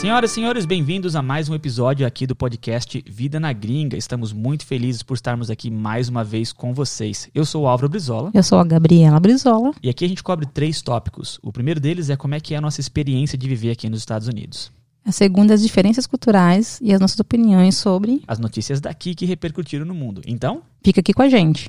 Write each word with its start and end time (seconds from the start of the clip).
Senhoras 0.00 0.30
e 0.30 0.34
senhores, 0.34 0.64
bem-vindos 0.64 1.14
a 1.14 1.20
mais 1.20 1.50
um 1.50 1.54
episódio 1.54 2.06
aqui 2.06 2.26
do 2.26 2.34
podcast 2.34 3.04
Vida 3.06 3.38
na 3.38 3.52
Gringa. 3.52 3.98
Estamos 3.98 4.32
muito 4.32 4.64
felizes 4.64 5.02
por 5.02 5.12
estarmos 5.12 5.50
aqui 5.50 5.70
mais 5.70 6.08
uma 6.08 6.24
vez 6.24 6.54
com 6.54 6.72
vocês. 6.72 7.28
Eu 7.34 7.44
sou 7.44 7.64
o 7.64 7.66
Álvaro 7.66 7.90
Brizola. 7.90 8.30
Eu 8.32 8.42
sou 8.42 8.58
a 8.58 8.64
Gabriela 8.64 9.20
Brizola. 9.20 9.72
E 9.82 9.90
aqui 9.90 10.06
a 10.06 10.08
gente 10.08 10.22
cobre 10.22 10.46
três 10.46 10.80
tópicos. 10.80 11.38
O 11.42 11.52
primeiro 11.52 11.78
deles 11.78 12.08
é 12.08 12.16
como 12.16 12.34
é 12.34 12.40
que 12.40 12.54
é 12.54 12.56
a 12.56 12.62
nossa 12.62 12.80
experiência 12.80 13.36
de 13.36 13.46
viver 13.46 13.72
aqui 13.72 13.90
nos 13.90 13.98
Estados 13.98 14.26
Unidos. 14.26 14.72
A 15.04 15.12
segunda, 15.12 15.52
as 15.52 15.60
diferenças 15.60 16.06
culturais 16.06 16.78
e 16.80 16.94
as 16.94 17.00
nossas 17.00 17.20
opiniões 17.20 17.76
sobre 17.76 18.22
as 18.26 18.38
notícias 18.38 18.80
daqui 18.80 19.14
que 19.14 19.26
repercutiram 19.26 19.84
no 19.84 19.94
mundo. 19.94 20.22
Então, 20.26 20.62
fica 20.82 21.00
aqui 21.00 21.12
com 21.12 21.20
a 21.20 21.28
gente. 21.28 21.68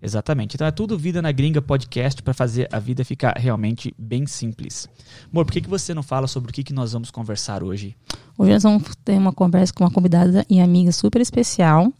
Exatamente. 0.00 0.54
Então 0.54 0.66
é 0.66 0.70
tudo 0.70 0.96
Vida 0.96 1.20
na 1.20 1.32
Gringa 1.32 1.60
podcast 1.60 2.22
para 2.22 2.32
fazer 2.32 2.68
a 2.72 2.78
vida 2.78 3.04
ficar 3.04 3.36
realmente 3.36 3.92
bem 3.98 4.26
simples. 4.26 4.88
Amor, 5.32 5.44
por 5.44 5.52
que, 5.52 5.60
que 5.60 5.68
você 5.68 5.92
não 5.92 6.02
fala 6.02 6.26
sobre 6.26 6.50
o 6.50 6.52
que, 6.52 6.62
que 6.62 6.72
nós 6.72 6.92
vamos 6.92 7.10
conversar 7.10 7.62
hoje? 7.62 7.96
Hoje 8.36 8.52
nós 8.52 8.62
vamos 8.62 8.94
ter 9.04 9.18
uma 9.18 9.32
conversa 9.32 9.72
com 9.72 9.84
uma 9.84 9.90
convidada 9.90 10.46
e 10.48 10.60
amiga 10.60 10.92
super 10.92 11.20
especial. 11.20 11.92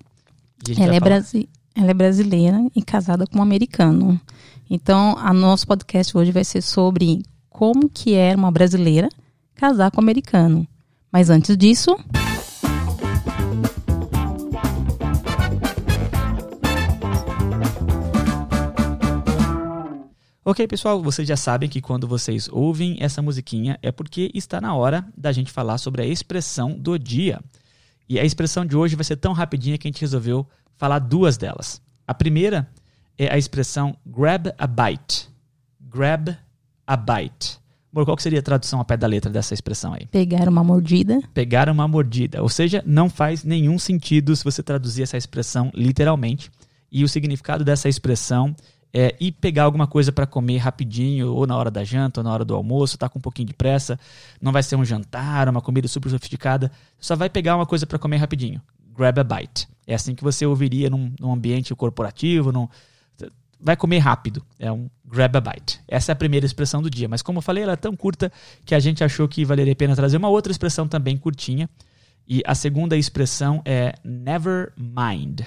Ela 0.76 0.94
é, 0.94 1.00
brasi 1.00 1.48
ela 1.74 1.90
é 1.90 1.94
brasileira 1.94 2.58
e 2.74 2.82
casada 2.82 3.26
com 3.26 3.38
um 3.38 3.42
americano. 3.42 4.20
Então, 4.70 5.14
o 5.14 5.32
nosso 5.32 5.66
podcast 5.66 6.16
hoje 6.16 6.32
vai 6.32 6.44
ser 6.44 6.60
sobre 6.60 7.22
como 7.48 7.88
que 7.88 8.14
é 8.14 8.34
uma 8.34 8.50
brasileira 8.50 9.08
casar 9.54 9.90
com 9.90 10.00
um 10.00 10.04
americano. 10.04 10.66
Mas 11.10 11.30
antes 11.30 11.56
disso... 11.56 11.96
Ok, 20.48 20.66
pessoal, 20.66 21.02
vocês 21.02 21.28
já 21.28 21.36
sabem 21.36 21.68
que 21.68 21.78
quando 21.78 22.08
vocês 22.08 22.48
ouvem 22.50 22.96
essa 23.00 23.20
musiquinha 23.20 23.78
é 23.82 23.92
porque 23.92 24.30
está 24.32 24.62
na 24.62 24.74
hora 24.74 25.06
da 25.14 25.30
gente 25.30 25.52
falar 25.52 25.76
sobre 25.76 26.00
a 26.00 26.06
expressão 26.06 26.72
do 26.72 26.98
dia. 26.98 27.38
E 28.08 28.18
a 28.18 28.24
expressão 28.24 28.64
de 28.64 28.74
hoje 28.74 28.96
vai 28.96 29.04
ser 29.04 29.16
tão 29.16 29.34
rapidinha 29.34 29.76
que 29.76 29.86
a 29.86 29.90
gente 29.90 30.00
resolveu 30.00 30.46
falar 30.74 31.00
duas 31.00 31.36
delas. 31.36 31.82
A 32.06 32.14
primeira 32.14 32.66
é 33.18 33.30
a 33.30 33.36
expressão 33.36 33.94
grab 34.06 34.50
a 34.56 34.66
bite. 34.66 35.28
Grab 35.78 36.34
a 36.86 36.96
bite. 36.96 37.58
Amor, 37.92 38.06
qual 38.06 38.18
seria 38.18 38.38
a 38.38 38.42
tradução 38.42 38.80
a 38.80 38.86
pé 38.86 38.96
da 38.96 39.06
letra 39.06 39.30
dessa 39.30 39.52
expressão 39.52 39.92
aí? 39.92 40.06
Pegar 40.06 40.48
uma 40.48 40.64
mordida. 40.64 41.20
Pegar 41.34 41.68
uma 41.68 41.86
mordida. 41.86 42.42
Ou 42.42 42.48
seja, 42.48 42.82
não 42.86 43.10
faz 43.10 43.44
nenhum 43.44 43.78
sentido 43.78 44.34
se 44.34 44.44
você 44.44 44.62
traduzir 44.62 45.02
essa 45.02 45.18
expressão 45.18 45.70
literalmente. 45.74 46.50
E 46.90 47.04
o 47.04 47.08
significado 47.08 47.62
dessa 47.62 47.86
expressão 47.86 48.56
é, 48.92 49.14
ir 49.20 49.32
pegar 49.32 49.64
alguma 49.64 49.86
coisa 49.86 50.10
para 50.10 50.26
comer 50.26 50.58
rapidinho, 50.58 51.32
ou 51.32 51.46
na 51.46 51.56
hora 51.56 51.70
da 51.70 51.84
janta, 51.84 52.20
ou 52.20 52.24
na 52.24 52.32
hora 52.32 52.44
do 52.44 52.54
almoço, 52.54 52.96
tá 52.98 53.08
com 53.08 53.18
um 53.18 53.22
pouquinho 53.22 53.48
de 53.48 53.54
pressa, 53.54 53.98
não 54.40 54.52
vai 54.52 54.62
ser 54.62 54.76
um 54.76 54.84
jantar, 54.84 55.48
uma 55.48 55.60
comida 55.60 55.86
super 55.88 56.10
sofisticada, 56.10 56.70
só 56.98 57.14
vai 57.14 57.28
pegar 57.28 57.56
uma 57.56 57.66
coisa 57.66 57.86
para 57.86 57.98
comer 57.98 58.16
rapidinho. 58.16 58.60
Grab 58.96 59.18
a 59.18 59.24
bite. 59.24 59.68
É 59.86 59.94
assim 59.94 60.14
que 60.14 60.24
você 60.24 60.44
ouviria 60.44 60.90
num, 60.90 61.12
num 61.20 61.32
ambiente 61.32 61.74
corporativo, 61.74 62.50
num, 62.50 62.68
vai 63.60 63.76
comer 63.76 63.98
rápido. 63.98 64.42
É 64.58 64.70
um 64.70 64.88
grab 65.04 65.36
a 65.36 65.40
bite. 65.40 65.80
Essa 65.88 66.12
é 66.12 66.14
a 66.14 66.16
primeira 66.16 66.46
expressão 66.46 66.82
do 66.82 66.90
dia. 66.90 67.08
Mas 67.08 67.22
como 67.22 67.38
eu 67.38 67.42
falei, 67.42 67.62
ela 67.62 67.72
é 67.72 67.76
tão 67.76 67.96
curta 67.96 68.32
que 68.64 68.74
a 68.74 68.78
gente 68.78 69.02
achou 69.02 69.28
que 69.28 69.44
valeria 69.44 69.72
a 69.72 69.76
pena 69.76 69.96
trazer 69.96 70.16
uma 70.16 70.28
outra 70.28 70.52
expressão 70.52 70.86
também 70.86 71.16
curtinha. 71.16 71.68
E 72.26 72.42
a 72.46 72.54
segunda 72.54 72.96
expressão 72.96 73.62
é 73.64 73.94
never 74.04 74.72
mind. 74.76 75.40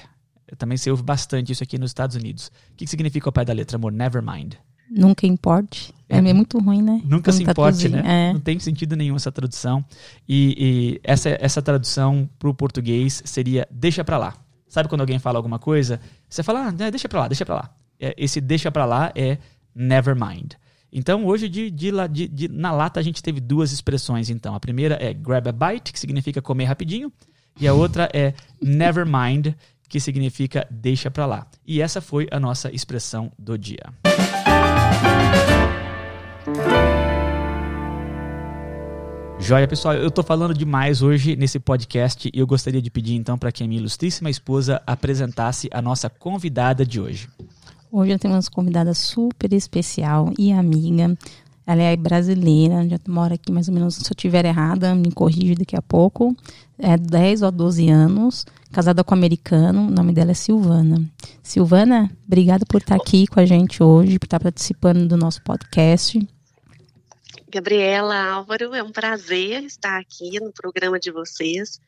Também 0.57 0.78
se 0.78 0.89
ouve 0.89 1.03
bastante 1.03 1.51
isso 1.51 1.63
aqui 1.63 1.78
nos 1.78 1.91
Estados 1.91 2.16
Unidos. 2.16 2.47
O 2.47 2.75
que, 2.78 2.85
que 2.85 2.91
significa 2.91 3.29
o 3.29 3.31
pé 3.31 3.45
da 3.45 3.53
letra, 3.53 3.78
amor? 3.78 3.91
Never 3.91 4.22
mind. 4.22 4.56
Nunca 4.89 5.25
importe. 5.25 5.94
É, 6.09 6.17
é 6.17 6.34
muito 6.34 6.59
ruim, 6.59 6.81
né? 6.81 7.01
Nunca 7.06 7.31
se 7.31 7.44
importe, 7.44 7.88
né? 7.88 8.03
É. 8.06 8.34
Não 8.34 8.41
tem 8.41 8.59
sentido 8.59 8.95
nenhum 8.95 9.16
essa 9.16 9.31
tradução. 9.31 9.84
E, 10.28 10.56
e 10.57 11.01
essa, 11.03 11.29
essa 11.40 11.61
tradução 11.61 12.29
para 12.38 12.50
o 12.50 12.53
português 12.53 13.23
seria 13.25 13.66
deixa 13.72 14.03
para 14.03 14.17
lá. 14.17 14.35
Sabe 14.67 14.90
quando 14.90 15.01
alguém 15.01 15.19
fala 15.19 15.40
alguma 15.40 15.59
coisa? 15.59 16.00
Você 16.29 16.44
fala, 16.44 16.67
ah, 16.67 16.72
deixa 16.72 17.07
para 17.07 17.22
lá, 17.22 17.28
deixa 17.29 17.45
para 17.45 17.56
lá. 17.56 17.75
É, 18.00 18.13
esse 18.17 18.41
deixa 18.41 18.69
para 18.69 18.84
lá 18.84 19.11
é 19.16 19.38
never 19.73 20.16
mind. 20.16 20.53
Então, 20.91 21.25
hoje, 21.25 21.47
de, 21.47 21.72
de, 21.72 21.91
de, 22.09 22.28
de, 22.28 22.47
na 22.50 22.72
lata, 22.72 23.00
a 23.00 23.03
gente 23.03 23.23
teve 23.23 23.40
duas 23.40 23.72
expressões. 23.72 24.29
Então, 24.29 24.53
a 24.53 24.59
primeira 24.59 24.97
é 25.01 25.13
grab 25.13 25.47
a 25.47 25.51
bite, 25.53 25.94
que 25.94 26.00
significa 26.00 26.41
comer 26.41 26.66
rapidinho. 26.66 27.11
E 27.59 27.67
a 27.67 27.73
outra 27.73 28.09
é 28.13 28.34
never 28.61 29.06
mind, 29.06 29.53
que 29.91 30.00
significa 30.00 30.66
deixa 30.72 31.12
para 31.12 31.25
lá. 31.25 31.46
E 31.68 31.81
essa 31.81 32.00
foi 32.00 32.25
a 32.31 32.40
nossa 32.40 32.74
expressão 32.74 33.29
do 33.38 33.57
dia. 33.57 33.84
Joia, 39.38 39.68
pessoal, 39.68 39.96
eu 39.96 40.07
estou 40.07 40.24
falando 40.24 40.53
demais 40.53 41.02
hoje 41.02 41.35
nesse 41.35 41.59
podcast 41.59 42.31
e 42.34 42.40
eu 42.40 42.47
gostaria 42.47 42.81
de 42.81 42.90
pedir 42.90 43.16
então 43.16 43.38
para 43.38 43.52
que 43.52 43.66
a 43.66 43.68
minha 43.68 43.81
ilustríssima 43.81 44.29
esposa 44.29 44.81
apresentasse 44.88 45.68
a 45.74 45.81
nossa 45.81 46.09
convidada 46.09 46.85
de 46.85 47.02
hoje. 47.02 47.28
Hoje 47.91 48.13
eu 48.13 48.19
tenho 48.19 48.34
uma 48.34 48.41
convidada 48.50 48.94
super 48.94 49.52
especial 49.52 50.31
e 50.40 50.53
amiga. 50.53 51.18
Ela 51.68 51.81
é 51.81 51.97
brasileira, 51.97 52.88
já 52.88 52.97
mora 53.09 53.35
aqui 53.35 53.52
mais 53.52 53.68
ou 53.68 53.73
menos, 53.73 53.96
se 53.96 54.06
eu 54.06 54.16
estiver 54.16 54.46
errada, 54.46 54.96
me 54.96 55.12
corrige 55.12 55.56
daqui 55.56 55.75
a 55.75 55.81
pouco. 55.81 56.34
É 56.79 56.97
10 56.97 57.41
ou 57.41 57.52
12 57.52 57.90
anos 57.90 58.46
casada 58.72 59.04
com 59.04 59.14
um 59.14 59.18
americano, 59.18 59.88
o 59.88 59.92
nome 59.92 60.14
dela 60.14 60.32
é 60.32 60.34
Silvana. 60.34 60.98
Silvana, 61.44 62.09
obrigada 62.26 62.66
por 62.66 62.82
estar 62.82 62.96
aqui 62.96 63.28
com 63.28 63.40
a 63.40 63.46
gente 63.46 63.84
hoje, 63.84 64.18
por 64.18 64.26
estar 64.26 64.40
participando 64.40 65.08
do 65.08 65.18
nosso 65.18 65.44
podcast. 65.44 66.20
Gabriela 67.50 68.18
Álvaro, 68.32 68.74
é 68.74 68.82
um 68.82 68.92
prazer 68.92 69.64
estar 69.64 70.00
aqui 70.00 70.40
no 70.40 70.54
programa 70.54 70.98
de 70.98 71.12
vocês. 71.12 71.82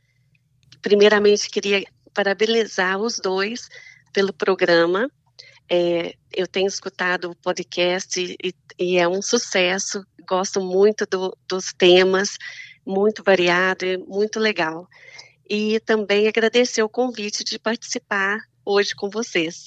Primeiramente, 0.81 1.49
queria 1.49 1.85
parabenizar 2.13 2.99
os 2.99 3.17
dois 3.17 3.69
pelo 4.11 4.33
programa. 4.33 5.09
É, 5.69 6.15
eu 6.35 6.45
tenho 6.45 6.67
escutado 6.67 7.31
o 7.31 7.35
podcast 7.35 8.19
e, 8.19 8.53
e, 8.77 8.97
é 8.97 9.07
um 9.07 9.21
sucesso. 9.21 10.05
Gosto 10.27 10.59
muito 10.59 11.05
do, 11.05 11.35
dos 11.47 11.71
temas, 11.71 12.37
muito 12.85 13.23
variado 13.23 13.85
e 13.85 13.97
muito 13.97 14.41
legal 14.41 14.87
e 15.53 15.79
também 15.79 16.27
agradecer 16.27 16.81
o 16.81 16.89
convite 16.89 17.43
de 17.43 17.59
participar 17.59 18.39
hoje 18.65 18.95
com 18.95 19.07
vocês. 19.07 19.65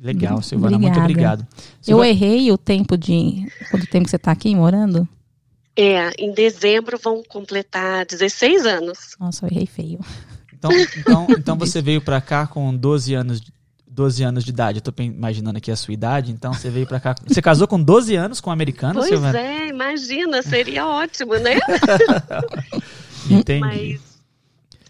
Legal, 0.00 0.40
Silvana, 0.40 0.76
Obrigada. 0.76 1.00
muito 1.00 1.10
obrigado. 1.10 1.46
Silvana... 1.80 2.06
Eu 2.06 2.10
errei 2.10 2.52
o 2.52 2.56
tempo 2.56 2.96
de. 2.96 3.44
Quanto 3.70 3.86
tempo 3.88 4.08
você 4.08 4.16
está 4.16 4.30
aqui 4.30 4.54
morando? 4.54 5.08
É, 5.74 6.10
em 6.16 6.32
dezembro 6.32 6.96
vão 6.96 7.24
completar 7.28 8.06
16 8.06 8.66
anos. 8.66 8.98
Nossa, 9.18 9.46
eu 9.46 9.50
errei 9.50 9.66
feio. 9.66 9.98
Então, 10.54 10.70
então, 10.96 11.26
então 11.36 11.58
você 11.58 11.82
veio 11.82 12.00
para 12.00 12.20
cá 12.20 12.46
com 12.46 12.74
12 12.76 13.14
anos, 13.14 13.42
12 13.88 14.22
anos 14.22 14.44
de 14.44 14.50
idade. 14.50 14.78
Eu 14.78 14.92
tô 14.92 15.02
imaginando 15.02 15.58
aqui 15.58 15.72
a 15.72 15.76
sua 15.76 15.92
idade, 15.92 16.30
então 16.30 16.52
você 16.52 16.70
veio 16.70 16.86
para 16.86 17.00
cá. 17.00 17.16
Você 17.26 17.42
casou 17.42 17.66
com 17.66 17.82
12 17.82 18.14
anos 18.14 18.40
com 18.40 18.50
um 18.50 18.52
americano, 18.52 19.00
pois 19.00 19.08
Silvana? 19.08 19.32
Pois 19.32 19.44
é, 19.44 19.68
imagina, 19.68 20.40
seria 20.42 20.86
ótimo, 20.86 21.34
né? 21.34 21.56
Entendi. 23.28 23.60
Mas 23.60 24.15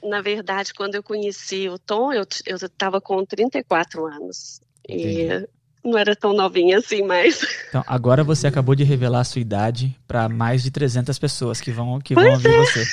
na 0.06 0.20
verdade, 0.22 0.72
quando 0.74 0.94
eu 0.94 1.02
conheci 1.02 1.68
o 1.68 1.78
Tom, 1.78 2.12
eu 2.12 2.24
estava 2.56 3.00
com 3.00 3.24
34 3.24 4.06
anos. 4.06 4.60
Entendi. 4.88 5.22
E 5.22 5.48
não 5.86 5.96
era 5.96 6.16
tão 6.16 6.32
novinha 6.32 6.78
assim, 6.78 7.02
mas. 7.02 7.46
Então, 7.68 7.84
agora 7.86 8.24
você 8.24 8.46
acabou 8.46 8.74
de 8.74 8.82
revelar 8.82 9.20
a 9.20 9.24
sua 9.24 9.40
idade 9.40 9.96
para 10.06 10.28
mais 10.28 10.62
de 10.62 10.70
300 10.70 11.18
pessoas 11.18 11.60
que 11.60 11.70
vão, 11.70 12.00
que 12.00 12.14
vão 12.14 12.28
ouvir 12.28 12.52
é. 12.52 12.58
você. 12.58 12.84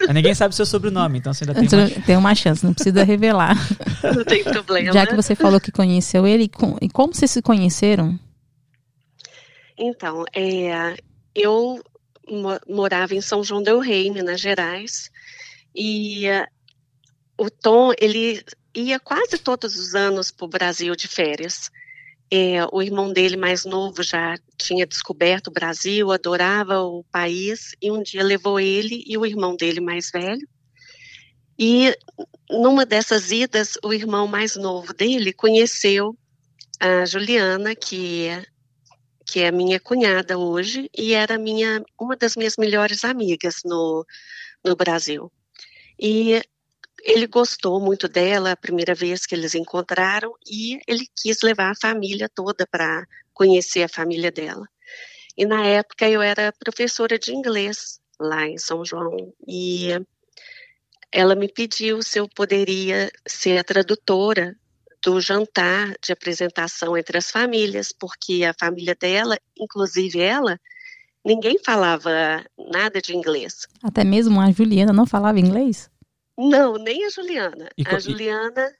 Mas 0.00 0.14
ninguém 0.14 0.34
sabe 0.34 0.52
o 0.52 0.56
seu 0.56 0.66
sobrenome, 0.66 1.18
então 1.18 1.32
você 1.32 1.44
ainda 1.44 1.54
tem 1.54 1.78
uma... 1.78 1.90
tem 2.06 2.16
uma 2.16 2.34
chance, 2.34 2.64
não 2.64 2.74
precisa 2.74 3.04
revelar. 3.04 3.56
Não 4.02 4.24
tem 4.24 4.42
problema. 4.42 4.92
Já 4.92 5.06
que 5.06 5.14
você 5.14 5.34
falou 5.34 5.60
que 5.60 5.70
conheceu 5.70 6.26
ele, 6.26 6.50
e 6.80 6.88
como 6.88 7.14
vocês 7.14 7.30
se 7.30 7.40
conheceram? 7.40 8.18
Então, 9.78 10.24
é, 10.34 10.96
eu 11.34 11.80
morava 12.68 13.14
em 13.14 13.20
São 13.20 13.42
João 13.42 13.62
del 13.62 13.78
Rei, 13.78 14.10
Minas 14.10 14.40
Gerais, 14.40 15.10
e 15.74 16.26
o 17.38 17.50
Tom, 17.50 17.92
ele 17.98 18.44
ia 18.74 18.98
quase 18.98 19.38
todos 19.38 19.76
os 19.76 19.94
anos 19.94 20.30
para 20.30 20.44
o 20.44 20.48
Brasil 20.48 20.94
de 20.94 21.08
férias. 21.08 21.70
É, 22.30 22.64
o 22.72 22.80
irmão 22.80 23.12
dele 23.12 23.36
mais 23.36 23.64
novo 23.64 24.02
já 24.02 24.38
tinha 24.56 24.86
descoberto 24.86 25.48
o 25.48 25.52
Brasil, 25.52 26.10
adorava 26.10 26.80
o 26.80 27.04
país, 27.04 27.74
e 27.80 27.90
um 27.90 28.02
dia 28.02 28.22
levou 28.22 28.58
ele 28.58 29.04
e 29.06 29.18
o 29.18 29.26
irmão 29.26 29.54
dele 29.54 29.80
mais 29.80 30.10
velho. 30.10 30.46
E 31.58 31.94
numa 32.50 32.86
dessas 32.86 33.30
idas, 33.30 33.78
o 33.84 33.92
irmão 33.92 34.26
mais 34.26 34.56
novo 34.56 34.94
dele 34.94 35.32
conheceu 35.32 36.16
a 36.80 37.04
Juliana, 37.04 37.74
que 37.76 38.26
é, 38.26 38.44
que 39.26 39.40
é 39.40 39.52
minha 39.52 39.78
cunhada 39.78 40.38
hoje, 40.38 40.90
e 40.96 41.12
era 41.12 41.38
minha, 41.38 41.84
uma 42.00 42.16
das 42.16 42.34
minhas 42.34 42.56
melhores 42.56 43.04
amigas 43.04 43.56
no, 43.64 44.06
no 44.64 44.74
Brasil. 44.74 45.30
E 46.00 46.42
ele 47.02 47.26
gostou 47.26 47.80
muito 47.80 48.08
dela 48.08 48.52
a 48.52 48.56
primeira 48.56 48.94
vez 48.94 49.26
que 49.26 49.34
eles 49.34 49.54
encontraram 49.54 50.32
e 50.46 50.78
ele 50.86 51.06
quis 51.16 51.38
levar 51.42 51.70
a 51.70 51.80
família 51.80 52.28
toda 52.32 52.66
para 52.66 53.04
conhecer 53.34 53.82
a 53.82 53.88
família 53.88 54.30
dela. 54.30 54.66
E 55.36 55.44
na 55.44 55.66
época 55.66 56.08
eu 56.08 56.22
era 56.22 56.52
professora 56.52 57.18
de 57.18 57.34
inglês 57.34 58.00
lá 58.20 58.46
em 58.46 58.58
São 58.58 58.84
João 58.84 59.32
e 59.46 59.88
ela 61.10 61.34
me 61.34 61.48
pediu 61.48 62.02
se 62.02 62.18
eu 62.18 62.28
poderia 62.28 63.10
ser 63.26 63.58
a 63.58 63.64
tradutora 63.64 64.56
do 65.04 65.20
jantar 65.20 65.94
de 66.00 66.12
apresentação 66.12 66.96
entre 66.96 67.18
as 67.18 67.30
famílias, 67.30 67.92
porque 67.92 68.44
a 68.44 68.54
família 68.58 68.94
dela, 68.94 69.36
inclusive 69.58 70.20
ela, 70.20 70.58
ninguém 71.24 71.58
falava 71.58 72.44
nada 72.56 73.00
de 73.02 73.14
inglês. 73.14 73.66
Até 73.82 74.04
mesmo 74.04 74.40
a 74.40 74.50
Juliana 74.52 74.92
não 74.92 75.04
falava 75.04 75.40
inglês? 75.40 75.90
Não, 76.48 76.74
nem 76.74 77.04
a 77.04 77.08
Juliana. 77.08 77.68
E, 77.76 77.86
a 77.86 77.98
Juliana, 78.00 78.74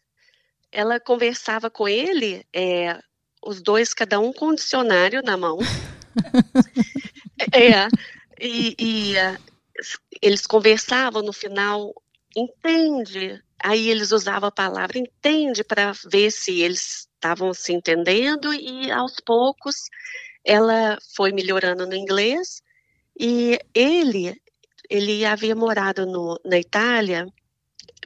ela 0.70 0.98
conversava 0.98 1.70
com 1.70 1.88
ele, 1.88 2.44
é, 2.52 2.98
os 3.44 3.62
dois, 3.62 3.94
cada 3.94 4.18
um 4.18 4.32
com 4.32 4.48
um 4.48 4.54
dicionário 4.54 5.22
na 5.22 5.36
mão. 5.36 5.58
é, 7.54 7.86
e, 8.40 8.74
e 8.78 9.14
uh, 9.16 9.38
eles 10.20 10.44
conversavam 10.44 11.22
no 11.22 11.32
final, 11.32 11.94
entende? 12.36 13.40
Aí 13.62 13.88
eles 13.88 14.10
usavam 14.10 14.48
a 14.48 14.52
palavra 14.52 14.98
entende 14.98 15.62
para 15.62 15.92
ver 16.10 16.32
se 16.32 16.60
eles 16.60 17.08
estavam 17.14 17.54
se 17.54 17.72
entendendo 17.72 18.52
e 18.52 18.90
aos 18.90 19.20
poucos 19.24 19.76
ela 20.44 20.98
foi 21.14 21.30
melhorando 21.30 21.86
no 21.86 21.94
inglês 21.94 22.60
e 23.16 23.56
ele 23.72 24.36
ele 24.90 25.24
havia 25.24 25.54
morado 25.54 26.04
no, 26.04 26.40
na 26.44 26.58
Itália 26.58 27.26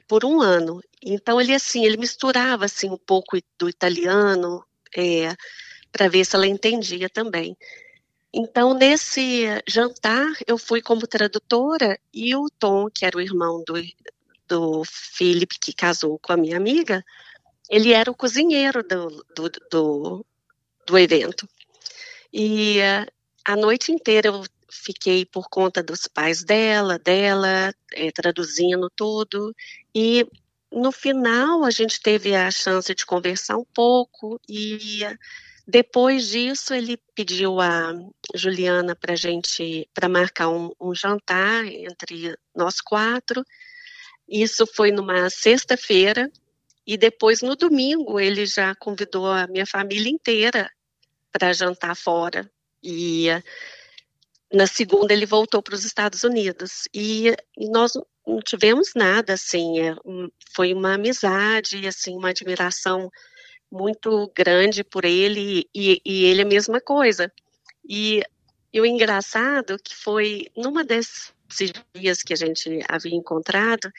por 0.07 0.25
um 0.25 0.41
ano. 0.41 0.81
Então 1.01 1.39
ele 1.39 1.53
assim, 1.53 1.85
ele 1.85 1.97
misturava 1.97 2.65
assim 2.65 2.89
um 2.89 2.97
pouco 2.97 3.37
do 3.57 3.69
italiano 3.69 4.63
é, 4.95 5.35
para 5.91 6.07
ver 6.07 6.25
se 6.25 6.35
ela 6.35 6.47
entendia 6.47 7.09
também. 7.09 7.57
Então 8.33 8.73
nesse 8.73 9.45
jantar 9.67 10.27
eu 10.45 10.57
fui 10.57 10.81
como 10.81 11.07
tradutora 11.07 11.99
e 12.13 12.35
o 12.35 12.49
Tom, 12.59 12.89
que 12.89 13.05
era 13.05 13.17
o 13.17 13.21
irmão 13.21 13.63
do, 13.65 13.75
do 14.47 14.83
Philip 14.85 15.59
que 15.59 15.73
casou 15.73 16.19
com 16.19 16.33
a 16.33 16.37
minha 16.37 16.57
amiga, 16.57 17.03
ele 17.69 17.91
era 17.91 18.09
o 18.09 18.15
cozinheiro 18.15 18.83
do, 18.83 19.25
do, 19.35 19.51
do, 19.71 20.25
do 20.85 20.97
evento. 20.97 21.47
E 22.31 22.79
uh, 22.79 23.11
a 23.45 23.55
noite 23.55 23.91
inteira 23.91 24.29
eu 24.29 24.43
fiquei 24.83 25.25
por 25.25 25.49
conta 25.49 25.83
dos 25.83 26.07
pais 26.07 26.43
dela, 26.43 26.99
dela, 26.99 27.73
é, 27.93 28.11
traduzindo 28.11 28.89
tudo. 28.95 29.53
E 29.93 30.25
no 30.71 30.91
final 30.91 31.63
a 31.63 31.71
gente 31.71 32.01
teve 32.01 32.35
a 32.35 32.49
chance 32.51 32.93
de 32.93 33.05
conversar 33.05 33.57
um 33.57 33.65
pouco 33.73 34.39
e 34.47 34.99
depois 35.67 36.29
disso 36.29 36.73
ele 36.73 36.97
pediu 37.13 37.59
a 37.59 37.93
Juliana 38.33 38.95
para 38.95 39.15
gente 39.15 39.89
para 39.93 40.07
marcar 40.07 40.49
um, 40.49 40.71
um 40.79 40.95
jantar 40.95 41.65
entre 41.65 42.37
nós 42.55 42.79
quatro. 42.79 43.43
Isso 44.27 44.65
foi 44.65 44.91
numa 44.91 45.29
sexta-feira 45.29 46.31
e 46.85 46.97
depois 46.97 47.41
no 47.41 47.55
domingo 47.55 48.19
ele 48.19 48.45
já 48.45 48.73
convidou 48.75 49.27
a 49.27 49.45
minha 49.47 49.65
família 49.65 50.09
inteira 50.09 50.69
para 51.31 51.51
jantar 51.51 51.95
fora. 51.95 52.49
E 52.81 53.27
na 54.51 54.65
segunda 54.65 55.13
ele 55.13 55.25
voltou 55.25 55.61
para 55.61 55.75
os 55.75 55.83
Estados 55.83 56.23
Unidos 56.23 56.87
e, 56.93 57.35
e, 57.57 57.69
nós 57.69 57.93
não 58.25 58.39
tivemos 58.39 58.91
nada 58.95 59.33
assim, 59.33 59.79
é, 59.79 59.95
foi 60.53 60.73
uma 60.73 60.93
amizade, 60.93 61.85
assim, 61.87 62.15
uma 62.15 62.29
admiração 62.29 63.11
muito 63.71 64.31
grande 64.35 64.83
por 64.83 65.03
ele 65.03 65.67
e, 65.75 66.01
e 66.05 66.25
ele 66.25 66.41
a 66.41 66.45
mesma 66.45 66.79
coisa. 66.79 67.31
E, 67.87 68.21
e 68.71 68.79
o 68.81 68.85
engraçado 68.85 69.77
que 69.83 69.95
foi 69.95 70.47
numa 70.55 70.83
desses 70.83 71.33
dias 71.93 72.23
que 72.23 72.33
a 72.33 72.37
gente 72.37 72.79
havia 72.87 73.15
encontrado, 73.15 73.91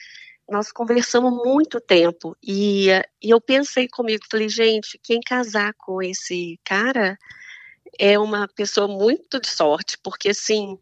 nós 0.49 0.71
conversamos 0.71 1.31
muito 1.31 1.79
tempo 1.79 2.35
e, 2.41 2.87
e 3.21 3.29
eu 3.29 3.39
pensei 3.39 3.87
comigo, 3.87 4.25
falei, 4.29 4.49
gente, 4.49 4.99
quem 5.03 5.19
casar 5.21 5.73
com 5.75 6.01
esse 6.01 6.59
cara 6.63 7.17
é 7.97 8.17
uma 8.19 8.47
pessoa 8.47 8.87
muito 8.87 9.39
de 9.39 9.47
sorte, 9.47 9.97
porque 10.03 10.29
assim, 10.29 10.77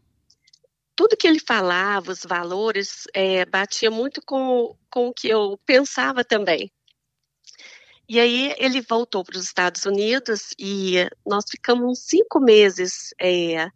tudo 0.94 1.16
que 1.16 1.28
ele 1.28 1.38
falava, 1.38 2.10
os 2.10 2.22
valores, 2.24 3.04
é, 3.14 3.44
batia 3.44 3.90
muito 3.90 4.20
com, 4.24 4.76
com 4.90 5.08
o 5.08 5.14
que 5.14 5.28
eu 5.28 5.58
pensava 5.64 6.24
também. 6.24 6.70
E 8.08 8.18
aí 8.18 8.54
ele 8.58 8.80
voltou 8.80 9.22
para 9.22 9.36
os 9.36 9.44
Estados 9.44 9.84
Unidos 9.84 10.54
e 10.58 11.06
nós 11.26 11.44
ficamos 11.48 11.84
uns 11.84 11.98
cinco 12.00 12.40
meses 12.40 13.14
é, 13.20 13.70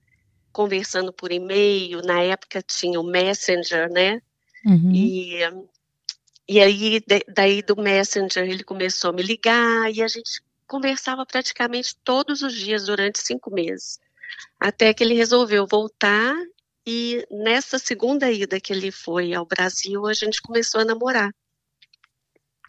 conversando 0.50 1.12
por 1.12 1.30
e-mail. 1.30 2.00
Na 2.02 2.22
época 2.22 2.62
tinha 2.62 2.98
o 2.98 3.04
Messenger, 3.04 3.90
né? 3.90 4.22
Uhum. 4.64 4.90
E, 4.92 5.40
e 6.48 6.60
aí, 6.60 7.02
daí 7.28 7.62
do 7.62 7.76
Messenger, 7.76 8.44
ele 8.44 8.64
começou 8.64 9.10
a 9.10 9.12
me 9.12 9.22
ligar 9.22 9.92
e 9.92 10.02
a 10.02 10.08
gente 10.08 10.42
conversava 10.72 11.26
praticamente 11.26 11.94
todos 12.02 12.40
os 12.40 12.54
dias 12.54 12.86
durante 12.86 13.18
cinco 13.18 13.52
meses. 13.52 13.98
Até 14.58 14.94
que 14.94 15.04
ele 15.04 15.12
resolveu 15.12 15.66
voltar 15.66 16.34
e 16.86 17.26
nessa 17.30 17.78
segunda 17.78 18.32
ida 18.32 18.58
que 18.58 18.72
ele 18.72 18.90
foi 18.90 19.34
ao 19.34 19.44
Brasil, 19.44 20.06
a 20.06 20.14
gente 20.14 20.40
começou 20.40 20.80
a 20.80 20.84
namorar. 20.86 21.30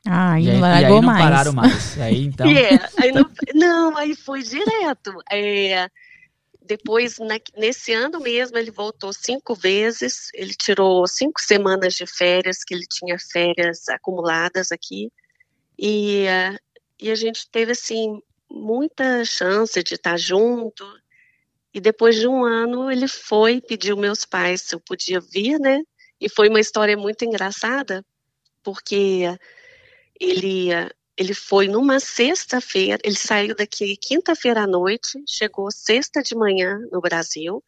Ah, 0.06 0.38
e, 0.38 0.44
e 0.44 0.50
aí, 0.50 0.54
não 0.56 0.62
largou 0.62 1.02
não 1.02 1.08
mais. 1.08 1.24
pararam 1.24 1.54
mais. 1.54 1.96
Aí, 1.98 2.26
então... 2.26 2.46
Yeah, 2.46 2.90
é, 2.98 3.04
aí 3.04 3.12
não, 3.14 3.32
não, 3.56 3.98
aí 3.98 4.14
foi 4.18 4.44
direto. 4.44 5.14
É, 5.32 5.88
depois, 6.62 7.20
na, 7.20 7.40
nesse 7.56 7.94
ano 7.94 8.20
mesmo, 8.20 8.58
ele 8.58 8.70
voltou 8.70 9.14
cinco 9.14 9.56
vezes. 9.56 10.28
Ele 10.34 10.54
tirou 10.54 11.08
cinco 11.08 11.40
semanas 11.40 11.94
de 11.94 12.06
férias, 12.06 12.66
que 12.66 12.74
ele 12.74 12.86
tinha 12.86 13.18
férias 13.18 13.88
acumuladas 13.88 14.74
aqui. 14.74 15.10
E 15.80 16.26
uh, 16.28 16.60
e 17.04 17.12
a 17.12 17.16
gente 17.16 17.50
teve 17.52 17.74
assim 17.74 18.22
muita 18.50 19.26
chance 19.26 19.84
de 19.84 19.96
estar 19.96 20.18
junto. 20.18 20.86
E 21.74 21.82
depois 21.82 22.16
de 22.16 22.26
um 22.30 22.46
ano 22.46 22.90
ele 22.90 23.10
foi 23.10 23.60
pediu 23.60 23.98
meus 23.98 24.24
pais 24.24 24.62
se 24.62 24.74
eu 24.74 24.80
podia 24.80 25.20
vir, 25.20 25.60
né? 25.60 25.84
E 26.18 26.30
foi 26.30 26.48
uma 26.48 26.62
história 26.62 26.96
muito 26.96 27.26
engraçada, 27.26 28.06
porque 28.64 29.38
ele 30.18 30.70
ele 31.18 31.34
foi 31.34 31.68
numa 31.68 32.00
sexta-feira, 32.00 33.00
ele 33.04 33.18
saiu 33.18 33.54
daqui 33.54 33.98
quinta-feira 33.98 34.62
à 34.64 34.68
noite, 34.68 35.22
chegou 35.28 35.70
sexta 35.72 36.24
de 36.24 36.34
manhã 36.36 36.80
no 36.90 37.02
Brasil 37.02 37.62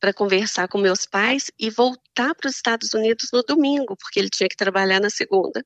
para 0.00 0.14
conversar 0.14 0.68
com 0.68 0.78
meus 0.78 1.04
pais 1.04 1.50
e 1.58 1.68
voltar 1.68 2.32
para 2.36 2.48
os 2.48 2.54
Estados 2.54 2.94
Unidos 2.94 3.28
no 3.32 3.42
domingo, 3.42 3.96
porque 3.96 4.20
ele 4.20 4.30
tinha 4.30 4.48
que 4.48 4.56
trabalhar 4.56 5.00
na 5.00 5.10
segunda. 5.10 5.64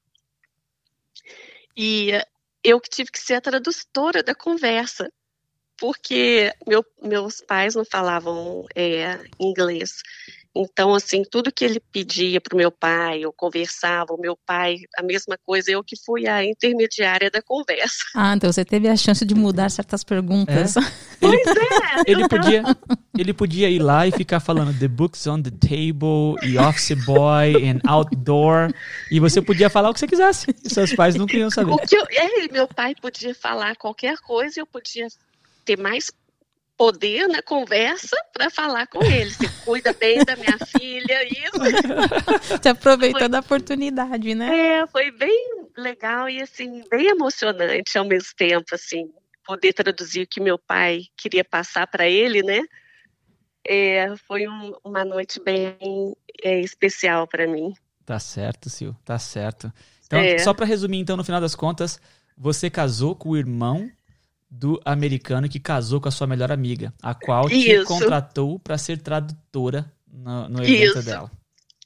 E 1.77 2.13
eu 2.67 2.81
que 2.81 2.91
tive 2.91 3.13
que 3.13 3.21
ser 3.21 3.35
a 3.35 3.41
tradutora 3.41 4.25
da 4.25 4.35
conversa, 4.35 5.09
porque 5.79 6.53
meu, 6.67 6.85
meus 7.01 7.41
pais 7.41 7.77
não 7.77 7.85
falavam 7.85 8.67
é, 8.75 9.23
inglês. 9.39 10.03
Então, 10.57 10.95
assim, 10.95 11.23
tudo 11.23 11.53
que 11.53 11.65
ele 11.65 11.81
pedia 11.93 12.41
para 12.41 12.55
o 12.55 12.57
meu 12.57 12.71
pai, 12.71 13.21
eu 13.21 13.33
conversava, 13.33 14.15
o 14.15 14.21
meu 14.21 14.39
pai, 14.47 14.79
a 14.97 15.03
mesma 15.03 15.37
coisa, 15.45 15.71
eu 15.71 15.85
que 15.85 15.97
fui 16.03 16.27
a 16.27 16.43
intermediária 16.43 17.31
da 17.31 17.43
conversa. 17.43 18.05
Ah, 18.15 18.35
então 18.35 18.51
você 18.51 18.65
teve 18.65 18.89
a 18.89 18.97
chance 18.97 19.25
de 19.25 19.35
mudar 19.35 19.71
certas 19.71 20.03
perguntas. 20.03 20.77
É. 20.77 20.81
Ele, 21.21 21.43
pois 21.45 21.57
é. 21.57 22.11
Ele 22.11 22.29
podia, 22.29 22.63
ele 23.19 23.33
podia 23.35 23.69
ir 23.69 23.81
lá 23.81 24.07
e 24.07 24.13
ficar 24.13 24.41
falando 24.41 24.79
the 24.79 24.89
books 24.89 25.27
on 25.27 25.43
the 25.43 25.51
table, 25.51 26.37
e 26.43 26.57
office 26.59 26.97
boy, 27.05 27.55
and 27.69 27.81
outdoor, 27.87 28.73
e 29.11 29.21
você 29.21 29.43
podia 29.43 29.69
falar 29.69 29.91
o 29.91 29.93
que 29.93 30.01
você 30.01 30.07
quisesse. 30.07 30.47
E 30.65 30.71
seus 30.71 30.95
pais 30.95 31.15
não 31.17 31.27
queriam 31.27 31.51
saber. 31.51 31.73
O 31.73 31.79
que 31.79 31.97
eu, 31.97 32.07
é, 32.11 32.49
meu 32.51 32.67
pai 32.67 32.95
podia 32.95 33.35
falar 33.35 33.77
qualquer 33.77 34.17
coisa, 34.19 34.61
eu 34.61 34.67
podia 34.67 35.07
ter 35.65 35.77
mais 35.77 36.11
poder 36.77 37.27
na 37.29 37.43
conversa 37.43 38.17
para 38.33 38.51
falar 38.51 38.87
com 38.87 39.03
ele. 39.03 39.31
Você 39.31 39.49
cuida 39.65 39.93
bem 39.93 40.25
da 40.25 40.37
minha 40.37 40.59
filha, 40.59 41.25
isso. 41.25 42.59
Te 42.61 42.69
aproveitando 42.69 43.33
foi, 43.33 43.37
a 43.37 43.41
oportunidade, 43.41 44.35
né? 44.35 44.81
É, 44.81 44.87
foi 44.87 45.11
bem 45.11 45.69
legal 45.77 46.29
e 46.29 46.41
assim, 46.43 46.85
bem 46.91 47.09
emocionante 47.09 47.97
ao 47.97 48.05
mesmo 48.05 48.31
tempo, 48.37 48.75
assim, 48.75 49.11
poder 49.45 49.73
traduzir 49.73 50.23
o 50.23 50.27
que 50.27 50.41
meu 50.41 50.59
pai 50.59 51.05
queria 51.17 51.45
passar 51.45 51.87
para 51.87 52.09
ele, 52.09 52.43
né? 52.43 52.61
É, 53.67 54.15
foi 54.29 54.47
um, 54.47 54.75
uma 54.85 55.05
noite 55.05 55.41
bem 55.41 56.15
é, 56.43 56.61
especial 56.61 57.27
para 57.27 57.47
mim. 57.47 57.75
Tá 58.05 58.19
certo, 58.19 58.71
Sil, 58.71 58.95
tá 59.05 59.19
certo. 59.19 59.73
Então, 60.07 60.21
é. 60.21 60.39
só 60.39 60.55
para 60.55 60.67
resumir, 60.67 60.99
então, 60.99 61.17
no 61.17 61.25
final 61.25 61.41
das 61.41 61.57
contas, 61.57 62.01
você 62.37 62.71
casou 62.71 63.17
com 63.17 63.31
o 63.31 63.37
irmão 63.37 63.91
do 64.49 64.81
americano 64.85 65.49
que 65.49 65.59
casou 65.59 66.01
com 66.01 66.09
a 66.09 66.13
sua 66.13 66.27
melhor 66.27 66.53
amiga, 66.53 66.93
a 67.03 67.15
qual 67.15 67.49
te 67.49 67.73
Isso. 67.73 67.87
contratou 67.87 68.59
para 68.59 68.79
ser 68.79 68.99
tradutora 68.99 69.93
no, 70.07 70.49
no 70.49 70.63
evento 70.63 70.99
Isso. 70.99 71.03
dela. 71.03 71.31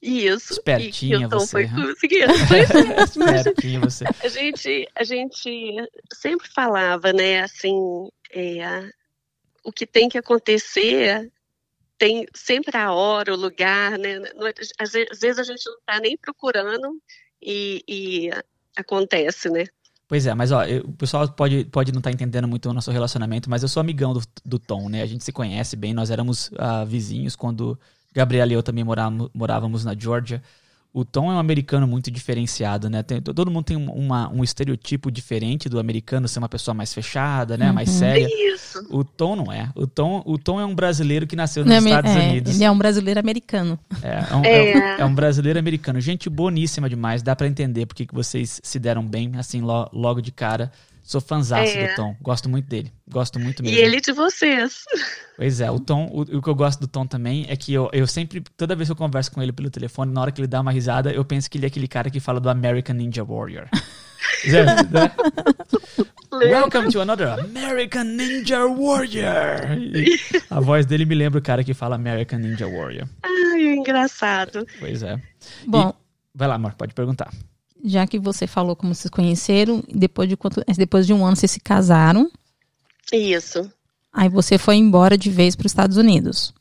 Isso. 0.02 0.54
Espertinha 0.54 1.18
então 1.18 1.40
você. 1.40 1.50
Foi 1.50 1.64
Espertinha 3.04 3.80
você. 3.80 4.04
A 4.22 4.28
gente, 4.28 4.88
a 4.94 5.04
gente 5.04 5.76
sempre 6.14 6.48
falava, 6.48 7.12
né, 7.12 7.40
assim, 7.40 8.08
é, 8.32 8.90
o 9.62 9.70
que 9.70 9.86
tem 9.86 10.08
que 10.08 10.16
acontecer 10.16 11.30
tem 11.98 12.26
sempre 12.34 12.78
a 12.78 12.92
hora, 12.94 13.34
o 13.34 13.36
lugar, 13.36 13.98
né? 13.98 14.22
Às 14.78 14.90
vezes 14.92 15.38
a 15.38 15.42
gente 15.42 15.66
não 15.66 15.78
está 15.78 16.00
nem 16.00 16.16
procurando 16.16 16.98
e, 17.42 17.84
e, 17.86 18.30
acontece, 18.74 19.50
né? 19.50 19.64
Pois 20.10 20.26
é, 20.26 20.34
mas 20.34 20.50
ó, 20.50 20.64
eu, 20.64 20.80
o 20.86 20.92
pessoal 20.92 21.28
pode, 21.28 21.66
pode 21.66 21.92
não 21.92 22.00
estar 22.00 22.10
tá 22.10 22.12
entendendo 22.12 22.48
muito 22.48 22.68
o 22.68 22.74
nosso 22.74 22.90
relacionamento, 22.90 23.48
mas 23.48 23.62
eu 23.62 23.68
sou 23.68 23.80
amigão 23.80 24.12
do, 24.12 24.20
do 24.44 24.58
Tom, 24.58 24.88
né? 24.88 25.02
A 25.02 25.06
gente 25.06 25.22
se 25.22 25.30
conhece 25.30 25.76
bem, 25.76 25.94
nós 25.94 26.10
éramos 26.10 26.48
uh, 26.48 26.84
vizinhos 26.84 27.36
quando 27.36 27.78
Gabriela 28.12 28.50
e 28.50 28.56
eu 28.56 28.62
também 28.62 28.82
morávamos, 28.82 29.30
morávamos 29.32 29.84
na 29.84 29.94
Georgia 29.94 30.42
o 30.92 31.04
Tom 31.04 31.30
é 31.30 31.34
um 31.36 31.38
americano 31.38 31.86
muito 31.86 32.10
diferenciado, 32.10 32.90
né? 32.90 33.02
Tem, 33.02 33.22
todo 33.22 33.48
mundo 33.50 33.64
tem 33.64 33.76
uma, 33.76 34.28
um 34.28 34.42
estereotipo 34.42 35.10
diferente 35.10 35.68
do 35.68 35.78
americano 35.78 36.26
ser 36.26 36.40
uma 36.40 36.48
pessoa 36.48 36.74
mais 36.74 36.92
fechada, 36.92 37.56
né? 37.56 37.68
Uhum. 37.68 37.74
Mais 37.74 37.90
séria. 37.90 38.26
Isso. 38.28 38.84
O 38.90 39.04
Tom 39.04 39.36
não 39.36 39.52
é. 39.52 39.70
O 39.76 39.86
Tom, 39.86 40.20
o 40.26 40.36
Tom 40.36 40.60
é 40.60 40.64
um 40.64 40.74
brasileiro 40.74 41.28
que 41.28 41.36
nasceu 41.36 41.64
nos 41.64 41.70
não, 41.70 41.76
é 41.76 41.78
Estados 41.78 42.10
é, 42.10 42.18
Unidos. 42.18 42.54
Ele 42.56 42.64
é 42.64 42.70
um 42.70 42.78
brasileiro 42.78 43.20
americano. 43.20 43.78
É, 44.02 44.32
é, 44.32 44.34
um, 44.34 44.44
é. 44.44 44.50
é, 44.50 45.00
é 45.00 45.04
um, 45.04 45.14
brasileiro 45.14 45.60
americano. 45.60 46.00
Gente 46.00 46.28
boníssima 46.28 46.88
demais. 46.88 47.22
Dá 47.22 47.36
para 47.36 47.46
entender 47.46 47.86
porque 47.86 48.04
que 48.04 48.14
vocês 48.14 48.60
se 48.62 48.78
deram 48.80 49.06
bem, 49.06 49.32
assim, 49.36 49.60
lo, 49.60 49.88
logo 49.92 50.20
de 50.20 50.32
cara. 50.32 50.72
Sou 51.10 51.20
fãzaço 51.20 51.76
é. 51.76 51.88
do 51.88 51.96
Tom. 51.96 52.16
Gosto 52.22 52.48
muito 52.48 52.68
dele. 52.68 52.92
Gosto 53.10 53.40
muito 53.40 53.64
mesmo. 53.64 53.76
E 53.76 53.80
ele 53.82 54.00
de 54.00 54.12
vocês. 54.12 54.84
Pois 55.36 55.58
é, 55.58 55.70
o 55.70 55.80
Tom, 55.80 56.06
o, 56.12 56.20
o, 56.20 56.42
que 56.42 56.48
eu 56.50 56.54
gosto 56.54 56.80
do 56.80 56.86
Tom 56.86 57.06
também 57.06 57.46
é 57.48 57.56
que 57.56 57.72
eu, 57.72 57.88
eu 57.94 58.06
sempre, 58.06 58.42
toda 58.58 58.76
vez 58.76 58.90
que 58.90 58.92
eu 58.92 58.96
converso 58.96 59.32
com 59.32 59.42
ele 59.42 59.52
pelo 59.52 59.70
telefone, 59.70 60.12
na 60.12 60.20
hora 60.20 60.30
que 60.30 60.38
ele 60.38 60.46
dá 60.46 60.60
uma 60.60 60.70
risada, 60.70 61.10
eu 61.10 61.24
penso 61.24 61.50
que 61.50 61.56
ele 61.56 61.64
é 61.64 61.68
aquele 61.68 61.88
cara 61.88 62.10
que 62.10 62.20
fala 62.20 62.38
do 62.38 62.50
American 62.50 62.94
Ninja 62.94 63.24
Warrior. 63.24 63.66
né? 64.92 65.10
Welcome 66.30 66.92
to 66.92 67.00
another 67.00 67.28
American 67.28 68.04
Ninja 68.04 68.66
Warrior. 68.66 69.78
E 69.78 70.20
a 70.50 70.60
voz 70.60 70.84
dele 70.84 71.06
me 71.06 71.14
lembra 71.14 71.38
o 71.38 71.42
cara 71.42 71.64
que 71.64 71.72
fala 71.72 71.94
American 71.94 72.38
Ninja 72.38 72.68
Warrior. 72.68 73.08
Ai, 73.22 73.62
engraçado. 73.62 74.66
Pois 74.78 75.02
é. 75.02 75.18
Bom. 75.66 75.88
E, 75.88 76.38
vai 76.38 76.48
lá, 76.48 76.56
amor, 76.56 76.74
pode 76.74 76.92
perguntar 76.92 77.30
já 77.84 78.06
que 78.06 78.18
você 78.18 78.46
falou 78.46 78.76
como 78.76 78.94
vocês 78.94 79.10
conheceram, 79.10 79.82
depois 79.88 80.28
de 80.28 80.36
quanto, 80.36 80.62
depois 80.76 81.06
de 81.06 81.12
um 81.12 81.24
ano 81.24 81.36
vocês 81.36 81.50
se 81.50 81.60
casaram. 81.60 82.30
Isso. 83.12 83.70
Aí 84.12 84.28
você 84.28 84.58
foi 84.58 84.76
embora 84.76 85.16
de 85.16 85.30
vez 85.30 85.54
para 85.54 85.66
os 85.66 85.72
Estados 85.72 85.96
Unidos. 85.96 86.52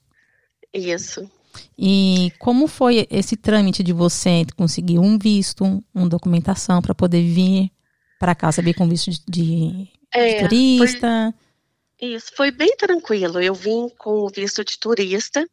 Isso. 0.74 1.30
E 1.78 2.32
como 2.40 2.68
foi 2.68 3.08
esse 3.10 3.36
trâmite 3.36 3.82
de 3.82 3.94
você 3.94 4.46
conseguir 4.56 5.00
um 5.00 5.18
visto, 5.18 5.84
uma 5.94 6.08
documentação 6.08 6.82
para 6.82 6.94
poder 6.94 7.24
vir 7.24 7.72
para 8.20 8.36
cá, 8.36 8.52
saber 8.52 8.74
com 8.74 8.88
visto 8.88 9.10
de, 9.10 9.22
de, 9.28 9.88
é, 10.14 10.34
de 10.34 10.40
turista? 10.42 11.34
Foi, 12.00 12.10
isso, 12.10 12.32
foi 12.36 12.52
bem 12.52 12.76
tranquilo. 12.78 13.40
Eu 13.40 13.56
vim 13.56 13.90
com 13.98 14.26
o 14.26 14.30
visto 14.30 14.64
de 14.64 14.78
turista 14.78 15.48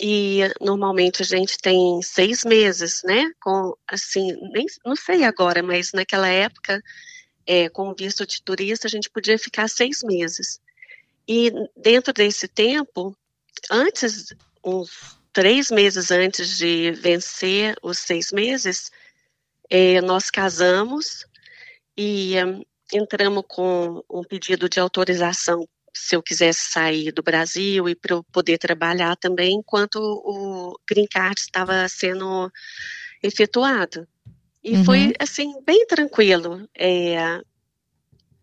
e 0.00 0.40
normalmente 0.60 1.22
a 1.22 1.24
gente 1.24 1.56
tem 1.58 2.02
seis 2.02 2.44
meses, 2.44 3.02
né? 3.04 3.30
Com 3.40 3.76
assim, 3.86 4.32
nem 4.52 4.66
não 4.84 4.96
sei 4.96 5.24
agora, 5.24 5.62
mas 5.62 5.92
naquela 5.92 6.28
época, 6.28 6.82
é, 7.46 7.68
com 7.68 7.94
visto 7.94 8.26
de 8.26 8.42
turista, 8.42 8.86
a 8.86 8.90
gente 8.90 9.10
podia 9.10 9.38
ficar 9.38 9.68
seis 9.68 10.02
meses. 10.02 10.60
E 11.28 11.50
dentro 11.76 12.12
desse 12.12 12.48
tempo, 12.48 13.16
antes, 13.70 14.34
uns 14.64 15.18
três 15.32 15.70
meses 15.70 16.10
antes 16.10 16.56
de 16.56 16.90
vencer 16.92 17.76
os 17.82 17.98
seis 17.98 18.32
meses, 18.32 18.90
é, 19.70 20.00
nós 20.00 20.30
casamos 20.30 21.24
e 21.96 22.34
um, 22.44 22.62
entramos 22.92 23.44
com 23.46 24.02
um 24.10 24.22
pedido 24.22 24.68
de 24.68 24.80
autorização 24.80 25.68
se 25.94 26.16
eu 26.16 26.22
quisesse 26.22 26.70
sair 26.70 27.12
do 27.12 27.22
Brasil 27.22 27.88
e 27.88 27.94
para 27.94 28.14
eu 28.14 28.24
poder 28.24 28.58
trabalhar 28.58 29.16
também 29.16 29.54
enquanto 29.54 29.96
o 29.96 30.78
green 30.88 31.06
card 31.06 31.40
estava 31.40 31.88
sendo 31.88 32.50
efetuado. 33.22 34.06
E 34.62 34.76
uhum. 34.76 34.84
foi 34.84 35.12
assim 35.18 35.60
bem 35.64 35.86
tranquilo. 35.86 36.68
É, 36.76 37.40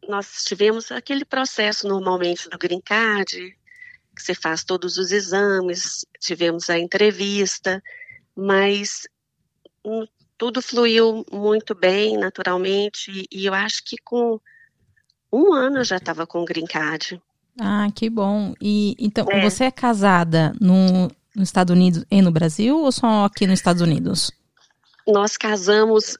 nós 0.08 0.43
tivemos 0.46 0.91
aquele 0.91 1.25
processo 1.25 1.88
normalmente 1.88 2.50
do 2.50 2.58
green 2.58 2.81
card, 2.81 3.58
que 4.15 4.22
você 4.22 4.34
faz 4.34 4.63
todos 4.63 4.98
os 4.98 5.12
exames, 5.12 6.05
tivemos 6.20 6.70
a 6.70 6.77
entrevista, 6.77 7.81
mas 8.36 9.08
hum, 9.86 10.05
tudo 10.38 10.62
fluiu 10.62 11.25
muito 11.31 11.75
bem, 11.75 12.17
naturalmente, 12.17 13.27
e 13.31 13.46
eu 13.46 13.53
acho 13.53 13.84
que 13.84 13.98
com 13.98 14.39
um 15.31 15.53
ano 15.53 15.79
eu 15.79 15.84
já 15.84 15.98
estava 15.98 16.27
com 16.27 16.41
o 16.41 16.46
green 16.46 16.65
card. 16.65 17.22
Ah, 17.60 17.88
que 17.93 18.10
bom. 18.10 18.53
E 18.62 18.96
então, 19.00 19.25
é. 19.29 19.41
você 19.41 19.65
é 19.65 19.72
casada 19.72 20.53
no, 20.60 21.08
nos 21.36 21.50
Estados 21.50 21.75
Unidos 21.75 22.05
e 22.10 22.22
no 22.22 22.31
Brasil 22.31 22.77
ou 22.77 22.91
só 22.91 23.25
aqui 23.25 23.46
nos 23.46 23.60
Estados 23.60 23.81
Unidos? 23.81 24.31
Nós 25.08 25.38
casamos, 25.38 26.17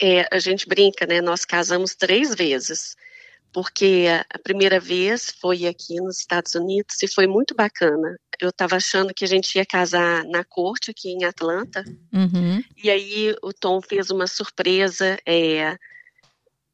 é, 0.00 0.28
a 0.30 0.38
gente 0.38 0.68
brinca, 0.68 1.06
né? 1.06 1.20
Nós 1.20 1.44
casamos 1.44 1.94
três 1.94 2.34
vezes. 2.34 2.96
Porque 3.52 4.06
a 4.32 4.38
primeira 4.38 4.78
vez 4.78 5.34
foi 5.40 5.66
aqui 5.66 5.96
nos 5.96 6.18
Estados 6.18 6.54
Unidos 6.54 7.02
e 7.02 7.08
foi 7.08 7.26
muito 7.26 7.52
bacana. 7.52 8.16
Eu 8.40 8.50
estava 8.50 8.76
achando 8.76 9.12
que 9.12 9.24
a 9.24 9.28
gente 9.28 9.56
ia 9.56 9.66
casar 9.66 10.24
na 10.24 10.44
corte 10.44 10.92
aqui 10.92 11.08
em 11.08 11.24
Atlanta. 11.24 11.84
Uhum. 12.12 12.62
E 12.76 12.88
aí 12.88 13.34
o 13.42 13.52
Tom 13.52 13.82
fez 13.82 14.08
uma 14.08 14.28
surpresa 14.28 15.18
é, 15.26 15.76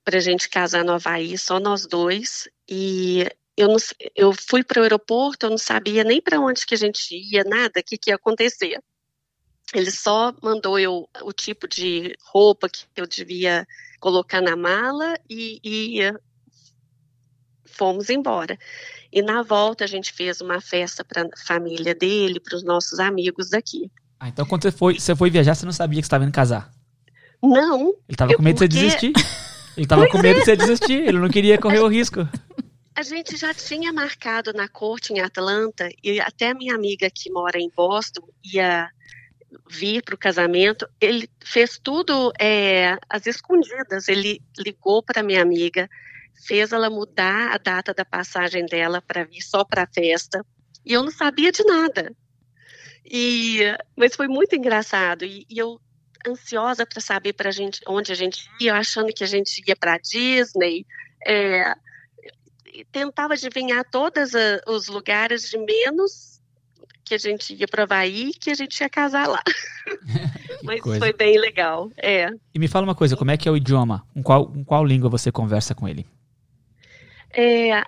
para 0.04 0.18
a 0.18 0.20
gente 0.20 0.50
casar 0.50 0.84
no 0.84 0.92
Havaí, 0.92 1.38
só 1.38 1.58
nós 1.58 1.86
dois. 1.86 2.46
E 2.68 3.26
eu, 3.56 3.68
não, 3.68 3.76
eu 4.14 4.32
fui 4.32 4.62
para 4.62 4.80
o 4.80 4.82
aeroporto, 4.82 5.46
eu 5.46 5.50
não 5.50 5.58
sabia 5.58 6.04
nem 6.04 6.20
para 6.20 6.40
onde 6.40 6.66
que 6.66 6.74
a 6.74 6.78
gente 6.78 7.14
ia, 7.14 7.42
nada, 7.44 7.80
o 7.80 7.82
que, 7.82 7.96
que 7.96 8.10
ia 8.10 8.16
acontecer. 8.16 8.78
Ele 9.74 9.90
só 9.90 10.32
mandou 10.42 10.78
eu 10.78 11.08
o 11.22 11.32
tipo 11.32 11.66
de 11.66 12.14
roupa 12.22 12.68
que 12.68 12.84
eu 12.96 13.06
devia 13.06 13.66
colocar 13.98 14.40
na 14.40 14.54
mala 14.54 15.18
e, 15.28 15.60
e 15.64 16.14
fomos 17.64 18.10
embora. 18.10 18.58
E 19.12 19.22
na 19.22 19.42
volta 19.42 19.84
a 19.84 19.86
gente 19.86 20.12
fez 20.12 20.40
uma 20.40 20.60
festa 20.60 21.04
para 21.04 21.22
a 21.22 21.46
família 21.46 21.94
dele, 21.94 22.38
para 22.38 22.56
os 22.56 22.62
nossos 22.62 22.98
amigos 22.98 23.50
daqui. 23.50 23.90
Ah, 24.20 24.28
então 24.28 24.46
quando 24.46 24.62
você 24.62 24.72
foi, 24.72 25.00
você 25.00 25.16
foi 25.16 25.30
viajar, 25.30 25.54
você 25.54 25.66
não 25.66 25.72
sabia 25.72 26.00
que 26.00 26.06
estava 26.06 26.24
indo 26.24 26.32
casar? 26.32 26.70
Não. 27.42 27.88
Ele 27.88 27.96
estava 28.10 28.34
com 28.34 28.42
medo 28.42 28.58
porque... 28.58 28.68
de 28.68 28.78
você 28.78 28.86
desistir? 28.86 29.12
Ele 29.76 29.84
estava 29.84 30.08
com 30.08 30.18
medo 30.18 30.38
de 30.38 30.44
você 30.44 30.56
desistir, 30.56 31.06
ele 31.06 31.18
não 31.18 31.28
queria 31.28 31.58
correr 31.58 31.80
o 31.80 31.88
risco. 31.88 32.20
A 32.96 33.02
gente 33.02 33.36
já 33.36 33.52
tinha 33.52 33.92
marcado 33.92 34.54
na 34.54 34.66
corte 34.68 35.12
em 35.12 35.20
Atlanta 35.20 35.86
e 36.02 36.18
até 36.18 36.54
minha 36.54 36.74
amiga 36.74 37.10
que 37.10 37.30
mora 37.30 37.58
em 37.58 37.70
Boston 37.76 38.26
ia 38.42 38.90
vir 39.68 40.02
para 40.02 40.14
o 40.14 40.18
casamento. 40.18 40.88
Ele 40.98 41.28
fez 41.44 41.78
tudo 41.78 42.32
é, 42.40 42.96
às 43.06 43.26
escondidas. 43.26 44.08
Ele 44.08 44.40
ligou 44.58 45.02
para 45.02 45.22
minha 45.22 45.42
amiga, 45.42 45.90
fez 46.46 46.72
ela 46.72 46.88
mudar 46.88 47.52
a 47.52 47.58
data 47.58 47.92
da 47.92 48.02
passagem 48.02 48.64
dela 48.64 49.02
para 49.02 49.24
vir 49.24 49.42
só 49.42 49.62
para 49.62 49.82
a 49.82 49.86
festa. 49.86 50.42
E 50.82 50.94
eu 50.94 51.02
não 51.02 51.10
sabia 51.10 51.52
de 51.52 51.64
nada. 51.64 52.16
E, 53.04 53.60
mas 53.94 54.16
foi 54.16 54.26
muito 54.26 54.56
engraçado. 54.56 55.22
E, 55.26 55.46
e 55.50 55.58
eu 55.58 55.78
ansiosa 56.26 56.86
para 56.86 57.02
saber 57.02 57.34
para 57.34 57.50
gente 57.50 57.78
onde 57.86 58.10
a 58.10 58.14
gente 58.14 58.48
ia, 58.58 58.74
achando 58.74 59.12
que 59.12 59.22
a 59.22 59.26
gente 59.26 59.62
ia 59.68 59.76
para 59.76 59.98
Disney. 59.98 60.86
É, 61.26 61.74
tentava 62.84 63.34
adivinhar 63.34 63.84
todos 63.90 64.32
os 64.66 64.88
lugares 64.88 65.48
de 65.50 65.58
menos 65.58 66.40
que 67.04 67.14
a 67.14 67.18
gente 67.18 67.54
ia 67.54 67.68
para 67.68 67.84
Havaí 67.84 68.32
que 68.32 68.50
a 68.50 68.54
gente 68.54 68.80
ia 68.80 68.88
casar 68.88 69.28
lá. 69.28 69.42
Mas 70.64 70.80
coisa. 70.80 70.98
foi 70.98 71.12
bem 71.12 71.38
legal, 71.38 71.90
é. 71.96 72.28
E 72.52 72.58
me 72.58 72.66
fala 72.66 72.84
uma 72.84 72.94
coisa, 72.94 73.16
como 73.16 73.30
é 73.30 73.36
que 73.36 73.48
é 73.48 73.52
o 73.52 73.56
idioma? 73.56 74.04
Com 74.12 74.22
qual, 74.22 74.48
com 74.48 74.64
qual 74.64 74.84
língua 74.84 75.08
você 75.08 75.30
conversa 75.30 75.74
com 75.74 75.86
ele? 75.86 76.04
É, 77.32 77.82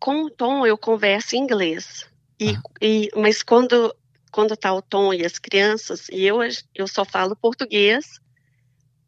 com 0.00 0.24
o 0.24 0.30
Tom 0.30 0.66
eu 0.66 0.76
converso 0.76 1.36
em 1.36 1.40
inglês. 1.40 2.06
E, 2.40 2.50
ah. 2.50 2.62
e, 2.82 3.10
mas 3.14 3.42
quando, 3.42 3.94
quando 4.32 4.56
tá 4.56 4.72
o 4.74 4.82
Tom 4.82 5.14
e 5.14 5.24
as 5.24 5.38
crianças, 5.38 6.08
e 6.08 6.24
eu, 6.24 6.38
eu 6.74 6.88
só 6.88 7.04
falo 7.04 7.36
português 7.36 8.18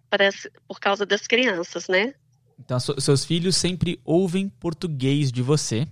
para, 0.08 0.30
por 0.68 0.78
causa 0.78 1.04
das 1.04 1.26
crianças, 1.26 1.88
né? 1.88 2.14
Então, 2.58 2.80
so, 2.80 2.98
seus 3.00 3.24
filhos 3.24 3.56
sempre 3.56 4.00
ouvem 4.04 4.48
português 4.48 5.30
de 5.30 5.42
você. 5.42 5.86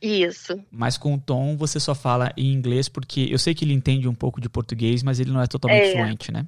Isso. 0.00 0.60
Mas 0.70 0.98
com 0.98 1.14
o 1.14 1.20
Tom 1.20 1.56
você 1.56 1.78
só 1.78 1.94
fala 1.94 2.32
em 2.36 2.52
inglês, 2.52 2.88
porque 2.88 3.28
eu 3.30 3.38
sei 3.38 3.54
que 3.54 3.64
ele 3.64 3.72
entende 3.72 4.08
um 4.08 4.14
pouco 4.14 4.40
de 4.40 4.48
português, 4.48 5.02
mas 5.02 5.20
ele 5.20 5.30
não 5.30 5.40
é 5.40 5.46
totalmente 5.46 5.88
é. 5.88 5.92
fluente, 5.92 6.32
né? 6.32 6.46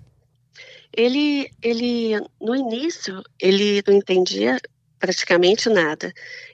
Ele, 0.93 1.51
ele, 1.63 2.21
no 2.41 2.55
início, 2.55 3.23
ele 3.41 3.83
não 3.87 3.95
entendia 3.95 4.61
praticamente 4.99 5.69
nada. 5.69 6.13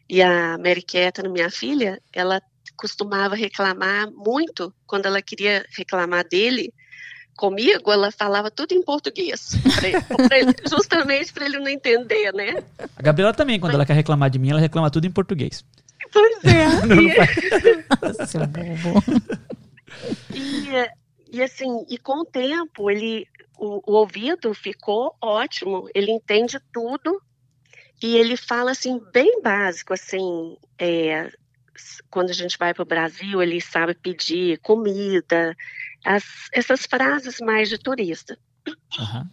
E 0.09 0.21
a 0.23 0.59
Mary 0.59 0.83
Catherine, 0.83 1.33
minha 1.33 1.51
filha, 1.51 2.01
ela 2.13 2.41
costumava 2.77 3.35
reclamar 3.35 4.11
muito 4.11 4.75
quando 4.87 5.07
ela 5.07 5.21
queria 5.21 5.65
reclamar 5.77 6.27
dele. 6.27 6.73
Comigo, 7.41 7.91
ela 7.91 8.13
falava 8.13 8.51
tudo 8.51 8.73
em 8.73 8.83
português, 8.83 9.53
pra 9.75 9.89
ele, 9.89 10.29
pra 10.29 10.39
ele, 10.39 10.55
justamente 10.69 11.33
para 11.33 11.47
ele 11.47 11.59
não 11.59 11.69
entender, 11.69 12.35
né? 12.35 12.63
A 12.95 13.01
Gabriela 13.01 13.33
também, 13.33 13.59
quando 13.59 13.71
Mas... 13.71 13.77
ela 13.77 13.87
quer 13.87 13.95
reclamar 13.95 14.29
de 14.29 14.39
mim, 14.39 14.51
ela 14.51 14.61
reclama 14.61 14.91
tudo 14.91 15.07
em 15.07 15.11
português. 15.11 15.65
Pois 16.13 16.45
é. 16.45 16.67
não, 16.85 17.01
e, 20.35 21.39
e 21.39 21.43
assim, 21.43 21.87
e 21.89 21.97
com 21.97 22.21
o 22.21 22.25
tempo, 22.27 22.91
ele, 22.91 23.27
o, 23.59 23.91
o 23.91 23.95
ouvido 23.95 24.53
ficou 24.53 25.17
ótimo, 25.19 25.89
ele 25.95 26.13
entende 26.13 26.61
tudo 26.71 27.23
e 28.03 28.19
ele 28.19 28.37
fala 28.37 28.73
assim 28.73 29.01
bem 29.15 29.41
básico, 29.41 29.95
assim, 29.95 30.59
é, 30.79 31.33
quando 32.11 32.29
a 32.29 32.35
gente 32.35 32.59
vai 32.59 32.75
para 32.75 32.83
o 32.83 32.87
Brasil, 32.87 33.43
ele 33.43 33.63
sabe 33.63 33.95
pedir 33.95 34.59
comida, 34.59 35.57
as, 36.05 36.25
essas 36.53 36.87
frases 36.87 37.39
mais 37.41 37.69
de 37.69 37.79
turista. 37.79 38.39
Uhum. 38.99 39.29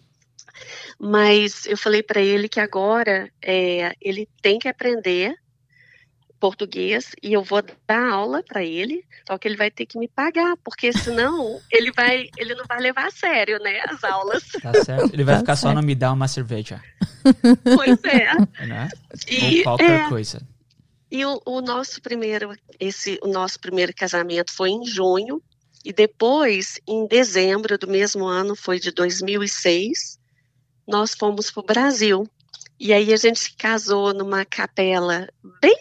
Mas 0.99 1.65
eu 1.65 1.77
falei 1.77 2.01
para 2.01 2.21
ele 2.21 2.49
que 2.49 2.59
agora 2.59 3.31
é, 3.41 3.93
ele 4.01 4.27
tem 4.41 4.57
que 4.57 4.67
aprender 4.67 5.35
português 6.39 7.11
e 7.21 7.33
eu 7.33 7.43
vou 7.43 7.63
dar 7.87 8.11
aula 8.11 8.43
para 8.43 8.63
ele, 8.63 9.03
só 9.27 9.37
que 9.37 9.47
ele 9.47 9.57
vai 9.57 9.71
ter 9.71 9.85
que 9.85 9.97
me 9.97 10.07
pagar, 10.07 10.55
porque 10.63 10.93
senão 10.93 11.59
ele 11.71 11.91
vai, 11.91 12.29
ele 12.37 12.55
não 12.55 12.65
vai 12.65 12.79
levar 12.79 13.07
a 13.07 13.11
sério, 13.11 13.59
né, 13.59 13.81
as 13.87 14.03
aulas. 14.03 14.43
Tá 14.61 14.73
certo. 14.83 15.13
Ele 15.13 15.23
vai 15.23 15.35
tá 15.35 15.39
ficar 15.39 15.55
certo. 15.55 15.73
só 15.73 15.81
no 15.81 15.85
me 15.85 15.95
dá 15.95 16.11
uma 16.11 16.27
cerveja. 16.27 16.81
Pois 17.63 18.03
é. 18.03 18.65
Né? 18.65 18.89
E, 19.27 19.57
Ou 19.57 19.63
qualquer 19.63 20.05
é, 20.05 20.09
coisa. 20.09 20.41
E 21.11 21.25
o, 21.25 21.41
o, 21.45 21.61
nosso 21.61 22.01
primeiro, 22.01 22.55
esse, 22.79 23.19
o 23.23 23.27
nosso 23.27 23.59
primeiro 23.59 23.93
casamento 23.93 24.51
foi 24.53 24.69
em 24.69 24.85
junho 24.85 25.41
e 25.87 25.93
depois, 25.93 26.81
em 26.85 27.07
dezembro 27.07 27.77
do 27.77 27.87
mesmo 27.87 28.25
ano, 28.25 28.57
foi 28.57 28.77
de 28.77 28.91
2006, 28.91 30.19
nós 30.85 31.15
fomos 31.15 31.49
para 31.49 31.61
o 31.61 31.65
Brasil. 31.65 32.29
E 32.77 32.91
aí 32.91 33.13
a 33.13 33.15
gente 33.15 33.39
se 33.39 33.55
casou 33.55 34.13
numa 34.13 34.43
capela 34.43 35.29
bem 35.61 35.77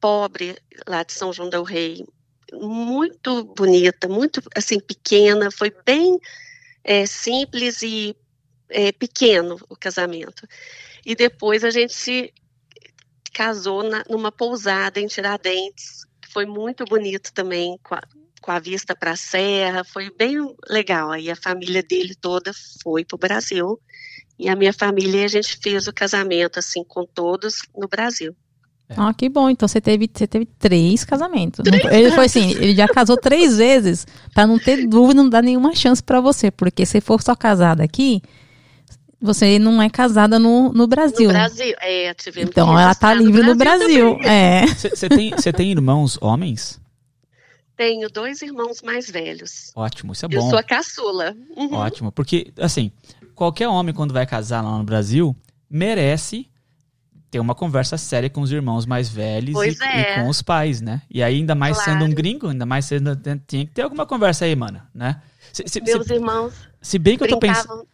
pobre 0.00 0.56
lá 0.88 1.02
de 1.02 1.12
São 1.12 1.30
João 1.30 1.50
del 1.50 1.62
Rei, 1.62 2.06
muito 2.54 3.44
bonita, 3.54 4.08
muito 4.08 4.40
assim 4.56 4.80
pequena, 4.80 5.50
foi 5.50 5.70
bem 5.84 6.18
é, 6.82 7.04
simples 7.04 7.82
e 7.82 8.16
é, 8.70 8.92
pequeno 8.92 9.58
o 9.68 9.76
casamento. 9.76 10.48
E 11.04 11.14
depois 11.14 11.64
a 11.64 11.70
gente 11.70 11.92
se 11.92 12.32
casou 13.30 13.82
na, 13.82 14.04
numa 14.08 14.32
pousada 14.32 14.98
em 14.98 15.06
Tiradentes, 15.06 16.06
que 16.22 16.32
foi 16.32 16.46
muito 16.46 16.82
bonito 16.86 17.30
também, 17.34 17.78
com 18.40 18.50
a, 18.50 18.58
vista 18.58 18.94
para 18.94 19.12
a 19.12 19.16
serra, 19.16 19.84
foi 19.84 20.10
bem 20.10 20.36
legal. 20.68 21.10
Aí 21.10 21.30
a 21.30 21.36
família 21.36 21.82
dele 21.82 22.14
toda 22.14 22.52
foi 22.82 23.04
para 23.04 23.16
o 23.16 23.18
Brasil 23.18 23.80
e 24.38 24.48
a 24.48 24.56
minha 24.56 24.72
família 24.72 25.24
a 25.24 25.28
gente 25.28 25.58
fez 25.62 25.86
o 25.86 25.92
casamento 25.92 26.58
assim 26.58 26.82
com 26.82 27.04
todos 27.04 27.62
no 27.76 27.86
Brasil. 27.86 28.34
É. 28.88 28.94
Ah, 28.96 29.14
que 29.14 29.28
bom. 29.28 29.48
Então 29.48 29.68
você 29.68 29.80
teve, 29.80 30.10
você 30.12 30.26
teve 30.26 30.46
três 30.58 31.04
casamentos. 31.04 31.62
Três 31.62 31.84
ele 31.92 32.10
foi 32.10 32.24
assim, 32.24 32.52
ele 32.52 32.74
já 32.74 32.88
casou 32.88 33.16
três 33.16 33.58
vezes 33.58 34.06
para 34.34 34.46
não 34.46 34.58
ter 34.58 34.86
dúvida, 34.86 35.22
não 35.22 35.28
dar 35.28 35.42
nenhuma 35.42 35.74
chance 35.74 36.02
para 36.02 36.20
você, 36.20 36.50
porque 36.50 36.84
se 36.84 37.00
for 37.00 37.22
só 37.22 37.36
casada 37.36 37.84
aqui, 37.84 38.20
você 39.20 39.58
não 39.58 39.80
é 39.80 39.88
casada 39.88 40.38
no, 40.38 40.72
no 40.72 40.86
Brasil. 40.86 41.28
No 41.28 41.34
Brasil, 41.34 41.74
é, 41.80 42.14
tivemos 42.14 42.50
Então 42.50 42.78
ela 42.78 42.94
tá 42.94 43.14
livre 43.14 43.42
no 43.42 43.54
Brasil. 43.54 44.16
Brasil 44.16 44.30
é. 44.30 44.66
Você 44.66 45.08
tem, 45.08 45.30
tem 45.30 45.70
irmãos 45.70 46.18
homens? 46.20 46.80
Tenho 47.80 48.10
dois 48.10 48.42
irmãos 48.42 48.82
mais 48.82 49.10
velhos. 49.10 49.72
Ótimo, 49.74 50.12
isso 50.12 50.26
é 50.26 50.28
bom. 50.28 50.36
Eu 50.36 50.42
sou 50.50 50.58
a 50.58 50.62
caçula. 50.62 51.34
Uhum. 51.56 51.72
Ótimo, 51.72 52.12
porque 52.12 52.52
assim, 52.58 52.92
qualquer 53.34 53.68
homem 53.68 53.94
quando 53.94 54.12
vai 54.12 54.26
casar 54.26 54.62
lá 54.62 54.76
no 54.76 54.84
Brasil 54.84 55.34
merece 55.70 56.46
ter 57.30 57.40
uma 57.40 57.54
conversa 57.54 57.96
séria 57.96 58.28
com 58.28 58.42
os 58.42 58.52
irmãos 58.52 58.84
mais 58.84 59.08
velhos 59.08 59.56
e, 59.64 59.82
é. 59.82 60.12
e, 60.12 60.14
com 60.16 60.28
os 60.28 60.42
pais, 60.42 60.82
né? 60.82 61.00
E 61.08 61.22
aí, 61.22 61.36
ainda 61.36 61.54
mais 61.54 61.78
claro. 61.78 61.92
sendo 61.92 62.04
um 62.04 62.14
gringo, 62.14 62.48
ainda 62.48 62.66
mais 62.66 62.84
sendo. 62.84 63.16
Tinha 63.46 63.64
que 63.64 63.72
ter 63.72 63.80
alguma 63.80 64.04
conversa 64.04 64.44
aí, 64.44 64.54
mano, 64.54 64.82
né? 64.94 65.22
Se, 65.50 65.64
se, 65.66 65.80
Meus 65.80 66.06
se, 66.06 66.12
irmãos. 66.12 66.52
Se 66.82 66.98
bem 66.98 67.16
que 67.16 67.24
eu 67.24 67.28
tô 67.28 67.38
pensando. 67.38 67.88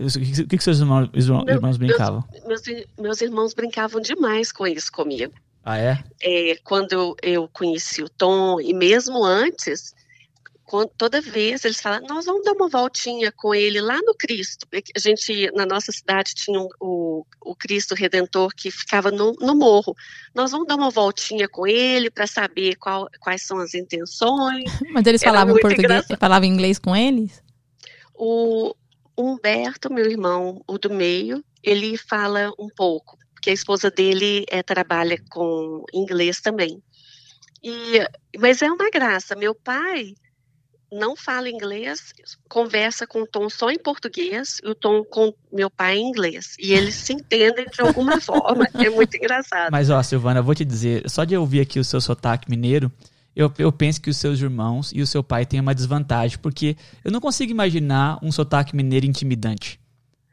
O 0.00 0.48
que, 0.48 0.56
que 0.56 0.64
seus 0.64 0.80
irmãos, 0.80 1.08
irmãos 1.14 1.76
brincavam? 1.76 2.24
Meus, 2.48 2.66
meus, 2.66 2.84
meus, 2.98 3.20
irmãos 3.20 3.54
brincavam 3.54 4.00
demais 4.00 4.50
com 4.50 4.66
isso 4.66 4.90
comigo. 4.90 5.32
Ah, 5.64 5.78
é? 5.78 6.02
é 6.22 6.56
quando 6.64 6.92
eu, 6.92 7.16
eu 7.22 7.48
conheci 7.48 8.02
o 8.02 8.08
Tom, 8.08 8.60
e 8.60 8.72
mesmo 8.72 9.24
antes, 9.24 9.94
toda 10.96 11.20
vez 11.20 11.64
eles 11.64 11.80
falam, 11.80 12.00
nós 12.06 12.26
vamos 12.26 12.44
dar 12.44 12.52
uma 12.52 12.68
voltinha 12.68 13.32
com 13.32 13.54
ele 13.54 13.80
lá 13.80 13.98
no 14.02 14.14
Cristo. 14.14 14.66
A 14.72 14.98
gente, 14.98 15.50
na 15.52 15.66
nossa 15.66 15.90
cidade, 15.90 16.34
tinha 16.34 16.60
um, 16.60 16.68
o, 16.80 17.26
o 17.40 17.56
Cristo 17.56 17.94
Redentor 17.94 18.52
que 18.54 18.70
ficava 18.70 19.10
no, 19.10 19.32
no 19.40 19.54
morro. 19.54 19.94
Nós 20.34 20.52
vamos 20.52 20.68
dar 20.68 20.76
uma 20.76 20.90
voltinha 20.90 21.48
com 21.48 21.66
ele 21.66 22.10
para 22.10 22.26
saber 22.26 22.76
qual, 22.76 23.08
quais 23.18 23.42
são 23.42 23.58
as 23.58 23.74
intenções. 23.74 24.64
Mas 24.92 25.06
eles 25.06 25.22
falavam 25.22 25.56
português, 25.56 26.06
falavam 26.18 26.48
inglês 26.48 26.78
com 26.78 26.94
eles? 26.94 27.42
O 28.14 28.74
Humberto, 29.16 29.92
meu 29.92 30.08
irmão, 30.08 30.62
o 30.66 30.78
do 30.78 30.90
meio, 30.90 31.44
ele 31.62 31.96
fala 31.96 32.52
um 32.58 32.68
pouco, 32.68 33.18
porque 33.40 33.50
a 33.50 33.54
esposa 33.54 33.90
dele 33.90 34.44
é, 34.50 34.62
trabalha 34.62 35.18
com 35.30 35.82
inglês 35.94 36.42
também. 36.42 36.82
E, 37.64 37.98
mas 38.38 38.60
é 38.60 38.70
uma 38.70 38.90
graça. 38.90 39.34
Meu 39.34 39.54
pai 39.54 40.14
não 40.92 41.16
fala 41.16 41.48
inglês, 41.48 42.12
conversa 42.48 43.06
com 43.06 43.22
o 43.22 43.26
Tom 43.26 43.48
só 43.48 43.70
em 43.70 43.78
português 43.78 44.60
e 44.62 44.68
o 44.68 44.74
Tom 44.74 45.02
com 45.04 45.32
meu 45.50 45.70
pai 45.70 45.96
em 45.96 46.08
inglês. 46.08 46.54
E 46.58 46.74
eles 46.74 46.96
se 46.96 47.14
entendem 47.14 47.64
de 47.64 47.80
alguma 47.80 48.20
forma. 48.20 48.66
É 48.74 48.90
muito 48.90 49.16
engraçado. 49.16 49.70
Mas, 49.72 49.88
ó, 49.88 50.02
Silvana, 50.02 50.40
eu 50.40 50.44
vou 50.44 50.54
te 50.54 50.64
dizer, 50.64 51.08
só 51.08 51.24
de 51.24 51.34
ouvir 51.34 51.60
aqui 51.60 51.78
o 51.80 51.84
seu 51.84 52.00
sotaque 52.00 52.50
mineiro, 52.50 52.92
eu, 53.34 53.50
eu 53.56 53.72
penso 53.72 54.02
que 54.02 54.10
os 54.10 54.18
seus 54.18 54.38
irmãos 54.40 54.92
e 54.94 55.00
o 55.00 55.06
seu 55.06 55.22
pai 55.22 55.46
têm 55.46 55.60
uma 55.60 55.74
desvantagem, 55.74 56.38
porque 56.38 56.76
eu 57.02 57.10
não 57.10 57.20
consigo 57.20 57.50
imaginar 57.50 58.18
um 58.22 58.30
sotaque 58.30 58.76
mineiro 58.76 59.06
intimidante. 59.06 59.80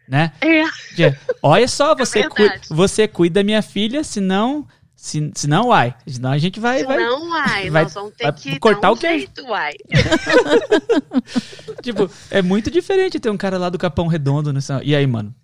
Né? 0.08 0.32
É. 0.42 1.16
Olha 1.42 1.68
só, 1.68 1.92
é 1.92 1.96
você, 1.96 2.20
é 2.20 2.30
cu, 2.30 2.44
você 2.70 3.08
cuida 3.08 3.42
da 3.42 3.44
minha 3.44 3.62
filha, 3.62 4.04
senão 4.04 4.66
se, 4.96 5.32
se 5.36 5.48
não, 5.48 5.68
uai. 5.68 5.94
Senão 6.08 6.32
a 6.32 6.38
gente 6.38 6.60
vai. 6.60 6.80
Se 6.80 6.86
vai, 6.86 6.98
não, 6.98 7.30
uai. 7.30 7.70
Vai, 7.70 7.84
nós 7.84 7.94
vamos 7.94 8.14
ter 8.16 8.34
que 8.34 8.60
cortar 8.60 8.90
um 8.90 8.94
o 8.96 8.98
queijo. 8.98 9.26
Jeito, 9.26 9.46
uai. 9.46 9.74
tipo, 11.84 12.10
é 12.32 12.42
muito 12.42 12.72
diferente 12.72 13.20
ter 13.20 13.30
um 13.30 13.38
cara 13.38 13.58
lá 13.58 13.70
do 13.70 13.78
Capão 13.78 14.08
Redondo. 14.08 14.52
E 14.84 14.96
aí, 14.96 15.06
mano? 15.06 15.36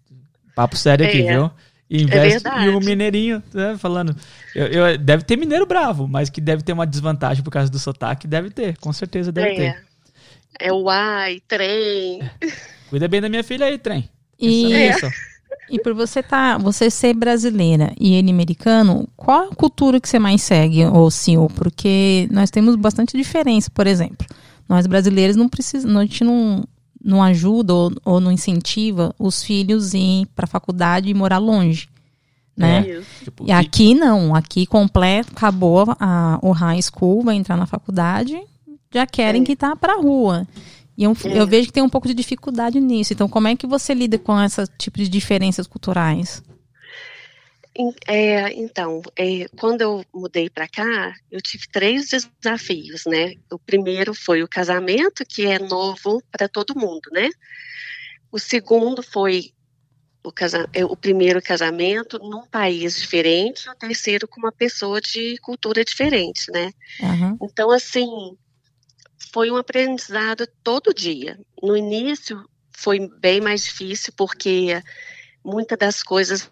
Papo 0.56 0.76
sério 0.76 1.06
aqui, 1.06 1.22
é. 1.22 1.34
viu? 1.34 1.52
Investe 1.90 2.48
é 2.48 2.66
e 2.66 2.70
um 2.70 2.80
mineirinho, 2.80 3.44
né, 3.54 3.78
falando. 3.78 4.16
Eu, 4.56 4.68
eu, 4.68 4.98
deve 4.98 5.24
ter 5.24 5.38
mineiro 5.38 5.66
bravo, 5.68 6.08
mas 6.08 6.30
que 6.30 6.42
deve 6.42 6.64
ter 6.64 6.74
uma 6.74 6.88
desvantagem 6.88 7.44
por 7.44 7.52
causa 7.52 7.72
do 7.72 7.78
sotaque, 7.78 8.26
deve 8.26 8.50
ter, 8.50 8.76
com 8.78 8.92
certeza 8.92 9.32
deve 9.32 9.52
é. 9.52 9.56
ter. 9.56 9.84
É 10.60 10.74
o 10.74 10.90
ai, 10.90 11.40
trem. 11.48 12.22
Cuida 12.90 13.08
bem 13.08 13.22
da 13.22 13.30
minha 13.30 13.44
filha 13.44 13.68
aí, 13.68 13.78
trem. 13.78 14.10
E... 14.46 14.74
É 14.74 14.90
isso. 14.90 15.08
E 15.70 15.80
por 15.80 15.94
você 15.94 16.22
tá, 16.22 16.58
você 16.58 16.90
ser 16.90 17.16
brasileira 17.16 17.94
e 18.00 18.14
ele 18.14 18.30
americano, 18.30 19.08
qual 19.16 19.50
a 19.52 19.56
cultura 19.56 20.00
que 20.00 20.08
você 20.08 20.20
mais 20.20 20.42
segue, 20.42 20.86
ou 20.86 21.10
senhor? 21.10 21.50
Porque 21.52 22.28
nós 22.32 22.52
temos 22.52 22.76
bastante 22.76 23.18
diferença, 23.18 23.72
por 23.74 23.88
exemplo. 23.88 24.28
Nós 24.68 24.86
brasileiros 24.86 25.36
não 25.36 25.50
precisamos, 25.50 25.96
a 25.98 26.02
gente 26.02 26.24
não, 26.24 26.64
não 27.04 27.24
ajuda 27.24 27.74
ou, 27.74 27.92
ou 28.06 28.20
não 28.20 28.32
incentiva 28.32 29.16
os 29.18 29.44
filhos 29.44 29.96
a 29.96 29.98
ir 29.98 30.28
para 30.36 30.46
a 30.46 30.48
faculdade 30.48 31.10
e 31.10 31.14
morar 31.14 31.40
longe. 31.40 31.88
Né? 32.56 32.88
É, 32.88 33.02
tipo, 33.24 33.46
e 33.48 33.52
aqui 33.52 33.96
não, 33.96 34.36
aqui 34.36 34.68
completo, 34.68 35.32
acabou 35.36 35.86
a, 36.00 36.38
o 36.42 36.52
high 36.52 36.82
school, 36.82 37.24
vai 37.24 37.36
entrar 37.36 37.58
na 37.58 37.66
faculdade, 37.66 38.40
já 38.94 39.08
querem 39.08 39.42
é. 39.42 39.46
que 39.46 39.56
tá 39.56 39.76
para 39.76 40.00
rua. 40.00 40.48
E 40.98 41.04
eu, 41.04 41.12
é. 41.26 41.40
eu, 41.40 41.48
vejo 41.48 41.68
que 41.68 41.74
tem 41.74 41.84
um 41.84 41.90
pouco 41.90 42.08
de 42.08 42.14
dificuldade 42.14 42.80
nisso. 42.80 43.14
Então, 43.14 43.28
como 43.28 43.48
é 43.48 43.56
que 43.56 43.66
você 43.66 43.94
lida 43.94 44.18
com 44.18 44.40
esse 44.42 44.66
tipo 44.78 44.98
de 44.98 45.10
diferenças 45.10 45.66
culturais? 45.66 46.44
É, 48.08 48.54
então, 48.54 49.02
é, 49.16 49.48
quando 49.58 49.82
eu 49.82 50.06
mudei 50.14 50.48
para 50.48 50.68
cá, 50.68 51.16
eu 51.32 51.42
tive 51.42 51.68
três 51.72 52.12
desafios, 52.40 53.04
né? 53.08 53.34
O 53.52 53.58
primeiro 53.58 54.14
foi 54.14 54.44
o 54.44 54.48
casamento, 54.48 55.26
que 55.28 55.48
é 55.48 55.58
novo 55.58 56.22
para 56.32 56.48
todo 56.48 56.78
mundo, 56.78 57.10
né? 57.12 57.30
O 58.32 58.38
segundo 58.38 59.02
foi 59.02 59.54
o, 60.24 60.32
casa, 60.32 60.70
é, 60.72 60.86
o 60.86 60.96
primeiro 60.96 61.42
casamento 61.42 62.20
num 62.20 62.46
país 62.46 63.00
diferente, 63.00 63.68
o 63.68 63.76
terceiro 63.76 64.28
com 64.28 64.40
uma 64.40 64.52
pessoa 64.52 65.02
de 65.02 65.38
cultura 65.40 65.84
diferente, 65.84 66.52
né? 66.52 66.72
Uhum. 67.02 67.38
Então, 67.42 67.72
assim, 67.72 68.08
foi 69.34 69.50
um 69.50 69.58
aprendizado 69.58 70.48
todo 70.64 70.94
dia. 70.94 71.40
No 71.62 71.76
início 71.76 72.48
foi 72.72 73.10
bem 73.20 73.42
mais 73.42 73.64
difícil, 73.64 74.14
porque 74.16 74.80
muitas 75.44 75.78
das 75.78 76.04
coisas 76.04 76.50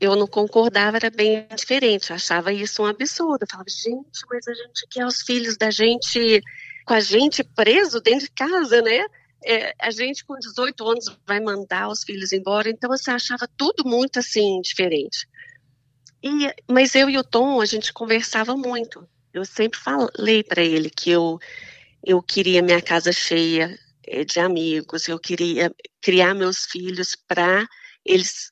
eu 0.00 0.16
não 0.16 0.26
concordava, 0.26 0.96
era 0.96 1.08
bem 1.08 1.46
diferente. 1.54 2.10
Eu 2.10 2.16
achava 2.16 2.52
isso 2.52 2.82
um 2.82 2.86
absurdo. 2.86 3.42
Eu 3.42 3.48
falava, 3.48 3.70
gente, 3.70 4.20
mas 4.28 4.48
a 4.48 4.54
gente 4.54 4.86
quer 4.90 5.06
os 5.06 5.22
filhos 5.22 5.56
da 5.56 5.70
gente 5.70 6.42
com 6.84 6.94
a 6.94 7.00
gente 7.00 7.44
preso 7.44 8.00
dentro 8.00 8.26
de 8.26 8.32
casa, 8.32 8.82
né? 8.82 9.04
É, 9.44 9.72
a 9.80 9.90
gente 9.92 10.24
com 10.24 10.36
18 10.36 10.88
anos 10.88 11.16
vai 11.24 11.38
mandar 11.38 11.88
os 11.88 12.02
filhos 12.02 12.32
embora, 12.32 12.68
então 12.68 12.90
você 12.90 13.10
achava 13.10 13.48
tudo 13.56 13.88
muito 13.88 14.18
assim 14.18 14.60
diferente. 14.60 15.28
E, 16.22 16.52
mas 16.68 16.94
eu 16.94 17.08
e 17.08 17.16
o 17.16 17.24
Tom, 17.24 17.60
a 17.60 17.66
gente 17.66 17.92
conversava 17.92 18.56
muito. 18.56 19.08
Eu 19.32 19.44
sempre 19.44 19.78
falei 19.78 20.42
para 20.42 20.62
ele 20.62 20.90
que 20.90 21.10
eu, 21.10 21.38
eu 22.04 22.22
queria 22.22 22.62
minha 22.62 22.80
casa 22.80 23.12
cheia 23.12 23.78
é, 24.06 24.24
de 24.24 24.40
amigos, 24.40 25.08
eu 25.08 25.18
queria 25.18 25.72
criar 26.00 26.34
meus 26.34 26.64
filhos 26.64 27.16
para 27.28 27.66
eles 28.04 28.50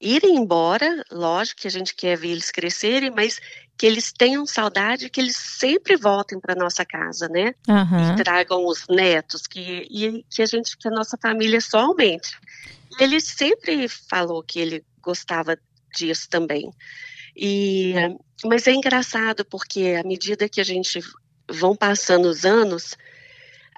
irem 0.00 0.36
embora, 0.36 1.02
lógico 1.10 1.62
que 1.62 1.68
a 1.68 1.70
gente 1.70 1.94
quer 1.94 2.16
ver 2.16 2.28
eles 2.28 2.50
crescerem, 2.50 3.10
mas 3.10 3.40
que 3.78 3.86
eles 3.86 4.12
tenham 4.12 4.46
saudade, 4.46 5.10
que 5.10 5.20
eles 5.20 5.36
sempre 5.36 5.96
voltem 5.96 6.40
para 6.40 6.54
nossa 6.54 6.84
casa, 6.84 7.28
né? 7.28 7.54
Uhum. 7.68 8.14
E 8.14 8.16
tragam 8.16 8.66
os 8.66 8.86
netos, 8.88 9.46
que, 9.46 9.86
e 9.90 10.24
que 10.30 10.42
a 10.42 10.46
gente, 10.46 10.76
que 10.76 10.88
a 10.88 10.90
nossa 10.90 11.18
família 11.20 11.60
só 11.60 11.80
aumente. 11.80 12.30
Ele 12.98 13.20
sempre 13.20 13.88
falou 13.88 14.42
que 14.42 14.58
ele 14.58 14.84
gostava 15.00 15.58
disso 15.94 16.28
também. 16.28 16.70
E, 17.36 17.94
mas 18.44 18.66
é 18.66 18.72
engraçado 18.72 19.44
porque 19.44 19.98
à 20.02 20.06
medida 20.06 20.48
que 20.48 20.60
a 20.60 20.64
gente 20.64 21.00
vão 21.50 21.76
passando 21.76 22.26
os 22.26 22.44
anos, 22.44 22.96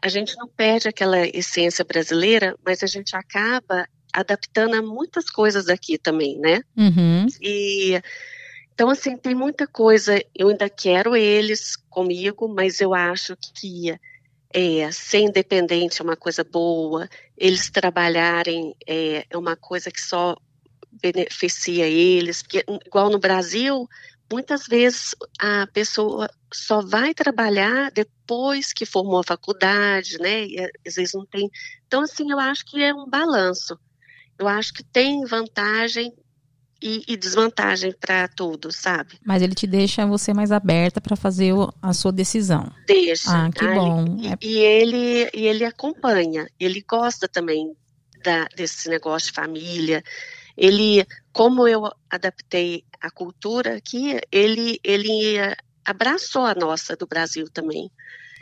a 0.02 0.08
gente 0.08 0.36
não 0.36 0.48
perde 0.48 0.88
aquela 0.88 1.26
essência 1.26 1.84
brasileira, 1.84 2.56
mas 2.64 2.82
a 2.82 2.86
gente 2.86 3.16
acaba 3.16 3.88
adaptando 4.12 4.74
a 4.74 4.82
muitas 4.82 5.28
coisas 5.30 5.68
aqui 5.68 5.98
também, 5.98 6.38
né? 6.38 6.62
Uhum. 6.76 7.26
E 7.40 8.00
então 8.72 8.88
assim 8.90 9.16
tem 9.16 9.34
muita 9.34 9.66
coisa. 9.66 10.22
Eu 10.34 10.48
ainda 10.48 10.68
quero 10.68 11.16
eles 11.16 11.76
comigo, 11.90 12.48
mas 12.48 12.80
eu 12.80 12.94
acho 12.94 13.36
que 13.36 13.98
é, 14.52 14.90
ser 14.92 15.20
independente 15.20 16.00
é 16.00 16.04
uma 16.04 16.16
coisa 16.16 16.44
boa. 16.44 17.08
Eles 17.36 17.70
trabalharem 17.70 18.74
é, 18.86 19.26
é 19.28 19.36
uma 19.36 19.56
coisa 19.56 19.90
que 19.90 20.00
só 20.00 20.36
beneficia 21.02 21.86
eles, 21.86 22.42
porque 22.42 22.64
igual 22.86 23.10
no 23.10 23.18
Brasil 23.18 23.88
muitas 24.30 24.66
vezes 24.66 25.14
a 25.38 25.66
pessoa 25.68 26.28
só 26.52 26.80
vai 26.80 27.14
trabalhar 27.14 27.90
depois 27.90 28.72
que 28.72 28.86
formou 28.86 29.20
a 29.20 29.24
faculdade, 29.24 30.18
né? 30.18 30.44
E 30.44 30.60
às 30.86 30.94
vezes 30.94 31.14
não 31.14 31.26
tem. 31.26 31.50
Então, 31.86 32.02
assim, 32.02 32.30
eu 32.30 32.38
acho 32.38 32.64
que 32.64 32.82
é 32.82 32.94
um 32.94 33.08
balanço. 33.08 33.78
Eu 34.38 34.46
acho 34.46 34.72
que 34.72 34.84
tem 34.84 35.24
vantagem 35.24 36.12
e, 36.80 37.02
e 37.08 37.16
desvantagem 37.16 37.92
para 37.92 38.28
tudo, 38.28 38.70
sabe? 38.70 39.18
Mas 39.24 39.42
ele 39.42 39.54
te 39.54 39.66
deixa 39.66 40.06
você 40.06 40.32
mais 40.32 40.52
aberta 40.52 41.00
para 41.00 41.16
fazer 41.16 41.52
a 41.82 41.92
sua 41.92 42.12
decisão. 42.12 42.70
Deixa. 42.86 43.30
Ah, 43.30 43.50
que 43.50 43.66
bom. 43.66 44.16
E, 44.20 44.28
é... 44.28 44.38
e, 44.40 44.58
ele, 44.58 45.30
e 45.34 45.46
ele 45.46 45.64
acompanha. 45.64 46.48
Ele 46.58 46.84
gosta 46.88 47.26
também 47.26 47.74
da, 48.22 48.46
desse 48.56 48.88
negócio 48.88 49.28
de 49.28 49.34
família. 49.34 50.02
Ele, 50.56 51.04
como 51.32 51.66
eu 51.66 51.90
adaptei 52.10 52.84
a 53.00 53.10
cultura 53.10 53.76
aqui, 53.76 54.20
ele, 54.30 54.80
ele 54.84 55.36
abraçou 55.84 56.44
a 56.44 56.54
nossa 56.54 56.96
do 56.96 57.06
Brasil 57.06 57.48
também. 57.52 57.90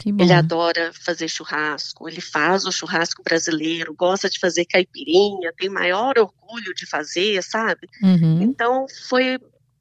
Ele 0.05 0.33
adora 0.33 0.93
fazer 0.93 1.27
churrasco, 1.27 2.07
ele 2.07 2.21
faz 2.21 2.67
o 2.67 2.73
churrasco 2.73 3.23
brasileiro, 3.23 3.95
gosta 3.95 4.29
de 4.29 4.39
fazer 4.39 4.67
caipirinha, 4.67 5.53
tem 5.57 5.71
maior 5.71 6.19
orgulho 6.19 6.75
de 6.75 6.87
fazer, 6.87 7.43
sabe? 7.43 7.89
Uhum. 8.03 8.43
Então 8.43 8.87
foi 9.09 9.39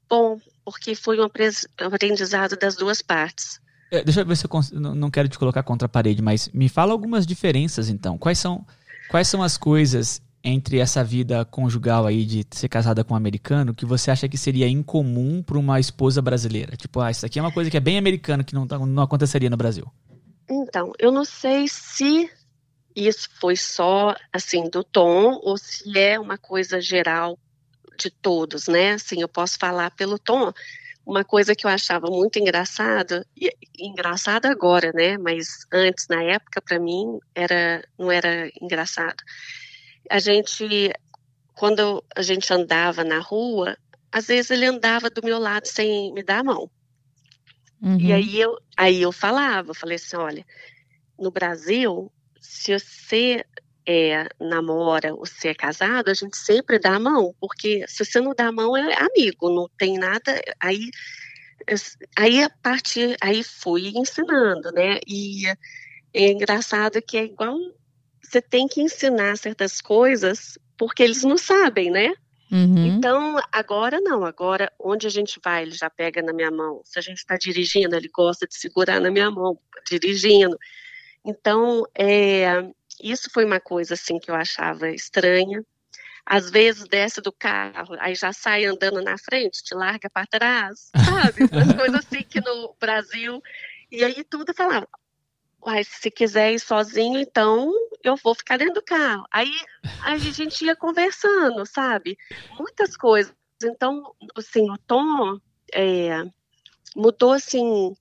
bom, 0.08 0.40
porque 0.64 0.94
foi 0.94 1.18
um 1.20 1.24
aprendizado 1.24 2.56
das 2.56 2.76
duas 2.76 3.02
partes. 3.02 3.60
É, 3.90 4.02
deixa 4.02 4.22
eu 4.22 4.26
ver 4.26 4.36
se 4.36 4.46
eu 4.46 4.80
não 4.80 5.10
quero 5.10 5.28
te 5.28 5.38
colocar 5.38 5.62
contra 5.62 5.86
a 5.86 5.88
parede, 5.88 6.22
mas 6.22 6.48
me 6.48 6.68
fala 6.68 6.92
algumas 6.92 7.26
diferenças 7.26 7.88
então. 7.88 8.16
Quais 8.16 8.38
são, 8.38 8.66
quais 9.08 9.28
são 9.28 9.42
as 9.42 9.56
coisas 9.56 10.22
entre 10.48 10.78
essa 10.78 11.02
vida 11.02 11.44
conjugal 11.44 12.06
aí 12.06 12.24
de 12.24 12.46
ser 12.52 12.68
casada 12.68 13.02
com 13.02 13.14
um 13.14 13.16
americano 13.16 13.74
que 13.74 13.84
você 13.84 14.12
acha 14.12 14.28
que 14.28 14.38
seria 14.38 14.68
incomum 14.68 15.42
para 15.42 15.58
uma 15.58 15.80
esposa 15.80 16.22
brasileira? 16.22 16.76
Tipo, 16.76 17.00
ah, 17.00 17.10
isso 17.10 17.26
aqui 17.26 17.40
é 17.40 17.42
uma 17.42 17.50
coisa 17.50 17.68
que 17.68 17.76
é 17.76 17.80
bem 17.80 17.98
americana 17.98 18.44
que 18.44 18.54
não, 18.54 18.64
tá, 18.64 18.78
não 18.78 19.02
aconteceria 19.02 19.50
no 19.50 19.56
Brasil. 19.56 19.92
Então, 20.48 20.92
eu 21.00 21.10
não 21.10 21.24
sei 21.24 21.66
se 21.66 22.30
isso 22.94 23.28
foi 23.40 23.56
só 23.56 24.14
assim 24.32 24.70
do 24.70 24.84
tom 24.84 25.40
ou 25.42 25.58
se 25.58 25.98
é 25.98 26.18
uma 26.18 26.38
coisa 26.38 26.80
geral 26.80 27.36
de 27.98 28.08
todos, 28.08 28.68
né? 28.68 28.92
Assim, 28.92 29.20
eu 29.20 29.28
posso 29.28 29.58
falar 29.58 29.90
pelo 29.90 30.16
tom. 30.16 30.52
Uma 31.04 31.24
coisa 31.24 31.56
que 31.56 31.66
eu 31.66 31.70
achava 31.70 32.06
muito 32.08 32.38
engraçada, 32.38 33.26
e 33.36 33.52
engraçada 33.78 34.48
agora, 34.48 34.92
né? 34.94 35.18
Mas 35.18 35.66
antes, 35.72 36.06
na 36.08 36.22
época, 36.22 36.62
para 36.62 36.78
mim, 36.78 37.18
era 37.34 37.84
não 37.98 38.12
era 38.12 38.48
engraçado. 38.60 39.16
A 40.10 40.18
gente, 40.18 40.92
quando 41.54 42.04
a 42.14 42.22
gente 42.22 42.52
andava 42.52 43.04
na 43.04 43.18
rua, 43.18 43.76
às 44.10 44.26
vezes 44.26 44.50
ele 44.50 44.66
andava 44.66 45.10
do 45.10 45.22
meu 45.24 45.38
lado 45.38 45.66
sem 45.66 46.12
me 46.12 46.22
dar 46.22 46.40
a 46.40 46.44
mão. 46.44 46.70
Uhum. 47.82 48.00
E 48.00 48.12
aí 48.12 48.40
eu, 48.40 48.56
aí 48.76 49.02
eu 49.02 49.12
falava, 49.12 49.74
falei 49.74 49.96
assim, 49.96 50.16
olha, 50.16 50.46
no 51.18 51.30
Brasil, 51.30 52.10
se 52.40 52.72
você 52.78 53.44
é, 53.86 54.26
namora 54.40 55.14
ou 55.14 55.24
se 55.24 55.48
é 55.48 55.54
casado, 55.54 56.08
a 56.08 56.14
gente 56.14 56.36
sempre 56.36 56.78
dá 56.78 56.96
a 56.96 57.00
mão, 57.00 57.34
porque 57.40 57.84
se 57.86 58.04
você 58.04 58.20
não 58.20 58.34
dá 58.34 58.48
a 58.48 58.52
mão 58.52 58.76
é 58.76 58.94
amigo, 58.94 59.48
não 59.48 59.68
tem 59.78 59.98
nada, 59.98 60.40
aí 60.60 60.90
aí 62.16 62.42
a 62.42 62.50
parte 62.62 63.16
aí 63.20 63.42
fui 63.42 63.92
ensinando, 63.94 64.70
né? 64.72 65.00
E 65.06 65.46
é 66.12 66.30
engraçado 66.30 67.02
que 67.02 67.16
é 67.16 67.24
igual 67.24 67.56
você 68.26 68.42
tem 68.42 68.66
que 68.66 68.80
ensinar 68.80 69.36
certas 69.36 69.80
coisas 69.80 70.58
porque 70.76 71.02
eles 71.02 71.22
não 71.22 71.38
sabem, 71.38 71.90
né? 71.90 72.12
Uhum. 72.50 72.86
Então, 72.86 73.36
agora 73.50 74.00
não, 74.00 74.24
agora 74.24 74.72
onde 74.78 75.06
a 75.06 75.10
gente 75.10 75.40
vai, 75.42 75.62
ele 75.62 75.72
já 75.72 75.90
pega 75.90 76.22
na 76.22 76.32
minha 76.32 76.50
mão. 76.50 76.80
Se 76.84 76.98
a 76.98 77.02
gente 77.02 77.18
está 77.18 77.36
dirigindo, 77.36 77.96
ele 77.96 78.08
gosta 78.08 78.46
de 78.46 78.56
segurar 78.56 79.00
na 79.00 79.10
minha 79.10 79.30
mão, 79.30 79.58
dirigindo. 79.88 80.56
Então, 81.24 81.84
é, 81.94 82.64
isso 83.02 83.28
foi 83.32 83.44
uma 83.44 83.58
coisa 83.58 83.94
assim 83.94 84.18
que 84.18 84.30
eu 84.30 84.34
achava 84.34 84.88
estranha. 84.90 85.64
Às 86.24 86.50
vezes 86.50 86.88
desce 86.88 87.20
do 87.20 87.32
carro, 87.32 87.96
aí 88.00 88.14
já 88.14 88.32
sai 88.32 88.64
andando 88.64 89.00
na 89.00 89.16
frente, 89.16 89.62
te 89.62 89.74
larga 89.74 90.10
para 90.10 90.26
trás, 90.26 90.90
sabe? 90.96 91.44
As 91.54 91.72
coisas 91.76 92.04
assim 92.04 92.22
que 92.22 92.40
no 92.40 92.74
Brasil. 92.80 93.40
E 93.90 94.02
aí 94.04 94.24
tudo 94.24 94.52
falava, 94.52 94.88
Uai, 95.66 95.82
se 95.82 96.10
quiser 96.10 96.52
ir 96.52 96.60
sozinho, 96.60 97.18
então 97.18 97.72
eu 98.04 98.14
vou 98.16 98.34
ficar 98.36 98.56
dentro 98.56 98.74
do 98.74 98.82
carro. 98.82 99.24
Aí 99.32 99.50
a 100.02 100.16
gente 100.16 100.64
ia 100.64 100.76
conversando, 100.76 101.66
sabe? 101.66 102.16
Muitas 102.56 102.96
coisas. 102.96 103.34
Então, 103.62 104.14
assim, 104.36 104.70
o 104.70 104.78
tom 104.78 105.40
é, 105.74 106.22
mudou, 106.94 107.32
assim, 107.32 107.96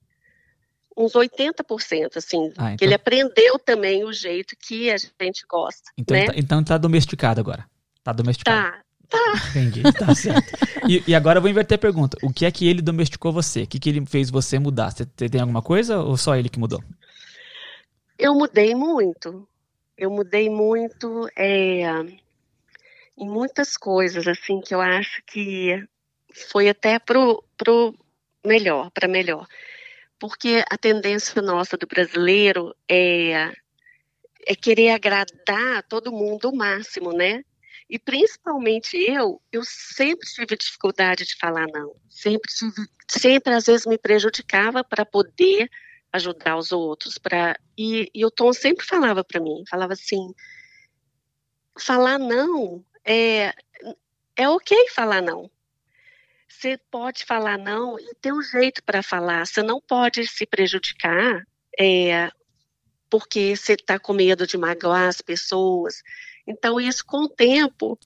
uns 0.96 1.14
80%, 1.14 2.18
assim. 2.18 2.54
Ah, 2.56 2.66
então... 2.66 2.78
que 2.78 2.86
ele 2.86 2.94
aprendeu 2.94 3.58
também 3.58 4.04
o 4.04 4.14
jeito 4.14 4.56
que 4.56 4.92
a 4.92 4.98
gente 4.98 5.44
gosta, 5.50 5.92
Então, 5.98 6.16
né? 6.16 6.28
tá, 6.28 6.34
então 6.36 6.64
tá 6.64 6.78
domesticado 6.78 7.40
agora. 7.40 7.66
Tá 8.04 8.14
domesticado. 8.14 8.72
Tá. 8.72 8.86
Tá. 9.08 9.50
Entendi, 9.50 9.84
tá 9.94 10.16
certo. 10.16 10.52
E, 10.90 11.04
e, 11.08 11.16
agora 11.16 11.38
eu 11.38 11.42
vou 11.42 11.50
inverter 11.50 11.76
a 11.76 11.80
pergunta. 11.80 12.18
O 12.24 12.34
que 12.34 12.44
é 12.44 12.52
que 12.52 12.68
ele 12.68 12.82
domesticou 12.82 13.32
você? 13.32 13.62
O 13.64 13.68
que, 13.68 13.80
que 13.80 13.90
ele 13.90 14.04
fez 14.06 14.32
você 14.32 14.58
mudar? 14.58 14.92
Você 14.92 15.06
tem 15.06 15.42
alguma 15.42 15.62
coisa 15.62 16.00
ou 16.00 16.18
só 16.18 16.36
ele 16.36 16.50
que 16.50 16.60
mudou? 16.60 16.84
Eu 18.18 18.34
mudei 18.34 18.74
muito. 18.74 19.48
Eu 19.98 20.10
mudei 20.10 20.50
muito 20.50 21.30
é, 21.38 21.84
em 23.18 23.28
muitas 23.28 23.78
coisas, 23.78 24.28
assim, 24.28 24.60
que 24.60 24.74
eu 24.76 24.82
acho 24.82 25.22
que 25.26 25.82
foi 26.50 26.68
até 26.68 27.00
pro, 27.00 27.44
pro 27.58 27.98
melhor, 28.46 28.92
para 28.92 29.08
melhor. 29.08 29.48
Porque 30.20 30.64
a 30.70 30.78
tendência 30.78 31.42
nossa 31.42 31.78
do 31.78 31.88
brasileiro 31.88 32.76
é, 32.90 33.52
é 34.46 34.56
querer 34.56 34.90
agradar 34.90 35.84
todo 35.84 36.12
mundo 36.12 36.50
o 36.50 36.56
máximo, 36.56 37.12
né? 37.12 37.44
E 37.90 38.00
principalmente 38.00 38.98
eu, 38.98 39.42
eu 39.52 39.64
sempre 39.64 40.28
tive 40.28 40.58
dificuldade 40.58 41.26
de 41.26 41.36
falar 41.38 41.68
não. 41.68 41.96
Sempre 42.10 42.52
sempre 43.08 43.54
às 43.54 43.66
vezes 43.66 43.86
me 43.86 43.98
prejudicava 43.98 44.84
para 44.84 45.06
poder 45.06 45.70
ajudar 46.16 46.58
os 46.58 46.72
outros, 46.72 47.18
para 47.18 47.58
e, 47.78 48.10
e 48.14 48.26
o 48.26 48.32
Tom 48.32 48.54
sempre 48.54 48.86
falava 48.86 49.24
para 49.24 49.40
mim, 49.40 49.64
falava 49.70 49.94
assim, 49.94 50.34
falar 51.78 52.18
não 52.18 52.84
é 53.04 53.54
é 54.36 54.50
ok 54.50 54.90
falar 54.90 55.22
não. 55.22 55.50
Você 56.48 56.78
pode 56.90 57.26
falar 57.26 57.58
não 57.58 58.00
e 58.00 58.14
ter 58.16 58.34
um 58.34 58.42
jeito 58.42 58.84
para 58.84 59.04
falar. 59.04 59.46
Você 59.46 59.62
não 59.62 59.82
pode 59.82 60.26
se 60.28 60.46
prejudicar 60.46 61.46
é, 61.80 62.32
porque 63.10 63.56
você 63.56 63.74
está 63.74 64.00
com 64.00 64.14
medo 64.14 64.48
de 64.48 64.58
magoar 64.58 65.08
as 65.08 65.22
pessoas. 65.22 66.02
Então, 66.48 66.80
isso 66.80 67.06
com 67.06 67.24
o 67.24 67.30
tempo, 67.30 67.98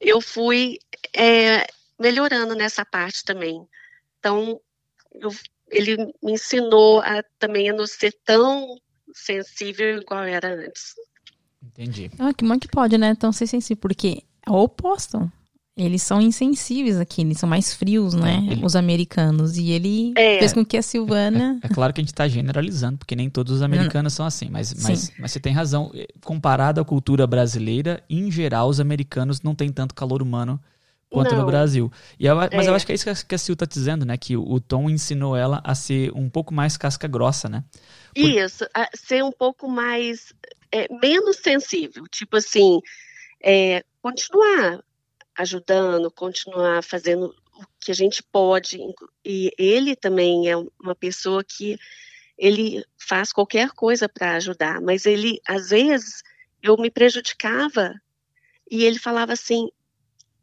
eu 0.00 0.20
fui 0.20 0.78
é, 1.12 1.66
melhorando 1.98 2.54
nessa 2.54 2.84
parte 2.84 3.24
também. 3.24 3.66
Então, 4.18 4.60
eu, 5.12 5.30
ele 5.70 5.96
me 6.22 6.32
ensinou 6.32 7.00
a, 7.00 7.22
também 7.38 7.68
a 7.70 7.72
não 7.72 7.86
ser 7.86 8.14
tão 8.24 8.66
sensível 9.14 9.98
igual 10.00 10.22
era 10.24 10.54
antes. 10.54 10.94
Entendi. 11.62 12.10
Ah, 12.18 12.32
que 12.32 12.44
monte 12.44 12.68
pode, 12.68 12.96
né? 12.96 13.14
Tão 13.14 13.32
ser 13.32 13.46
sensível, 13.46 13.80
porque 13.80 14.22
é 14.46 14.50
o 14.50 14.54
oposto. 14.54 15.30
Eles 15.78 16.02
são 16.02 16.22
insensíveis 16.22 16.98
aqui, 16.98 17.20
eles 17.20 17.38
são 17.38 17.46
mais 17.46 17.74
frios, 17.74 18.14
né? 18.14 18.42
É, 18.48 18.52
ele- 18.52 18.64
Os 18.64 18.74
americanos. 18.74 19.58
E 19.58 19.70
ele 19.72 20.14
É. 20.16 20.38
fez 20.38 20.54
com 20.54 20.64
que 20.64 20.76
a 20.78 20.82
Silvana. 20.82 21.58
É 21.62 21.68
claro 21.68 21.92
que 21.92 22.00
a 22.00 22.02
gente 22.02 22.12
está 22.12 22.26
generalizando, 22.26 22.96
porque 22.96 23.14
nem 23.14 23.28
todos 23.28 23.52
os 23.56 23.60
americanos 23.62 24.14
são 24.14 24.24
assim, 24.24 24.48
mas, 24.50 24.72
mas, 24.82 25.12
mas 25.18 25.32
você 25.32 25.38
tem 25.40 25.52
razão. 25.52 25.92
Comparado 26.24 26.80
à 26.80 26.84
cultura 26.84 27.26
brasileira, 27.26 28.02
em 28.08 28.30
geral, 28.30 28.70
os 28.70 28.80
americanos 28.80 29.42
não 29.42 29.54
têm 29.54 29.70
tanto 29.70 29.94
calor 29.94 30.22
humano 30.22 30.58
quanto 31.10 31.32
no 31.32 31.38
Não. 31.38 31.46
Brasil. 31.46 31.90
E 32.18 32.26
eu- 32.26 32.36
mas 32.36 32.66
eu 32.66 32.72
É. 32.72 32.76
acho 32.76 32.86
que 32.86 32.92
é 32.92 32.94
isso 32.94 33.04
que 33.04 33.10
a, 33.10 33.14
que 33.14 33.34
a 33.34 33.38
Sil 33.38 33.54
tá 33.56 33.64
dizendo, 33.66 34.04
né? 34.04 34.16
Que 34.16 34.36
o, 34.36 34.60
Tom 34.60 34.90
ensinou 34.90 35.36
ela 35.36 35.60
a 35.64 35.74
ser 35.74 36.12
um 36.14 36.28
pouco 36.28 36.52
mais 36.52 36.76
casca 36.76 37.06
grossa, 37.08 37.48
né? 37.48 37.64
Isso, 38.14 38.64
a- 38.74 38.88
ser 38.94 39.22
um 39.22 39.32
pouco 39.32 39.68
mais, 39.68 40.32
é, 40.72 40.86
menos 41.00 41.36
sensível, 41.36 42.04
tipo 42.08 42.36
assim, 42.36 42.80
é, 43.42 43.84
continuar 44.02 44.82
ajudando, 45.38 46.10
continuar 46.10 46.82
fazendo 46.82 47.26
o 47.26 47.64
que 47.80 47.90
a 47.90 47.94
gente 47.94 48.22
pode. 48.22 48.78
E 49.24 49.50
ele 49.58 49.94
também 49.94 50.48
é 50.50 50.56
uma 50.56 50.94
pessoa 50.94 51.44
que 51.44 51.78
ele 52.38 52.84
faz 52.98 53.32
qualquer 53.32 53.70
coisa 53.70 54.08
para 54.08 54.32
ajudar, 54.36 54.80
mas 54.80 55.06
ele, 55.06 55.40
às 55.46 55.70
vezes, 55.70 56.22
eu 56.62 56.76
me 56.76 56.90
prejudicava 56.90 57.94
e 58.70 58.84
ele 58.84 58.98
falava 58.98 59.32
assim, 59.32 59.68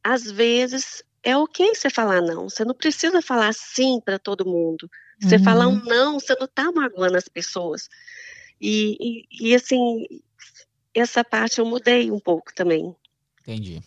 às 0.03 0.29
vezes 0.29 1.03
é 1.23 1.35
ok 1.37 1.73
você 1.73 1.89
falar 1.89 2.21
não, 2.21 2.49
você 2.49 2.65
não 2.65 2.75
precisa 2.75 3.21
falar 3.21 3.53
sim 3.53 4.01
para 4.03 4.19
todo 4.19 4.45
mundo. 4.45 4.89
Você 5.19 5.37
Uhum. 5.37 5.43
falar 5.43 5.67
um 5.67 5.81
não, 5.85 6.19
você 6.19 6.35
não 6.35 6.45
está 6.45 6.71
magoando 6.71 7.15
as 7.17 7.29
pessoas. 7.29 7.87
E, 8.59 8.97
e, 8.99 9.49
e, 9.49 9.55
assim, 9.55 10.05
essa 10.93 11.23
parte 11.23 11.59
eu 11.59 11.65
mudei 11.65 12.11
um 12.11 12.19
pouco 12.19 12.53
também. 12.53 12.95
Entendi. 13.41 13.81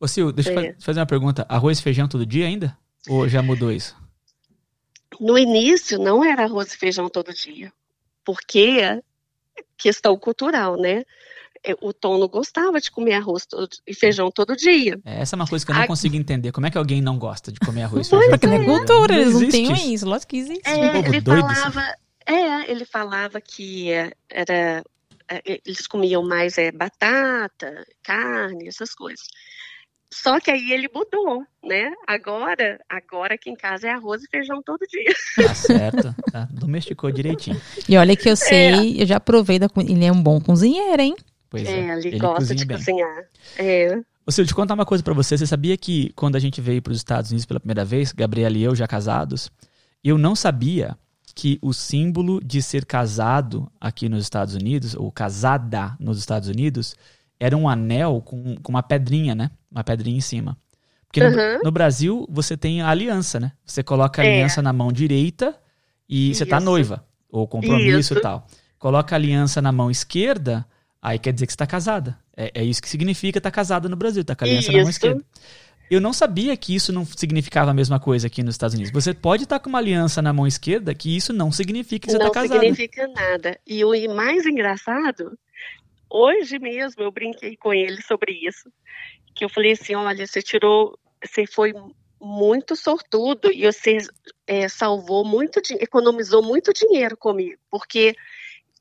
Ô, 0.00 0.06
Sil, 0.08 0.32
deixa 0.32 0.52
eu 0.52 0.58
É. 0.58 0.72
fa- 0.72 0.80
fazer 0.80 1.00
uma 1.00 1.06
pergunta. 1.06 1.44
Arroz 1.48 1.78
e 1.78 1.82
feijão 1.82 2.08
todo 2.08 2.24
dia 2.24 2.46
ainda? 2.46 2.76
Ou 3.08 3.28
já 3.28 3.42
mudou 3.42 3.70
isso? 3.72 3.96
No 5.20 5.38
início 5.38 5.98
não 5.98 6.24
era 6.24 6.44
arroz 6.44 6.72
e 6.72 6.76
feijão 6.76 7.08
todo 7.08 7.32
dia, 7.32 7.72
porque 8.24 8.78
é 8.80 9.00
questão 9.78 10.18
cultural, 10.18 10.76
né? 10.76 11.04
É, 11.66 11.74
O 11.80 11.92
Tom 11.92 12.18
não 12.18 12.28
gostava 12.28 12.80
de 12.80 12.90
comer 12.90 13.14
arroz 13.14 13.44
todo- 13.46 13.68
e 13.86 13.92
feijão 13.94 14.30
todo 14.30 14.54
dia. 14.56 14.98
É, 15.04 15.20
essa 15.20 15.34
é 15.34 15.36
uma 15.36 15.46
coisa 15.46 15.64
que 15.64 15.70
eu 15.72 15.74
não 15.74 15.82
A- 15.82 15.86
consigo 15.86 16.14
entender. 16.16 16.52
Como 16.52 16.66
é 16.66 16.70
que 16.70 16.78
alguém 16.78 17.00
não 17.02 17.18
gosta 17.18 17.50
de 17.50 17.58
comer 17.60 17.82
arroz 17.82 18.06
e 18.06 18.10
Pois 18.10 18.22
feijão? 18.22 18.30
Porque 18.38 18.46
não 18.46 18.54
é 18.54 18.58
todo 18.58 18.66
dia? 18.66 18.86
cultura, 18.86 19.14
eles 19.20 19.34
não 19.34 19.48
têm 19.48 19.94
isso. 19.94 20.06
Lógico 20.08 20.30
que 20.30 20.36
existe. 20.38 20.68
É, 20.68 20.92
povo 20.92 21.08
ele 21.08 21.20
doido, 21.20 21.44
assim. 21.46 21.54
falava, 21.62 21.94
é, 22.26 22.70
ele 22.70 22.84
falava 22.84 23.40
que 23.40 23.90
é, 23.90 24.12
era, 24.30 24.84
é, 25.28 25.42
eles 25.66 25.86
comiam 25.86 26.22
mais 26.22 26.56
é, 26.58 26.70
batata, 26.72 27.84
carne, 28.02 28.68
essas 28.68 28.94
coisas. 28.94 29.26
Só 30.12 30.38
que 30.38 30.50
aí 30.52 30.72
ele 30.72 30.88
mudou, 30.94 31.42
né? 31.64 31.92
Agora, 32.06 32.78
agora 32.88 33.34
aqui 33.34 33.50
em 33.50 33.56
casa 33.56 33.88
é 33.88 33.90
arroz 33.90 34.22
e 34.22 34.28
feijão 34.30 34.62
todo 34.62 34.78
dia. 34.88 35.12
Tá 35.44 35.52
certo. 35.52 36.14
Tá, 36.30 36.48
domesticou 36.52 37.10
direitinho. 37.10 37.60
E 37.88 37.96
olha 37.96 38.16
que 38.16 38.30
eu 38.30 38.36
sei, 38.36 39.02
eu 39.02 39.04
já 39.06 39.18
provei 39.18 39.58
da. 39.58 39.68
Ele 39.78 40.04
é 40.04 40.12
um 40.12 40.22
bom 40.22 40.40
cozinheiro, 40.40 41.02
hein? 41.02 41.16
Pois 41.50 41.64
é. 41.66 41.70
É, 41.80 41.98
ele, 41.98 42.18
gosta 42.18 42.36
cozinha 42.38 42.56
de 42.56 42.64
bem. 42.64 42.76
cozinhar. 42.76 43.24
É. 43.58 43.98
Ô, 44.26 44.32
Sil, 44.34 44.44
eu 44.44 44.54
contar 44.54 44.74
uma 44.74 44.84
coisa 44.86 45.04
pra 45.04 45.14
você. 45.14 45.38
Você 45.38 45.46
sabia 45.46 45.76
que 45.76 46.12
quando 46.16 46.36
a 46.36 46.40
gente 46.40 46.60
veio 46.60 46.82
para 46.82 46.90
os 46.90 46.96
Estados 46.98 47.30
Unidos 47.30 47.46
pela 47.46 47.60
primeira 47.60 47.84
vez, 47.84 48.12
Gabriela 48.12 48.56
e 48.56 48.62
eu 48.62 48.74
já 48.74 48.86
casados, 48.86 49.50
eu 50.02 50.18
não 50.18 50.34
sabia 50.34 50.96
que 51.34 51.58
o 51.62 51.72
símbolo 51.72 52.40
de 52.42 52.60
ser 52.62 52.84
casado 52.84 53.70
aqui 53.80 54.08
nos 54.08 54.22
Estados 54.22 54.54
Unidos, 54.54 54.94
ou 54.94 55.12
casada 55.12 55.94
nos 56.00 56.18
Estados 56.18 56.48
Unidos, 56.48 56.96
era 57.38 57.56
um 57.56 57.68
anel 57.68 58.22
com, 58.24 58.56
com 58.56 58.70
uma 58.72 58.82
pedrinha, 58.82 59.34
né? 59.34 59.50
Uma 59.70 59.84
pedrinha 59.84 60.16
em 60.16 60.20
cima. 60.22 60.56
Porque 61.06 61.20
no, 61.22 61.28
Uhum. 61.36 61.60
no 61.64 61.70
Brasil 61.70 62.26
você 62.30 62.56
tem 62.56 62.80
a 62.82 62.88
aliança, 62.88 63.38
né? 63.38 63.52
Você 63.64 63.82
coloca 63.82 64.22
a 64.22 64.24
É. 64.24 64.28
aliança 64.38 64.60
na 64.62 64.72
mão 64.72 64.90
direita 64.90 65.54
e 66.08 66.34
você 66.34 66.44
tá 66.46 66.56
Isso. 66.56 66.64
noiva, 66.64 67.04
ou 67.30 67.46
compromisso 67.46 68.14
e 68.14 68.16
Isso. 68.16 68.20
tal. 68.20 68.46
Coloca 68.78 69.14
a 69.14 69.18
aliança 69.18 69.60
na 69.62 69.70
mão 69.70 69.90
esquerda, 69.90 70.66
aí 71.06 71.20
quer 71.20 71.32
dizer 71.32 71.46
que 71.46 71.52
você 71.52 71.56
tá 71.56 71.66
casada. 71.66 72.18
É, 72.36 72.50
é 72.52 72.64
isso 72.64 72.82
que 72.82 72.88
significa 72.88 73.38
estar 73.38 73.50
casada 73.52 73.88
no 73.88 73.94
Brasil, 73.94 74.24
tá 74.24 74.34
com 74.34 74.44
a 74.44 74.48
aliança 74.48 74.72
na 74.72 74.78
mão 74.78 74.82
Isso. 74.82 74.90
esquerda. 74.90 75.24
Eu 75.88 76.00
não 76.00 76.12
sabia 76.12 76.56
que 76.56 76.74
isso 76.74 76.92
não 76.92 77.06
significava 77.06 77.70
a 77.70 77.74
mesma 77.74 78.00
coisa 78.00 78.26
aqui 78.26 78.42
nos 78.42 78.56
Estados 78.56 78.74
Unidos. 78.74 78.92
Você 78.92 79.14
pode 79.14 79.44
estar 79.44 79.60
com 79.60 79.68
uma 79.68 79.78
aliança 79.78 80.20
na 80.20 80.32
mão 80.32 80.44
esquerda, 80.44 80.92
que 80.92 81.16
isso 81.16 81.32
não 81.32 81.52
significa 81.52 82.08
que 82.08 82.12
você 82.12 82.18
não 82.18 82.26
está 82.26 82.42
casada. 82.42 82.58
significa 82.58 83.06
nada. 83.06 83.56
E 83.64 83.84
o 83.84 83.92
mais 84.12 84.44
engraçado, 84.46 85.38
hoje 86.10 86.58
mesmo 86.58 87.04
eu 87.04 87.12
brinquei 87.12 87.56
com 87.56 87.72
ele 87.72 88.02
sobre 88.02 88.32
isso. 88.32 88.68
Que 89.32 89.44
eu 89.44 89.48
falei 89.48 89.72
assim, 89.72 89.94
olha, 89.94 90.26
você 90.26 90.42
tirou, 90.42 90.98
você 91.24 91.46
foi 91.46 91.72
muito 92.20 92.74
sortudo 92.74 93.52
e 93.52 93.64
você 93.64 93.98
é, 94.44 94.68
salvou 94.68 95.24
muito, 95.24 95.60
economizou 95.78 96.42
muito 96.42 96.72
dinheiro 96.72 97.16
comigo, 97.16 97.60
porque 97.70 98.16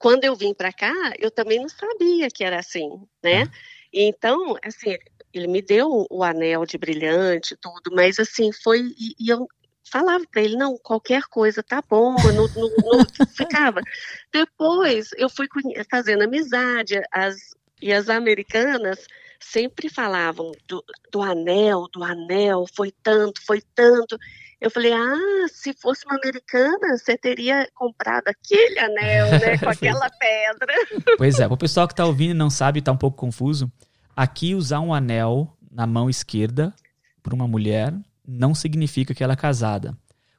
quando 0.05 0.23
eu 0.23 0.35
vim 0.35 0.53
para 0.53 0.71
cá, 0.71 0.93
eu 1.17 1.31
também 1.31 1.59
não 1.59 1.67
sabia 1.67 2.29
que 2.29 2.43
era 2.43 2.59
assim, 2.59 2.87
né? 3.23 3.41
Ah. 3.41 3.49
Então, 3.91 4.55
assim, 4.63 4.95
ele 5.33 5.47
me 5.47 5.63
deu 5.63 6.05
o 6.11 6.23
anel 6.23 6.63
de 6.63 6.77
brilhante, 6.77 7.57
tudo, 7.59 7.89
mas 7.91 8.19
assim, 8.19 8.51
foi, 8.51 8.81
e, 8.81 9.15
e 9.19 9.29
eu 9.29 9.47
falava 9.91 10.23
para 10.31 10.43
ele, 10.43 10.57
não, 10.57 10.77
qualquer 10.77 11.23
coisa 11.23 11.63
tá 11.63 11.81
bom, 11.89 12.15
eu 12.23 12.33
não, 12.33 12.47
não, 12.55 12.69
não 12.77 13.05
ficava. 13.35 13.81
Depois 14.31 15.09
eu 15.17 15.27
fui 15.27 15.47
fazendo 15.89 16.21
amizade, 16.21 17.01
as, 17.11 17.55
e 17.81 17.91
as 17.91 18.07
americanas 18.07 19.07
sempre 19.39 19.89
falavam 19.89 20.51
do, 20.67 20.85
do 21.11 21.23
anel, 21.23 21.87
do 21.91 22.03
anel, 22.03 22.65
foi 22.75 22.93
tanto, 23.01 23.43
foi 23.43 23.59
tanto. 23.73 24.19
Eu 24.59 24.71
falei, 24.71 24.93
ah, 24.93 25.47
se 25.51 25.73
fosse 25.73 26.05
uma 26.05 26.15
americana, 26.15 26.97
você 26.97 27.17
teria 27.17 27.67
comprado 27.73 28.27
aquele 28.27 28.79
anel, 28.79 29.31
né, 29.31 29.57
com 29.57 29.69
aquela 29.69 30.09
pedra. 30.09 30.73
Pois 31.17 31.39
é, 31.39 31.47
o 31.47 31.57
pessoal 31.57 31.87
que 31.87 31.93
está 31.93 32.05
ouvindo 32.05 32.31
e 32.31 32.37
não 32.37 32.49
sabe, 32.49 32.79
está 32.79 32.91
um 32.91 32.97
pouco 32.97 33.17
confuso. 33.17 33.71
Aqui 34.15 34.55
usar 34.55 34.79
um 34.79 34.93
anel 34.93 35.55
na 35.69 35.85
mão 35.85 36.09
esquerda 36.09 36.73
para 37.21 37.35
uma 37.35 37.47
mulher 37.47 37.93
não 38.25 38.55
significa 38.55 39.13
que 39.13 39.23
ela 39.23 39.33
é 39.33 39.37
casada. 39.37 39.95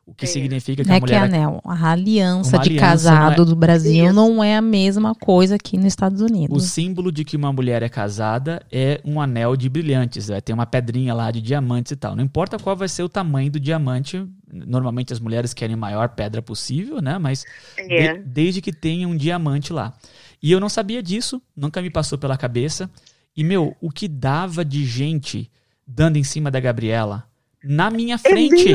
O 0.09 0.15
que 0.15 0.25
É. 0.25 0.29
significa 0.29 0.85
que 0.85 0.89
Não 0.89 0.95
a 0.95 0.99
é 0.99 1.01
que 1.01 1.07
mulher 1.07 1.21
é 1.21 1.25
anel. 1.25 1.61
A 1.65 1.91
aliança 1.91 2.57
Uma 2.57 2.63
de 2.63 2.69
aliança 2.71 2.87
casado 2.87 3.43
é- 3.43 3.45
do 3.45 3.57
Brasil 3.57 4.05
Isso. 4.05 4.15
não 4.15 4.43
é 4.43 4.57
a 4.57 4.63
mesma 4.63 5.17
coisa 5.17 5.57
aqui 5.57 5.77
nos 5.77 5.87
Estados 5.87 6.21
O 6.21 6.27
Unidos. 6.27 6.63
símbolo 6.67 7.11
de 7.11 7.25
que 7.25 7.37
uma 7.37 7.53
mulher 7.53 7.83
é 7.83 7.89
casada 7.89 8.65
é 8.71 9.01
um 9.05 9.21
anel 9.21 9.57
de 9.57 9.69
brilhantes, 9.69 10.29
vai 10.29 10.41
ter 10.41 10.53
uma 10.53 10.65
pedrinha 10.65 11.13
lá 11.13 11.29
de 11.33 11.43
diamantes 11.43 11.91
e 11.91 11.97
tal. 11.97 12.15
Não 12.15 12.23
importa 12.23 12.57
qual 12.57 12.77
vai 12.77 12.87
ser 12.89 13.03
o 13.03 13.09
tamanho 13.09 13.51
do 13.51 13.59
diamante, 13.59 14.25
normalmente 14.49 15.13
as 15.13 15.19
mulheres 15.19 15.53
querem 15.53 15.75
a 15.75 15.77
maior 15.77 16.11
pedra 16.11 16.41
possível, 16.41 17.01
né? 17.03 17.19
Mas 17.19 17.45
É. 17.77 18.15
de- 18.15 18.23
desde 18.23 18.61
que 18.61 18.73
tenha 18.73 19.09
um 19.09 19.17
diamante 19.17 19.73
lá. 19.73 19.93
E 20.41 20.53
eu 20.53 20.61
não 20.61 20.69
sabia 20.69 21.03
disso, 21.03 21.43
nunca 21.57 21.83
me 21.83 21.91
passou 21.91 22.17
pela 22.17 22.37
cabeça. 22.37 22.89
E, 23.37 23.43
meu, 23.43 23.75
o 23.81 23.91
que 23.91 24.07
dava 24.07 24.65
de 24.65 24.85
gente 24.85 25.51
dando 25.85 26.17
em 26.17 26.23
cima 26.23 26.49
da 26.49 26.61
Gabriela 26.61 27.25
na 27.65 27.91
minha 27.91 28.15
É 28.15 28.19
frente. 28.19 28.73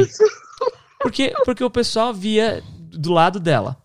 Porque, 1.02 1.34
porque 1.46 1.64
o 1.64 1.70
pessoal 1.70 2.14
via 2.14 2.64
do 2.92 3.12
lado 3.12 3.40
dela. 3.40 3.78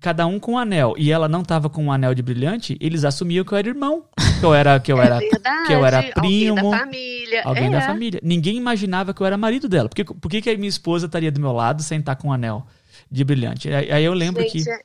Cada 0.00 0.26
um 0.26 0.40
com 0.40 0.52
um 0.52 0.58
anel. 0.58 0.94
E 0.96 1.12
ela 1.12 1.28
não 1.28 1.42
tava 1.42 1.70
com 1.70 1.84
um 1.84 1.92
anel 1.92 2.14
de 2.14 2.22
brilhante, 2.22 2.76
eles 2.80 3.04
assumiam 3.04 3.44
que 3.44 3.52
eu 3.52 3.58
era 3.58 3.68
irmão. 3.68 4.04
Que 4.40 4.46
eu 4.46 4.54
era, 4.54 4.80
que 4.80 4.90
eu 4.92 5.00
era 5.00 5.16
é 5.16 5.18
verdade, 5.20 5.66
que 5.66 5.72
eu 5.72 5.86
era 5.86 5.98
alguém 5.98 6.12
primo, 6.12 6.70
da 6.70 6.78
família. 6.78 7.42
alguém 7.44 7.66
é. 7.66 7.70
da 7.70 7.80
família. 7.82 8.20
Ninguém 8.22 8.56
imaginava 8.56 9.14
que 9.14 9.20
eu 9.20 9.26
era 9.26 9.36
marido 9.36 9.68
dela. 9.68 9.88
Por 9.88 9.94
que, 9.94 10.04
por 10.04 10.28
que, 10.28 10.42
que 10.42 10.50
a 10.50 10.56
minha 10.56 10.68
esposa 10.68 11.06
estaria 11.06 11.30
do 11.30 11.40
meu 11.40 11.52
lado 11.52 11.82
sem 11.82 12.00
estar 12.00 12.16
com 12.16 12.28
um 12.28 12.32
anel 12.32 12.66
de 13.10 13.22
brilhante? 13.22 13.72
Aí, 13.72 13.92
aí 13.92 14.04
eu 14.04 14.12
lembro 14.12 14.42
Gente, 14.42 14.64
que, 14.64 14.70
é- 14.70 14.80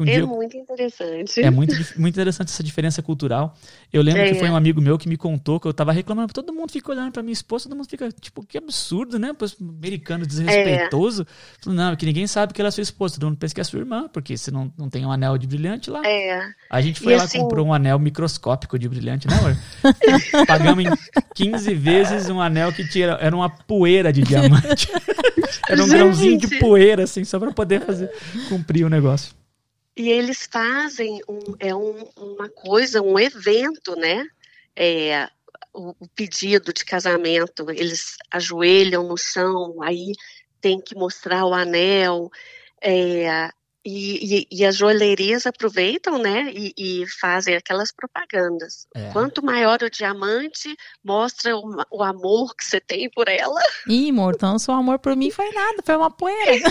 Um 0.00 0.04
é 0.06 0.20
muito 0.22 0.56
interessante. 0.56 1.40
É 1.40 1.50
muito, 1.50 1.72
muito 1.96 2.14
interessante 2.14 2.48
essa 2.48 2.64
diferença 2.64 3.00
cultural. 3.00 3.56
Eu 3.92 4.02
lembro 4.02 4.22
É. 4.22 4.28
que 4.32 4.34
foi 4.34 4.50
um 4.50 4.56
amigo 4.56 4.80
meu 4.80 4.98
que 4.98 5.08
me 5.08 5.16
contou 5.16 5.60
que 5.60 5.68
eu 5.68 5.72
tava 5.72 5.92
reclamando, 5.92 6.32
todo 6.32 6.52
mundo 6.52 6.72
fica 6.72 6.90
olhando 6.90 7.12
pra 7.12 7.22
minha 7.22 7.32
esposa, 7.32 7.68
todo 7.68 7.76
mundo 7.76 7.88
fica, 7.88 8.10
tipo, 8.10 8.44
que 8.44 8.58
absurdo, 8.58 9.20
né? 9.20 9.30
Esse 9.40 9.56
americano 9.62 10.26
desrespeitoso. 10.26 11.24
Falei, 11.60 11.76
Não, 11.78 11.92
é 11.92 11.96
que 11.96 12.04
ninguém 12.06 12.26
sabe 12.26 12.52
que 12.52 12.60
ela 12.60 12.68
é 12.68 12.70
sua 12.72 12.82
esposa, 12.82 13.14
todo 13.14 13.26
mundo 13.28 13.38
pensa 13.38 13.54
que 13.54 13.60
é 13.60 13.64
sua 13.64 13.78
irmã, 13.78 14.08
porque 14.12 14.36
você 14.36 14.50
não, 14.50 14.72
não 14.76 14.90
tem 14.90 15.06
um 15.06 15.12
anel 15.12 15.38
de 15.38 15.46
brilhante 15.46 15.88
lá. 15.90 16.02
É, 16.04 16.40
A 16.68 16.80
gente 16.80 16.98
foi 17.00 17.12
E 17.12 17.16
lá 17.16 17.22
assim- 17.22 17.38
comprou 17.38 17.64
um 17.64 17.72
anel 17.72 17.96
microscópico 18.00 18.76
de 18.76 18.88
brilhante, 18.88 19.28
né, 19.28 19.34
amor? 19.38 19.56
Pagamos 20.48 20.84
em 20.86 20.90
15 21.36 21.72
vezes 21.74 22.28
um 22.28 22.40
anel 22.40 22.72
que 22.72 22.84
tinha, 22.88 23.16
era 23.20 23.34
uma 23.36 23.48
poeira 23.48 24.12
de 24.12 24.22
diamante. 24.22 24.88
era 25.68 25.80
um 25.80 25.86
Gente! 25.86 25.96
grãozinho 25.96 26.38
de 26.38 26.58
poeira, 26.58 27.04
assim, 27.04 27.22
só 27.22 27.38
pra 27.38 27.52
poder 27.52 27.80
fazer, 27.82 28.10
cumprir 28.48 28.84
o 28.84 28.88
negócio. 28.90 29.32
E 29.96 30.10
eles 30.10 30.48
fazem 30.50 31.20
um, 31.28 31.40
é 31.60 31.74
um- 31.74 32.10
uma 32.16 32.48
coisa, 32.48 33.00
um 33.02 33.18
evento, 33.18 33.94
né? 33.96 34.26
É, 34.76 35.28
o, 35.72 35.90
o 36.00 36.08
pedido 36.08 36.72
de 36.72 36.84
casamento, 36.84 37.70
eles 37.70 38.16
ajoelham 38.30 39.04
no 39.06 39.16
chão, 39.16 39.80
aí 39.82 40.12
tem 40.60 40.80
que 40.80 40.94
mostrar 40.96 41.44
o 41.46 41.54
anel. 41.54 42.30
é, 42.82 43.50
e, 43.84 44.38
e- 44.40 44.46
e 44.50 44.64
as 44.64 44.76
joalherias 44.76 45.46
aproveitam, 45.46 46.18
né? 46.18 46.50
E, 46.54 46.72
e 46.76 47.04
fazem 47.20 47.54
aquelas 47.54 47.92
propagandas. 47.92 48.86
É. 48.94 49.10
Quanto 49.10 49.44
maior 49.44 49.82
o 49.82 49.90
diamante, 49.90 50.74
mostra 51.04 51.56
o, 51.56 51.62
o 51.90 52.02
amor 52.02 52.54
que 52.56 52.64
você 52.64 52.80
tem 52.80 53.10
por 53.10 53.28
ela. 53.28 53.60
Ih, 53.88 54.10
amor, 54.10 54.34
então 54.34 54.58
seu 54.58 54.74
amor 54.74 54.98
por 54.98 55.14
mim 55.14 55.30
foi 55.30 55.50
nada, 55.52 55.82
foi 55.84 55.96
uma 55.96 56.10
poeira. 56.10 56.68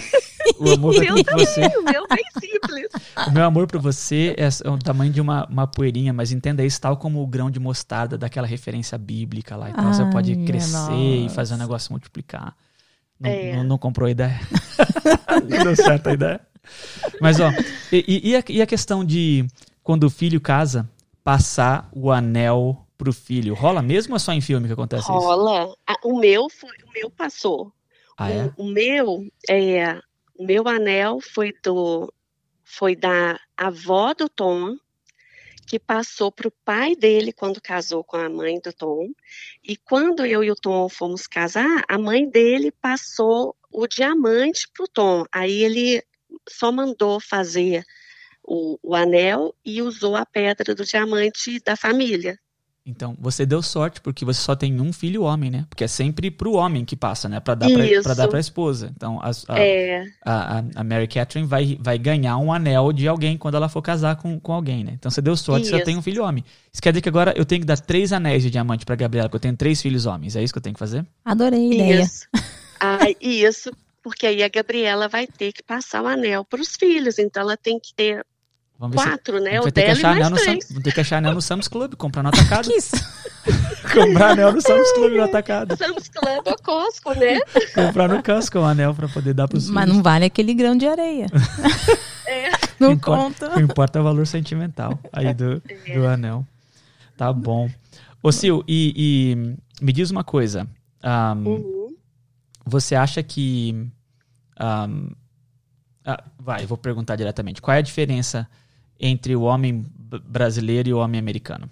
O 0.59 0.71
amor 0.71 0.95
pra 0.95 1.05
Eu 1.05 1.23
por 1.23 1.33
você. 1.39 1.61
O 1.77 1.83
meu 1.83 2.07
bem 2.07 2.23
simples. 2.39 2.87
O 3.27 3.31
meu 3.31 3.43
amor 3.45 3.67
por 3.67 3.79
você 3.81 4.35
é 4.37 4.43
é 4.63 4.69
o 4.69 4.77
tamanho 4.77 5.11
de 5.11 5.19
uma, 5.21 5.45
uma 5.47 5.67
poeirinha, 5.67 6.13
mas 6.13 6.31
entenda 6.31 6.63
isso 6.63 6.79
tal 6.81 6.97
como 6.97 7.21
o 7.23 7.27
grão 7.27 7.49
de 7.49 7.59
mostarda 7.59 8.17
daquela 8.17 8.45
referência 8.47 8.97
bíblica 8.97 9.55
lá. 9.55 9.69
Então 9.69 9.93
você 9.93 10.03
Ai, 10.03 10.11
pode 10.11 10.35
minha 10.35 10.47
crescer 10.47 10.91
e 10.93 11.23
nossa. 11.23 11.35
fazer 11.35 11.53
o 11.55 11.57
negócio 11.57 11.91
multiplicar. 11.91 12.55
Não, 13.19 13.29
É. 13.29 13.55
não, 13.57 13.63
não 13.63 13.77
comprou 13.77 14.07
a 14.07 14.11
ideia. 14.11 14.39
não 15.49 15.63
deu 15.63 15.75
certo 15.75 16.07
a 16.07 16.13
ideia. 16.13 16.41
Mas, 17.19 17.39
ó, 17.39 17.49
e, 17.91 18.31
e- 18.31 18.35
a, 18.35 18.43
e 18.49 18.61
a 18.61 18.67
questão 18.67 19.03
de 19.03 19.45
quando 19.83 20.05
o 20.05 20.09
filho 20.09 20.39
casa, 20.41 20.89
passar 21.23 21.89
o 21.93 22.11
anel 22.11 22.85
pro 22.97 23.13
filho? 23.13 23.53
Rola 23.53 23.81
mesmo 23.81 24.13
ou 24.13 24.17
é 24.17 24.19
só 24.19 24.31
em 24.33 24.41
filme 24.41 24.67
que 24.67 24.73
acontece 24.73 25.03
isso? 25.03 25.11
Rola. 25.11 25.73
Ah, 25.87 25.97
O 26.03 26.19
meu 26.19 26.49
foi, 26.49 26.69
o 26.69 26.91
meu 26.93 27.09
passou. 27.09 27.71
Ah, 28.17 28.29
é? 28.31 28.45
O, 28.57 28.63
o 28.63 28.67
meu, 28.67 29.27
é, 29.49 29.99
o 30.37 30.45
meu 30.45 30.67
anel 30.67 31.19
foi 31.21 31.53
do, 31.63 32.11
foi 32.63 32.95
da 32.95 33.39
avó 33.57 34.13
do 34.13 34.29
Tom, 34.29 34.75
que 35.65 35.79
passou 35.79 36.31
para 36.31 36.47
o 36.47 36.53
pai 36.65 36.95
dele 36.95 37.31
quando 37.33 37.61
casou 37.61 38.03
com 38.03 38.17
a 38.17 38.29
mãe 38.29 38.59
do 38.59 38.71
Tom. 38.73 39.07
E 39.63 39.75
quando 39.77 40.25
eu 40.25 40.43
e 40.43 40.51
o 40.51 40.55
Tom 40.55 40.87
fomos 40.89 41.25
casar, 41.25 41.83
a 41.87 41.97
mãe 41.97 42.29
dele 42.29 42.71
passou 42.71 43.55
o 43.71 43.87
diamante 43.87 44.67
para 44.73 44.83
o 44.83 44.87
Tom. 44.87 45.25
Aí 45.31 45.63
ele 45.63 46.03
só 46.49 46.71
mandou 46.71 47.19
fazer 47.19 47.83
o, 48.43 48.77
o 48.83 48.95
anel 48.95 49.53
e 49.65 49.81
usou 49.81 50.15
a 50.15 50.25
pedra 50.25 50.75
do 50.75 50.83
diamante 50.85 51.59
da 51.65 51.75
família. 51.75 52.37
Então, 52.85 53.15
você 53.17 53.45
deu 53.45 53.61
sorte 53.61 54.01
porque 54.01 54.25
você 54.25 54.41
só 54.41 54.57
tem 54.57 54.81
um 54.81 54.91
filho 54.91 55.21
homem, 55.23 55.49
né? 55.49 55.65
Porque 55.69 55.85
é 55.85 55.87
sempre 55.87 56.29
pro 56.29 56.51
homem 56.55 56.83
que 56.83 56.97
passa, 56.97 57.29
né? 57.29 57.39
Pra 57.39 57.55
dar 57.55 57.69
pra, 57.71 57.85
Isso. 57.85 58.03
pra 58.03 58.13
dar 58.13 58.27
pra 58.27 58.41
esposa. 58.41 58.91
Então, 58.93 59.21
as- 59.23 59.45
a, 59.49 59.57
É, 59.57 60.03
a, 60.21 60.57
a- 60.59 60.63
a 60.75 60.83
Mary 60.83 61.07
Catherine 61.07 61.47
vai, 61.47 61.77
vai 61.79 61.97
ganhar 61.97 62.35
um 62.39 62.51
anel 62.51 62.91
de 62.91 63.07
alguém 63.07 63.37
quando 63.37 63.55
ela 63.55 63.69
for 63.69 63.81
casar 63.81 64.17
com, 64.17 64.37
com 64.37 64.51
alguém, 64.51 64.83
né? 64.83 64.91
Então 64.95 65.09
você 65.09 65.21
deu 65.21 65.37
sorte, 65.37 65.67
você 65.67 65.77
Isso. 65.77 65.85
tem 65.85 65.95
um 65.97 66.01
filho 66.01 66.25
homem. 66.25 66.43
Isso 66.73 66.81
quer 66.81 66.91
dizer 66.91 67.01
que 67.01 67.07
agora 67.07 67.33
eu 67.37 67.45
tenho 67.45 67.61
que 67.61 67.67
dar 67.67 67.79
três 67.79 68.11
anéis 68.11 68.43
de 68.43 68.49
diamante 68.49 68.83
pra 68.85 68.97
Gabriela, 68.97 69.29
porque 69.29 69.37
eu 69.37 69.41
tenho 69.43 69.55
três 69.55 69.81
filhos 69.81 70.05
homens. 70.05 70.35
É 70.35 70.43
isso 70.43 70.51
que 70.51 70.57
eu 70.57 70.63
tenho 70.63 70.73
que 70.73 70.79
fazer? 70.79 71.05
Adorei 71.23 71.71
a 71.71 71.73
ideia. 71.75 72.01
Isso. 72.01 72.27
Ah, 72.81 72.99
isso, 73.21 73.71
porque 74.03 74.27
aí 74.27 74.43
a 74.43 74.49
Gabriela 74.49 75.07
vai 75.07 75.25
ter 75.25 75.51
que 75.53 75.63
passar 75.63 76.03
o 76.03 76.07
anel 76.07 76.43
para 76.45 76.61
os 76.61 76.75
filhos, 76.75 77.17
então 77.17 77.41
ela 77.43 77.55
tem 77.57 77.79
que 77.79 77.93
ter 77.95 78.25
Vamos 78.77 78.95
se. 79.01 79.07
quatro, 79.07 79.37
a 79.37 79.39
né? 79.39 79.59
O 79.59 79.63
vai 79.63 79.71
ter 79.71 79.81
que 79.81 79.87
dela 79.87 79.97
e 79.97 79.99
achar 79.99 80.09
anel 80.11 80.19
mais 80.21 80.31
no 80.31 80.37
Sam, 80.37 80.43
três. 80.45 80.67
vamos 80.69 80.83
ter 80.83 80.93
que 80.93 80.99
achar 80.99 81.17
anel 81.17 81.33
no 81.33 81.41
Sam's 81.41 81.67
Club, 81.67 81.95
comprar 81.95 82.21
no 82.23 82.29
atacado. 82.29 82.67
Que 82.69 82.75
isso? 82.75 82.95
comprar 83.93 84.31
anel 84.31 84.51
no 84.51 84.61
Sam's 84.61 84.91
Club 84.93 85.13
no 85.13 85.23
atacado. 85.23 85.77
Sam's 85.77 86.09
Club 86.09 86.47
ou 86.47 86.55
Costco, 86.61 87.13
né? 87.13 87.39
comprar 87.73 88.09
no 88.09 88.21
Costco 88.21 88.59
um 88.59 88.65
anel 88.65 88.93
pra 88.93 89.07
poder 89.07 89.33
dar 89.33 89.47
pros 89.47 89.69
Mas 89.69 89.83
filhos. 89.83 89.95
não 89.97 90.03
vale 90.03 90.25
aquele 90.25 90.53
grão 90.53 90.75
de 90.75 90.85
areia. 90.87 91.27
É. 92.27 92.49
Não 92.79 92.91
Importa- 92.91 93.21
conta. 93.45 93.49
Não 93.55 93.61
importa 93.61 93.99
o 94.01 94.03
valor 94.03 94.27
sentimental 94.27 94.99
aí 95.13 95.33
do, 95.33 95.61
do 95.93 96.07
anel. 96.07 96.45
Tá 97.15 97.31
bom. 97.31 97.69
Ô, 98.21 98.31
Sil, 98.35 98.63
e, 98.67 98.93
e 98.95 99.83
me 99.85 99.93
diz 99.93 100.09
uma 100.11 100.23
coisa. 100.23 100.67
Ahm, 101.01 101.45
Uhum. 101.47 101.82
Você 102.65 102.95
acha 102.95 103.21
que. 103.21 103.87
ahm, 104.57 105.11
ah, 106.05 106.23
vai, 106.37 106.63
eu 106.63 106.67
vou 106.67 106.77
perguntar 106.77 107.15
diretamente. 107.15 107.61
Qual 107.61 107.75
é 107.75 107.79
a 107.79 107.81
diferença 107.81 108.49
entre 108.99 109.35
o 109.35 109.43
homem 109.43 109.85
brasileiro 110.25 110.89
e 110.89 110.93
o 110.93 110.97
homem 110.97 111.19
americano? 111.19 111.69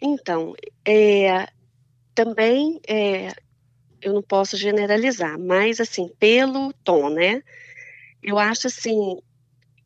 Então, 0.00 0.54
é, 0.84 1.48
também 2.14 2.80
é, 2.88 3.32
eu 4.00 4.12
não 4.12 4.22
posso 4.22 4.56
generalizar, 4.56 5.38
mas 5.38 5.80
assim, 5.80 6.10
pelo 6.18 6.72
tom, 6.84 7.08
né? 7.08 7.42
Eu 8.22 8.38
acho 8.38 8.66
assim, 8.66 9.18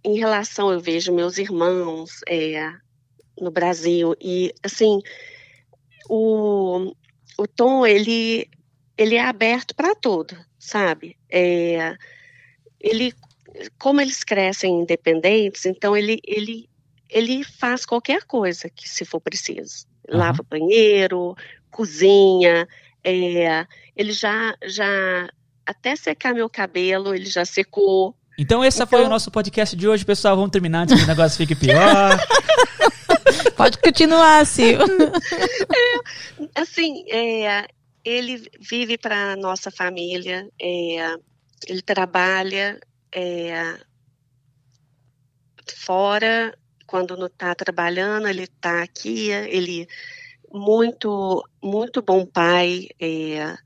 em 0.04 0.18
relação, 0.18 0.72
eu 0.72 0.80
vejo 0.80 1.12
meus 1.12 1.36
irmãos 1.36 2.20
é, 2.28 2.72
no 3.38 3.50
Brasil, 3.50 4.14
e 4.20 4.54
assim, 4.62 5.00
o, 6.08 6.94
o 7.36 7.46
tom, 7.46 7.86
ele, 7.86 8.48
ele 8.96 9.16
é 9.16 9.24
aberto 9.24 9.74
para 9.74 9.94
tudo, 9.94 10.36
sabe? 10.58 11.16
É, 11.30 11.94
ele, 12.80 13.12
como 13.78 14.00
eles 14.00 14.24
crescem 14.24 14.80
independentes, 14.80 15.66
então 15.66 15.96
ele, 15.96 16.20
ele, 16.24 16.68
ele 17.08 17.44
faz 17.44 17.84
qualquer 17.84 18.24
coisa 18.24 18.70
que 18.70 18.88
se 18.88 19.04
for 19.04 19.20
preciso. 19.20 19.86
Aham. 20.08 20.18
Lava 20.18 20.42
banheiro, 20.48 21.34
cozinha, 21.70 22.66
é, 23.04 23.66
ele 23.94 24.12
já, 24.12 24.54
já, 24.64 25.28
até 25.64 25.94
secar 25.94 26.34
meu 26.34 26.48
cabelo, 26.48 27.14
ele 27.14 27.26
já 27.26 27.44
secou. 27.44 28.16
Então, 28.38 28.64
esse 28.64 28.76
Então- 28.78 28.86
foi 28.86 29.04
o 29.04 29.08
nosso 29.08 29.30
podcast 29.30 29.74
de 29.74 29.88
hoje, 29.88 30.04
pessoal. 30.04 30.36
Vamos 30.36 30.50
terminar 30.50 30.82
antes 30.82 30.94
que 30.96 31.04
o 31.04 31.06
negócio 31.06 31.38
fique 31.38 31.54
pior. 31.54 32.18
Pode 33.56 33.78
continuar, 33.78 34.44
Sil. 34.44 34.76
Assim, 36.54 37.04
é, 37.10 37.66
ele 38.06 38.48
vive 38.60 38.96
para 38.96 39.34
nossa 39.34 39.68
família, 39.68 40.48
é, 40.62 41.16
ele 41.66 41.82
trabalha 41.82 42.78
é, 43.12 43.80
fora, 45.74 46.56
quando 46.86 47.16
não 47.16 47.26
está 47.26 47.52
trabalhando, 47.52 48.28
ele 48.28 48.44
está 48.44 48.80
aqui, 48.80 49.30
ele 49.30 49.88
muito, 50.52 51.44
muito 51.60 52.00
bom 52.00 52.24
pai, 52.24 52.86
é, 53.00 53.56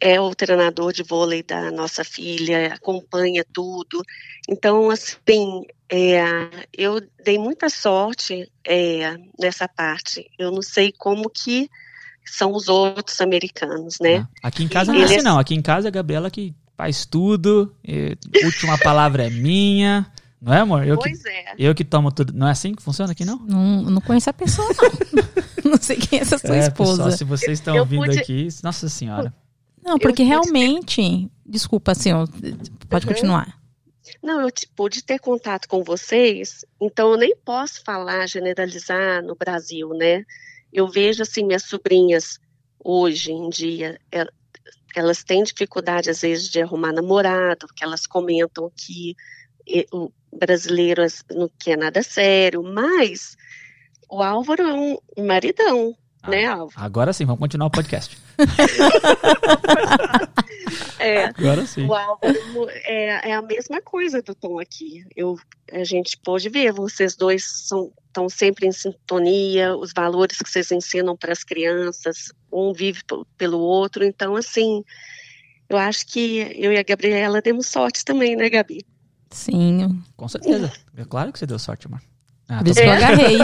é 0.00 0.18
o 0.18 0.34
treinador 0.34 0.94
de 0.94 1.02
vôlei 1.02 1.42
da 1.42 1.70
nossa 1.70 2.02
filha, 2.02 2.72
acompanha 2.72 3.44
tudo. 3.52 4.02
Então, 4.48 4.88
assim, 4.88 5.66
é, 5.90 6.22
eu 6.72 7.02
dei 7.22 7.36
muita 7.36 7.68
sorte 7.68 8.50
é, 8.66 9.14
nessa 9.38 9.68
parte. 9.68 10.30
Eu 10.38 10.50
não 10.50 10.62
sei 10.62 10.90
como 10.90 11.28
que 11.28 11.68
são 12.24 12.52
os 12.52 12.68
outros 12.68 13.20
americanos, 13.20 13.98
né? 14.00 14.26
Aqui 14.42 14.62
em 14.64 14.68
casa 14.68 14.92
não 14.92 15.00
é 15.00 15.04
assim, 15.04 15.22
não. 15.22 15.38
Aqui 15.38 15.54
em 15.54 15.62
casa 15.62 15.88
é 15.88 15.90
a 15.90 15.92
Gabriela 15.92 16.30
que 16.30 16.54
faz 16.76 17.04
tudo. 17.06 17.74
e 17.84 18.16
última 18.44 18.78
palavra 18.78 19.26
é 19.26 19.30
minha. 19.30 20.06
Não 20.40 20.52
é, 20.52 20.58
amor? 20.60 20.84
Eu 20.84 20.98
que, 20.98 21.08
Pois 21.10 21.24
é. 21.24 21.54
eu 21.58 21.74
que 21.74 21.84
tomo 21.84 22.10
tudo. 22.10 22.32
Não 22.32 22.48
é 22.48 22.50
assim 22.50 22.74
que 22.74 22.82
funciona 22.82 23.12
aqui, 23.12 23.24
não? 23.24 23.38
Não, 23.38 23.82
não 23.82 24.00
conheço 24.00 24.28
a 24.28 24.32
pessoa, 24.32 24.68
não. 25.62 25.70
não 25.72 25.78
sei 25.80 25.96
quem 25.96 26.18
é 26.18 26.22
essa 26.22 26.36
sua 26.36 26.56
é, 26.56 26.60
esposa. 26.60 27.04
pessoal, 27.04 27.10
se 27.12 27.24
vocês 27.24 27.58
estão 27.60 27.76
ouvindo 27.78 28.06
pude- 28.06 28.18
aqui, 28.18 28.48
nossa 28.62 28.88
senhora. 28.88 29.32
Não, 29.84 29.98
porque 29.98 30.22
realmente. 30.24 31.30
Desculpa, 31.46 31.94
Sil. 31.94 32.26
Pode 32.88 33.06
Uhum. 33.06 33.12
continuar. 33.12 33.56
Não, 34.22 34.40
eu 34.40 34.50
te- 34.50 34.68
pude 34.74 35.02
ter 35.04 35.18
contato 35.20 35.68
com 35.68 35.82
vocês, 35.84 36.64
então 36.80 37.12
eu 37.12 37.16
nem 37.18 37.36
posso 37.36 37.82
falar, 37.84 38.26
generalizar 38.28 39.22
no 39.22 39.34
Brasil, 39.36 39.90
né? 39.90 40.24
Eu 40.72 40.88
vejo, 40.88 41.22
assim, 41.22 41.44
minhas 41.44 41.64
sobrinhas 41.64 42.38
hoje 42.82 43.30
em 43.32 43.48
dia, 43.50 43.98
el- 44.10 44.28
elas 44.96 45.22
têm 45.24 45.42
dificuldade, 45.42 46.10
às 46.10 46.20
vezes, 46.22 46.48
de 46.50 46.60
arrumar 46.62 46.92
namorado, 46.92 47.66
porque 47.66 47.84
elas 47.84 48.06
comentam 48.06 48.70
que 48.76 49.14
o 49.92 50.10
brasileiro 50.32 51.02
as- 51.02 51.24
não 51.30 51.48
quer 51.58 51.76
nada 51.78 52.02
sério, 52.02 52.62
mas 52.62 53.36
o 54.10 54.22
Álvaro 54.22 54.62
é 54.62 54.72
um 54.74 54.98
maridão, 55.26 55.96
né, 56.26 56.46
Alvo? 56.46 56.72
Agora 56.76 57.12
sim, 57.12 57.24
vamos 57.24 57.40
continuar 57.40 57.66
o 57.66 57.70
podcast. 57.70 58.18
É, 60.98 61.24
Agora 61.26 61.66
sim. 61.66 61.84
o 61.86 61.92
Álvaro 61.94 62.68
é, 62.84 63.30
é 63.30 63.34
a 63.34 63.42
mesma 63.42 63.80
coisa 63.82 64.22
do 64.22 64.34
Tom 64.34 64.60
aqui. 64.60 65.04
Eu, 65.16 65.36
a 65.72 65.82
gente 65.84 66.16
pode 66.16 66.48
ver, 66.48 66.72
vocês 66.72 67.16
dois 67.16 67.44
estão 68.12 68.28
sempre 68.28 68.66
em 68.66 68.72
sintonia, 68.72 69.74
os 69.74 69.92
valores 69.92 70.38
que 70.38 70.48
vocês 70.48 70.70
ensinam 70.70 71.16
para 71.16 71.32
as 71.32 71.42
crianças, 71.42 72.30
um 72.52 72.72
vive 72.72 73.00
pelo 73.38 73.58
outro. 73.58 74.04
Então, 74.04 74.36
assim, 74.36 74.84
eu 75.68 75.78
acho 75.78 76.06
que 76.06 76.54
eu 76.54 76.70
e 76.72 76.78
a 76.78 76.82
Gabriela 76.82 77.40
demos 77.40 77.66
sorte 77.66 78.04
também, 78.04 78.36
né, 78.36 78.50
Gabi? 78.50 78.84
Sim. 79.30 80.02
Com 80.14 80.28
certeza. 80.28 80.70
É 80.94 81.04
claro 81.04 81.32
que 81.32 81.38
você 81.38 81.46
deu 81.46 81.58
sorte, 81.58 81.86
amor. 81.86 82.02
Ah, 82.48 82.58
Por 82.58 82.64
tô 82.64 82.70
isso 82.72 82.80
que 82.80 82.86
eu 82.86 82.92
agarrei. 82.92 83.38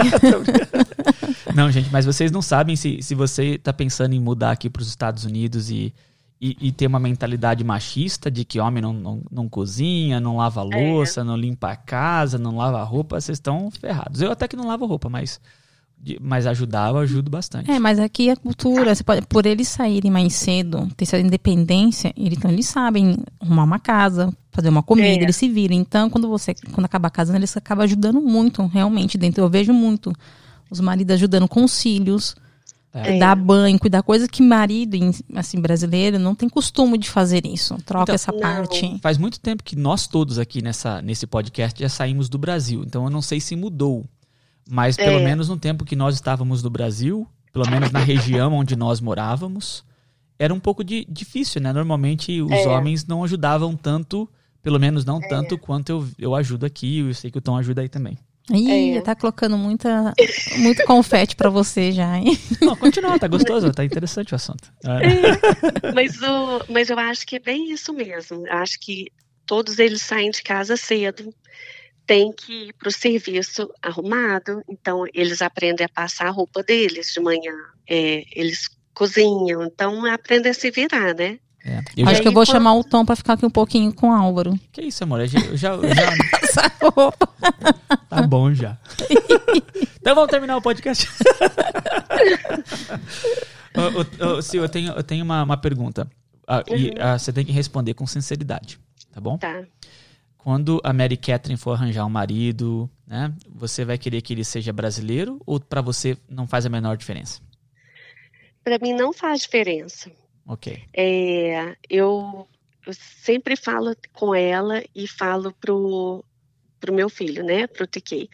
Não, 1.57 1.71
gente, 1.73 1.91
mas 1.91 2.05
vocês 2.05 2.31
não 2.31 2.43
sabem 2.43 2.77
se, 2.77 3.03
se 3.03 3.15
você 3.15 3.55
está 3.55 3.73
pensando 3.73 4.15
em 4.15 4.21
mudar 4.21 4.51
aqui 4.51 4.69
para 4.69 4.83
os 4.83 4.89
Estados 4.89 5.25
Unidos 5.25 5.71
e, 5.71 5.95
e, 6.41 6.57
e 6.61 6.73
ter 6.73 6.87
uma 6.87 7.01
mentalidade 7.01 7.65
machista 7.65 8.31
de 8.31 8.45
que 8.45 8.61
homem 8.61 8.81
não, 8.83 8.93
não, 8.93 9.23
não 9.31 9.49
cozinha, 9.49 10.21
não 10.21 10.37
lava 10.37 10.63
louça, 10.63 11.25
não 11.25 11.37
limpa 11.37 11.71
a 11.73 11.77
casa, 11.77 12.39
não 12.39 12.57
lava 12.57 12.83
roupa, 12.85 13.21
vocês 13.21 13.37
estão 13.37 13.71
ferrados. 13.71 14.23
Eu 14.23 14.31
até 14.31 14.47
que 14.47 14.55
não 14.57 14.67
lavo 14.69 14.87
roupa, 14.87 15.09
mas, 15.09 15.41
mas 16.21 16.47
ajudar, 16.47 16.91
eu 16.91 16.99
ajudo 16.99 17.29
bastante. 17.29 17.69
É, 17.71 17.79
mas 17.81 17.99
aqui 17.99 18.31
a 18.31 18.37
cultura, 18.37 18.95
você 18.95 19.03
pode- 19.03 19.27
por 19.27 19.47
eles 19.47 19.67
saírem 19.67 20.11
mais 20.13 20.33
cedo, 20.35 20.89
ter 20.97 21.05
essa 21.05 21.19
independência, 21.19 22.13
eles, 22.17 22.39
então 22.39 22.51
eles 22.51 22.67
sabem 22.67 23.17
arrumar 23.41 23.65
uma 23.65 23.79
casa, 23.81 24.33
fazer 24.53 24.69
uma 24.69 24.83
comida, 24.83 25.09
É. 25.09 25.23
eles 25.25 25.35
se 25.37 25.49
viram. 25.49 25.75
Então, 25.75 26.09
quando 26.09 26.29
você, 26.29 26.55
quando 26.73 26.85
acaba 26.85 27.11
casando, 27.11 27.39
eles 27.39 27.57
acabam 27.57 27.83
ajudando 27.85 28.21
muito, 28.21 28.65
realmente, 28.67 29.19
dentro. 29.19 29.43
Eu 29.43 29.49
vejo 29.49 29.73
muito 29.73 30.13
os 30.71 30.79
maridos 30.81 31.15
ajudando 31.15 31.49
com 31.49 31.65
os 31.65 31.83
filhos, 31.83 32.37
É. 32.93 33.19
dar 33.19 33.35
banho, 33.37 33.79
cuidar 33.79 34.03
coisas 34.03 34.27
que 34.29 34.43
marido, 34.43 34.97
assim, 35.37 35.61
brasileiro, 35.61 36.19
não 36.19 36.35
tem 36.35 36.49
costume 36.49 36.97
de 36.97 37.09
fazer 37.11 37.47
isso. 37.47 37.77
Troca 37.85 38.05
Então, 38.05 38.15
essa 38.15 38.33
não. 38.33 38.41
parte. 38.41 38.99
Faz 39.03 39.19
muito 39.19 39.39
tempo 39.39 39.63
que 39.63 39.77
nós 39.77 40.07
todos 40.07 40.39
aqui 40.39 40.63
nessa, 40.63 41.03
nesse 41.03 41.27
podcast 41.27 41.81
já 41.81 41.89
saímos 41.89 42.29
do 42.29 42.39
Brasil, 42.39 42.83
então 42.87 43.05
eu 43.05 43.11
não 43.11 43.21
sei 43.23 43.41
se 43.41 43.55
mudou. 43.55 44.05
Mas 44.69 44.97
pelo 44.97 45.19
É. 45.19 45.25
menos 45.25 45.49
no 45.49 45.57
tempo 45.59 45.85
que 45.85 45.95
nós 45.97 46.15
estávamos 46.15 46.63
no 46.63 46.71
Brasil, 46.71 47.27
pelo 47.53 47.69
menos 47.71 47.91
na 47.91 48.01
região 48.01 48.53
onde 48.55 48.75
nós 48.75 49.01
morávamos, 49.01 49.85
era 50.39 50.53
um 50.53 50.61
pouco 50.61 50.83
de, 50.85 51.07
difícil, 51.11 51.61
né? 51.61 51.73
Normalmente 51.73 52.41
os 52.43 52.51
É. 52.51 52.69
homens 52.69 53.07
não 53.07 53.23
ajudavam 53.25 53.75
tanto, 53.77 54.29
pelo 54.63 54.79
menos 54.79 55.05
não 55.05 55.21
tanto 55.21 55.57
quanto 55.59 55.91
eu, 55.91 56.09
eu 56.19 56.35
ajudo 56.35 56.65
aqui, 56.67 56.99
eu 57.01 57.15
sei 57.15 57.31
que 57.31 57.39
o 57.39 57.41
Tom 57.41 57.57
ajuda 57.57 57.81
aí 57.83 57.89
também. 57.89 58.17
Ih, 58.51 58.97
É. 58.97 59.01
tá 59.01 59.15
colocando 59.15 59.59
muita, 59.59 60.15
muito 60.59 60.85
confete 60.85 61.37
pra 61.37 61.51
você 61.51 61.93
já, 61.93 62.17
hein? 62.17 62.39
Não, 62.63 62.75
continua, 62.77 63.19
tá 63.19 63.29
gostoso, 63.29 63.71
tá 63.73 63.85
interessante 63.85 64.33
o 64.33 64.37
assunto. 64.37 64.73
É. 64.85 65.93
Mas, 65.93 66.21
o, 66.23 66.73
mas 66.73 66.91
eu 66.91 66.99
acho 66.99 67.27
que 67.27 67.37
é 67.37 67.41
bem 67.41 67.71
isso 67.71 67.93
mesmo. 67.93 68.47
Eu 68.47 68.55
acho 68.55 68.79
que 68.81 69.07
todos 69.45 69.79
eles 69.79 70.03
saem 70.03 70.31
de 70.31 70.43
casa 70.43 70.77
cedo, 70.77 71.33
tem 72.07 72.33
que 72.33 72.69
ir 72.69 72.73
para 72.73 72.89
o 72.89 72.93
serviço 72.93 73.69
arrumado, 73.83 74.63
então 74.69 75.05
eles 75.13 75.43
aprendem 75.43 75.85
a 75.85 75.89
passar 75.89 76.27
a 76.29 76.31
roupa 76.31 76.63
deles 76.63 77.13
de 77.13 77.21
manhã, 77.21 77.53
é, 77.89 78.25
eles 78.33 78.69
cozinham, 78.95 79.63
então 79.63 80.05
aprendem 80.07 80.51
a 80.51 80.55
se 80.55 80.71
virar, 80.71 81.15
né? 81.15 81.39
É. 81.65 81.81
Eu 81.97 82.07
Acho 82.07 82.17
já- 82.17 82.23
que 82.23 82.29
eu 82.29 82.33
vou 82.33 82.45
quando- 82.47 82.53
chamar 82.55 82.75
o 82.75 82.85
Tom 82.85 83.05
pra 83.05 83.17
ficar 83.17 83.35
aqui 83.35 83.45
um 83.45 83.51
pouquinho 83.51 83.93
com 83.93 84.09
o 84.09 84.13
Álvaro. 84.13 84.59
Que 84.73 84.83
isso, 84.83 85.03
amor? 85.05 85.21
Eu 85.21 85.27
já, 85.27 85.39
eu 85.41 85.57
já, 85.57 85.75
Essa 86.43 86.73
roupa. 86.81 87.29
Tá 88.09 88.23
bom 88.23 88.55
já. 88.55 88.79
então 90.01 90.15
vamos 90.15 90.31
terminar 90.31 90.57
o 90.57 90.63
podcast. 90.63 91.07
Sil, 94.43 94.63
eu 94.63 94.69
tenho, 94.69 94.93
eu 94.93 95.03
tenho 95.03 95.25
uma, 95.25 95.43
uma 95.43 95.57
pergunta. 95.57 96.09
Ah, 96.47 96.63
e 96.69 96.93
ah, 96.99 97.19
você 97.19 97.33
tem 97.33 97.45
que 97.45 97.53
responder 97.53 97.95
com 97.95 98.07
sinceridade, 98.07 98.79
tá 99.13 99.21
bom? 99.21 99.37
Tá. 99.37 99.63
Quando 100.39 100.81
a 100.83 100.93
Mary 100.93 101.17
Catherine 101.17 101.59
for 101.59 101.73
arranjar 101.73 102.07
um 102.07 102.11
marido, 102.11 102.89
né? 103.07 103.33
Você 103.55 103.85
vai 103.85 103.99
querer 103.99 104.23
que 104.23 104.33
ele 104.33 104.45
seja 104.45 104.73
brasileiro 104.73 105.39
ou 105.45 105.61
pra 105.61 105.83
você 105.83 106.17
não 106.29 106.47
faz 106.47 106.65
a 106.65 106.71
menor 106.71 106.97
diferença? 106.97 107.41
Para 108.65 108.79
mim 108.81 108.95
não 108.95 109.13
faz 109.13 109.43
diferença. 109.43 110.11
Ok. 110.49 110.83
É, 110.95 111.77
eu, 111.91 112.49
eu 112.87 112.93
sempre 113.23 113.55
falo 113.55 113.95
com 114.15 114.35
ela 114.35 114.83
e 114.95 115.07
falo 115.07 115.53
pro, 115.61 116.25
pro 116.81 116.93
meu 116.93 117.11
filho, 117.11 117.45
né, 117.45 117.67
pro 117.67 117.87
TK. 117.87 118.31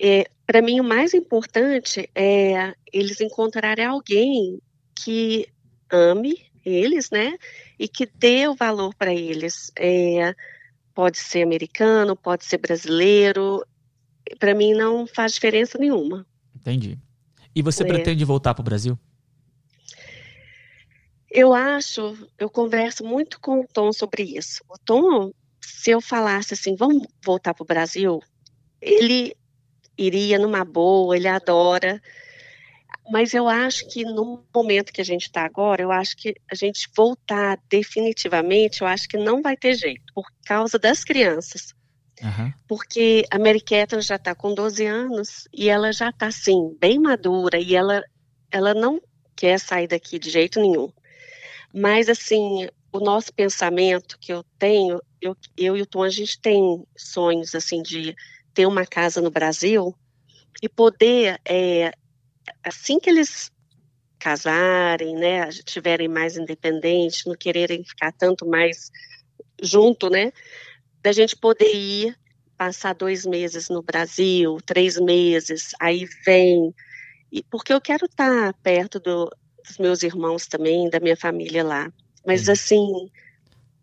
É, 0.00 0.24
Para 0.44 0.60
mim, 0.60 0.80
o 0.80 0.84
mais 0.84 1.14
importante 1.14 2.10
é 2.14 2.74
eles 2.92 3.20
encontrarem 3.20 3.84
alguém 3.84 4.60
que 4.94 5.46
ame 5.90 6.34
eles, 6.64 7.10
né, 7.10 7.38
e 7.78 7.86
que 7.88 8.06
dê 8.06 8.48
o 8.48 8.54
valor 8.54 8.92
para 8.94 9.14
eles. 9.14 9.70
É, 9.78 10.34
pode 10.92 11.18
ser 11.18 11.42
americano, 11.42 12.16
pode 12.16 12.44
ser 12.44 12.58
brasileiro. 12.58 13.64
Para 14.38 14.54
mim, 14.54 14.74
não 14.74 15.06
faz 15.06 15.32
diferença 15.32 15.78
nenhuma. 15.78 16.26
Entendi. 16.54 16.98
E 17.54 17.62
você 17.62 17.82
É. 17.84 17.86
pretende 17.86 18.24
voltar 18.24 18.52
pro 18.54 18.62
Brasil? 18.64 18.98
Eu 21.30 21.54
acho, 21.54 22.16
eu 22.38 22.50
converso 22.50 23.04
muito 23.04 23.40
com 23.40 23.60
o 23.60 23.66
Tom 23.66 23.92
sobre 23.92 24.22
isso. 24.22 24.62
O 24.68 24.76
Tom, 24.78 25.32
se 25.60 25.90
eu 25.90 26.00
falasse 26.00 26.54
assim, 26.54 26.74
vamos 26.74 27.06
voltar 27.24 27.54
para 27.54 27.62
o 27.62 27.66
Brasil, 27.66 28.20
ele 28.80 29.36
iria 29.96 30.38
numa 30.38 30.64
boa, 30.64 31.16
ele 31.16 31.28
adora. 31.28 32.02
Mas 33.12 33.32
eu 33.34 33.48
acho 33.48 33.88
que 33.88 34.04
no 34.04 34.44
momento 34.54 34.92
que 34.92 35.00
a 35.00 35.04
gente 35.04 35.22
está 35.22 35.44
agora, 35.44 35.82
eu 35.82 35.92
acho 35.92 36.16
que 36.16 36.34
a 36.50 36.54
gente 36.54 36.88
voltar 36.96 37.58
definitivamente, 37.68 38.80
eu 38.82 38.86
acho 38.86 39.08
que 39.08 39.16
não 39.16 39.42
vai 39.42 39.56
ter 39.56 39.74
jeito, 39.74 40.02
por 40.14 40.26
causa 40.44 40.78
das 40.78 41.04
crianças. 41.04 41.74
Aham. 42.22 42.52
Porque 42.68 43.24
a 43.30 43.38
Mary 43.38 43.60
Catherine 43.60 44.02
já 44.02 44.16
está 44.16 44.34
com 44.34 44.54
12 44.54 44.84
anos 44.84 45.48
e 45.52 45.68
ela 45.68 45.92
já 45.92 46.10
está, 46.10 46.26
assim, 46.26 46.76
bem 46.80 46.98
madura 46.98 47.58
e 47.58 47.74
ela, 47.74 48.02
ela 48.50 48.74
não 48.74 49.00
quer 49.34 49.58
sair 49.58 49.86
daqui 49.86 50.18
de 50.18 50.30
jeito 50.30 50.60
nenhum. 50.60 50.92
Mas, 51.72 52.08
assim, 52.08 52.68
o 52.92 52.98
nosso 52.98 53.32
pensamento 53.32 54.18
que 54.18 54.32
eu 54.32 54.44
tenho, 54.58 55.00
eu, 55.20 55.36
eu 55.56 55.76
e 55.76 55.82
o 55.82 55.86
Tom, 55.86 56.02
a 56.02 56.10
gente 56.10 56.40
tem 56.40 56.84
sonhos, 56.96 57.54
assim, 57.54 57.82
de 57.82 58.14
ter 58.52 58.66
uma 58.66 58.84
casa 58.84 59.20
no 59.20 59.30
Brasil 59.30 59.94
e 60.62 60.68
poder, 60.68 61.40
é, 61.48 61.92
assim 62.64 62.98
que 62.98 63.08
eles 63.08 63.50
casarem, 64.18 65.14
né, 65.14 65.48
estiverem 65.48 66.08
mais 66.08 66.36
independentes, 66.36 67.24
não 67.24 67.34
quererem 67.34 67.82
ficar 67.82 68.12
tanto 68.12 68.46
mais 68.46 68.90
junto, 69.62 70.10
né, 70.10 70.32
da 71.02 71.12
gente 71.12 71.36
poder 71.36 71.74
ir 71.74 72.16
passar 72.56 72.94
dois 72.94 73.24
meses 73.24 73.70
no 73.70 73.82
Brasil, 73.82 74.58
três 74.66 75.00
meses, 75.00 75.70
aí 75.80 76.06
vem, 76.26 76.74
e 77.32 77.42
porque 77.44 77.72
eu 77.72 77.80
quero 77.80 78.04
estar 78.04 78.52
perto 78.62 79.00
do, 79.00 79.30
dos 79.66 79.78
meus 79.78 80.02
irmãos 80.02 80.46
também, 80.46 80.88
da 80.90 81.00
minha 81.00 81.16
família 81.16 81.64
lá. 81.64 81.92
Mas 82.26 82.42
Sim. 82.42 82.52
assim, 82.52 83.10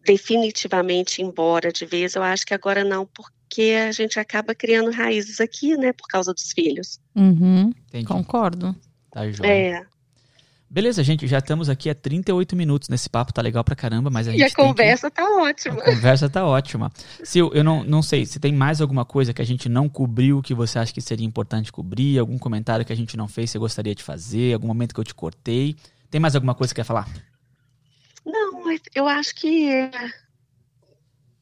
definitivamente 0.06 1.22
embora 1.22 1.72
de 1.72 1.86
vez, 1.86 2.16
eu 2.16 2.24
acho 2.24 2.46
que 2.46 2.54
agora 2.54 2.84
não, 2.84 3.06
porque 3.06 3.74
a 3.88 3.92
gente 3.92 4.20
acaba 4.20 4.56
criando 4.56 4.92
raízes 4.92 5.40
aqui, 5.42 5.76
né, 5.78 5.92
por 5.94 6.08
causa 6.08 6.34
dos 6.34 6.52
filhos. 6.52 7.00
Uhum, 7.16 7.74
concordo. 8.06 8.76
Tá 9.12 9.30
joia. 9.30 9.50
É, 9.50 9.86
Beleza, 10.70 11.02
gente, 11.02 11.26
já 11.28 11.38
estamos 11.38 11.70
aqui 11.70 11.90
há 11.90 11.96
38 11.96 12.54
minutos 12.54 12.90
nesse 12.90 13.10
papo, 13.10 13.32
tá 13.32 13.42
legal 13.42 13.64
pra 13.64 13.74
caramba, 13.76 14.10
mas 14.10 14.28
a 14.28 14.32
gente 14.32 14.42
e 14.42 14.44
a 14.44 14.48
tem 14.48 14.56
que- 14.56 14.62
conversa 14.62 15.10
tá 15.10 15.24
ótima. 15.40 15.82
A 15.82 15.86
conversa 15.86 16.30
tá 16.30 16.46
ótima. 16.46 16.92
Sil, 17.24 17.48
eu 17.54 17.64
não, 17.64 17.86
não 17.86 18.02
sei, 18.02 18.26
se 18.26 18.38
tem 18.38 18.52
mais 18.54 18.82
alguma 18.82 19.06
coisa 19.06 19.34
que 19.34 19.42
a 19.42 19.46
gente 19.46 19.70
não 19.70 19.88
cobriu 19.88 20.42
que 20.42 20.54
você 20.54 20.78
acha 20.78 20.94
que 20.94 21.00
seria 21.00 21.26
importante 21.26 21.72
cobrir, 21.72 22.20
algum 22.20 22.38
comentário 22.38 22.86
que 22.86 22.92
a 22.92 22.96
gente 22.98 23.16
não 23.16 23.30
fez, 23.30 23.50
você 23.50 23.58
gostaria 23.58 23.96
de 23.96 24.04
fazer, 24.04 24.54
algum 24.54 24.68
momento 24.68 24.94
que 24.94 25.00
eu 25.00 25.06
te 25.06 25.16
cortei. 25.16 25.78
Tem 26.12 26.20
mais 26.20 26.36
alguma 26.36 26.54
coisa 26.54 26.74
que 26.74 26.82
quer 26.82 26.86
falar? 26.86 27.08
Não, 28.26 28.62
eu 28.94 29.08
acho 29.08 29.34
que 29.36 29.70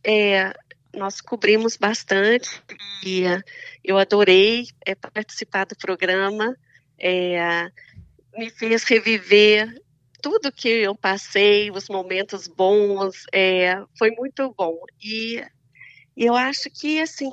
é, 0.04 0.54
nós 0.94 1.20
cobrimos 1.20 1.76
bastante 1.78 2.62
e 3.04 3.24
é, 3.24 3.42
eu 3.84 3.98
adorei 3.98 4.68
é, 4.86 4.94
participar 4.94 5.66
do 5.66 5.76
programa. 5.76 6.56
É, 6.98 7.72
me 8.38 8.50
fez 8.50 8.84
reviver 8.84 9.74
tudo 10.22 10.52
que 10.52 10.68
eu 10.68 10.96
passei, 10.96 11.70
os 11.70 11.88
momentos 11.88 12.48
bons, 12.48 13.26
é, 13.32 13.80
foi 13.96 14.10
muito 14.10 14.52
bom. 14.58 14.76
E, 15.00 15.40
eu 16.18 16.34
acho 16.34 16.68
que, 16.72 17.00
assim, 17.00 17.30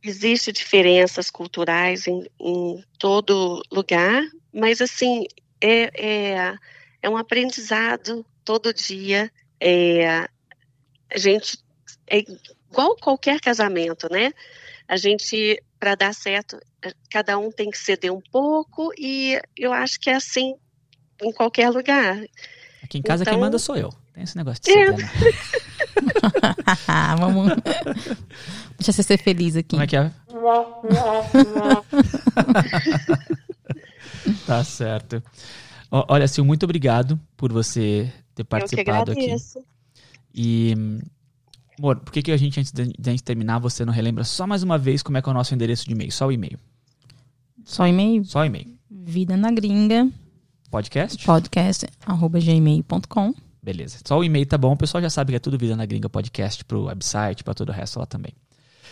existe 0.00 0.52
diferenças 0.52 1.28
culturais 1.28 2.06
em, 2.06 2.24
em 2.38 2.84
todo 3.00 3.62
lugar, 3.72 4.22
mas, 4.52 4.80
assim, 4.80 5.26
é, 5.60 5.90
é, 5.94 6.54
é 7.02 7.10
um 7.10 7.16
aprendizado 7.16 8.24
todo 8.44 8.72
dia. 8.72 9.28
É, 9.58 10.28
a 11.10 11.18
gente 11.18 11.58
é 12.06 12.18
igual 12.18 12.94
qualquer 12.96 13.40
casamento, 13.40 14.08
né? 14.08 14.32
A 14.86 14.96
gente, 14.96 15.60
para 15.80 15.96
dar 15.96 16.14
certo, 16.14 16.60
cada 17.10 17.38
um 17.38 17.50
tem 17.50 17.70
que 17.70 17.78
ceder 17.78 18.12
um 18.12 18.20
pouco 18.32 18.90
e 18.98 19.40
eu 19.56 19.72
acho 19.72 19.98
que 20.00 20.10
é 20.10 20.14
assim 20.14 20.54
em 21.22 21.32
qualquer 21.32 21.70
lugar. 21.70 22.18
Aqui 22.82 22.98
em 22.98 23.02
casa 23.02 23.22
Então- 23.22 23.34
quem 23.34 23.40
manda 23.40 23.58
sou 23.58 23.76
eu. 23.76 23.90
Tem 24.12 24.22
esse 24.24 24.36
negócio 24.36 24.62
de 24.62 24.70
É. 24.70 24.86
ceder, 24.86 24.96
né? 24.96 25.10
Vamos. 27.18 27.52
Deixa 28.78 28.92
você 28.92 29.02
ser 29.02 29.18
feliz 29.18 29.56
aqui. 29.56 29.70
Como 29.70 29.82
é 29.82 29.86
que 29.86 29.96
é? 29.96 30.10
tá 34.46 34.64
certo. 34.64 35.22
Olha, 35.90 36.26
Sil, 36.30 36.44
muito 36.44 36.64
obrigado 36.64 37.18
por 37.36 37.52
você 37.52 38.12
ter 38.34 38.42
Eu 38.42 38.44
que 38.44 38.50
participado 38.50 39.12
aqui. 39.12 39.20
agradeço. 39.22 39.64
E, 40.34 40.74
amor, 41.78 42.00
por 42.00 42.12
que, 42.12 42.22
que 42.22 42.32
a 42.32 42.36
gente, 42.36 42.58
antes 42.58 42.72
de 42.72 42.84
de 42.98 43.08
a 43.08 43.12
gente 43.12 43.22
terminar, 43.22 43.58
você 43.58 43.84
não 43.84 43.92
relembra 43.92 44.24
só 44.24 44.46
mais 44.46 44.62
uma 44.62 44.76
vez 44.76 45.02
como 45.02 45.16
é 45.16 45.22
que 45.22 45.28
é 45.28 45.32
o 45.32 45.34
nosso 45.34 45.54
endereço 45.54 45.86
de 45.86 45.92
e-mail? 45.92 46.10
Só 46.12 46.26
o 46.26 46.32
e-mail. 46.32 46.58
Só 47.64 47.86
e-mail, 47.86 48.24
Só 48.24 48.44
e-mail. 48.44 48.76
vida 48.90 49.36
na 49.36 49.50
gringa, 49.50 50.08
Podcast? 50.70 51.24
podcast, 51.24 51.86
arroba 52.04 52.38
gmail.com. 52.40 53.34
Beleza. 53.62 53.98
Só 54.06 54.18
o 54.18 54.24
e-mail 54.24 54.44
tá 54.44 54.58
bom. 54.58 54.72
O 54.72 54.76
pessoal 54.76 55.00
já 55.02 55.08
sabe 55.08 55.32
que 55.32 55.36
é 55.36 55.38
tudo 55.38 55.56
Vida 55.56 55.74
na 55.74 55.86
Gringa 55.86 56.08
Podcast 56.08 56.62
pro 56.66 56.84
website, 56.84 57.42
pra 57.42 57.54
todo 57.54 57.70
o 57.70 57.72
resto 57.72 57.98
lá 57.98 58.04
também. 58.04 58.32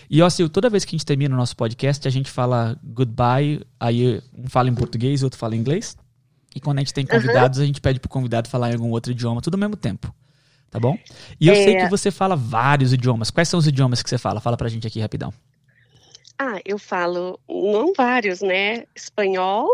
E 0.09 0.23
ó, 0.23 0.31
Sil, 0.33 0.49
toda 0.49 0.71
vez 0.71 0.85
que 0.85 0.95
a 0.95 0.99
gente 0.99 1.05
termina 1.07 1.35
o 1.35 1.39
nosso 1.39 1.55
podcast, 1.55 2.09
a 2.09 2.11
gente 2.11 2.31
fala 2.31 2.79
goodbye, 2.83 3.61
aí 3.79 4.23
um 4.37 4.49
fala 4.49 4.71
em 4.71 4.75
português 4.75 5.21
e 5.21 5.25
outro 5.25 5.39
fala 5.39 5.55
em 5.55 5.59
inglês. 5.59 5.97
E 6.57 6.61
quando 6.61 6.79
a 6.79 6.81
gente 6.81 6.95
tem 6.95 7.05
convidados, 7.07 7.59
a 7.61 7.67
gente 7.67 7.81
pede 7.81 8.01
pro 8.01 8.09
convidado 8.09 8.49
falar 8.49 8.71
em 8.71 8.75
algum 8.75 8.91
outro 8.91 9.13
idioma, 9.13 9.41
tudo 9.43 9.55
ao 9.55 9.61
mesmo 9.61 9.77
tempo. 9.77 10.13
Tá 10.71 10.81
bom? 10.81 10.97
E 11.39 11.49
eu 11.49 11.53
É. 11.55 11.65
sei 11.65 11.77
que 11.77 11.89
você 11.91 12.11
fala 12.11 12.35
vários 12.35 12.95
idiomas. 12.95 13.31
Quais 13.31 13.49
são 13.49 13.59
os 13.61 13.67
idiomas 13.67 14.03
que 14.03 14.09
você 14.09 14.17
fala? 14.17 14.41
Fala 14.41 14.57
pra 14.57 14.69
gente 14.71 14.87
aqui 14.87 15.01
rapidão. 15.01 15.33
Ah, 16.39 16.61
eu 16.65 16.79
falo, 16.79 17.39
não 17.49 17.93
vários, 17.97 18.41
né? 18.43 18.85
Espanhol, 18.97 19.69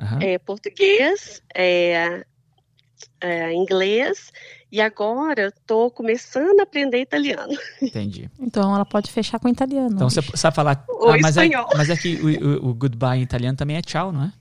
Aham. 0.00 0.18
é, 0.22 0.38
português, 0.38 1.42
é, 1.54 2.24
é, 3.20 3.52
inglês, 3.52 4.30
e 4.70 4.80
agora 4.80 5.48
estou 5.48 5.90
começando 5.90 6.60
a 6.60 6.62
aprender 6.62 7.00
italiano. 7.00 7.52
Entendi. 7.82 8.30
Então 8.38 8.74
ela 8.74 8.84
pode 8.84 9.10
fechar 9.10 9.38
com 9.40 9.48
italiano. 9.48 9.90
Então 9.94 10.08
você 10.08 10.20
sabe 10.36 10.54
falar. 10.54 10.84
O 10.88 11.08
Ah, 11.08 11.18
mas, 11.20 11.36
é, 11.36 11.46
espanhol. 11.46 11.66
mas 11.76 11.90
é 11.90 11.96
que 11.96 12.16
o, 12.16 12.26
o- 12.66 12.70
o 12.70 12.74
goodbye 12.74 13.18
em 13.18 13.22
italiano 13.22 13.56
também 13.56 13.76
é 13.76 13.82
tchau, 13.82 14.12
não 14.12 14.24
é? 14.24 14.32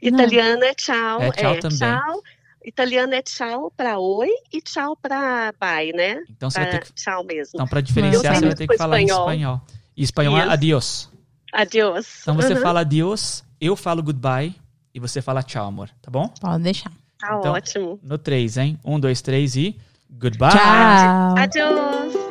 Italiano 0.00 0.62
é 0.64 0.74
tchau, 0.74 1.22
É 1.22 1.30
tchau 1.32 1.56
também. 1.60 1.78
tchau. 1.78 2.22
Italiano 2.64 3.14
é 3.14 3.22
tchau 3.22 3.70
para 3.70 3.98
oi 3.98 4.28
e 4.52 4.60
tchau 4.60 4.96
para 4.96 5.52
bye, 5.58 5.92
né? 5.92 6.22
Então 6.28 6.50
você 6.50 6.58
vai 6.60 6.68
Pra 6.68 6.78
ter 6.80 6.86
que. 6.86 6.92
tchau 6.92 7.24
mesmo. 7.24 7.50
Então, 7.54 7.66
pra 7.66 7.80
diferenciar, 7.80 8.34
Eu 8.34 8.40
você 8.40 8.46
vai 8.46 8.54
ter 8.54 8.68
que 8.68 8.76
falar 8.76 9.00
em 9.00 9.06
espanhol. 9.06 9.60
Espanhol. 10.02 10.32
E 10.34 10.36
espanhol 10.36 10.36
é 10.38 10.42
Isso. 10.44 10.52
adiós. 10.52 11.10
Adiós. 11.52 12.18
Então 12.22 12.34
você 12.34 12.54
Uhum, 12.54 12.60
fala 12.60 12.80
adiós, 12.80 13.44
eu 13.60 13.74
falo 13.74 14.02
goodbye 14.02 14.54
e 14.94 15.00
você 15.00 15.20
fala 15.22 15.42
tchau, 15.42 15.66
amor. 15.66 15.88
Tá 16.02 16.10
bom? 16.10 16.28
Pode 16.40 16.62
deixar. 16.62 16.92
Tá 17.18 17.36
então- 17.38 17.52
ótimo. 17.52 17.98
No 18.02 18.16
3, 18.18 18.56
hein? 18.58 18.78
Um, 18.84 19.00
dois, 19.00 19.20
três 19.22 19.56
e. 19.56 19.76
Goodbye! 20.10 20.52
Tchau. 20.52 21.34
Adiós. 21.38 22.27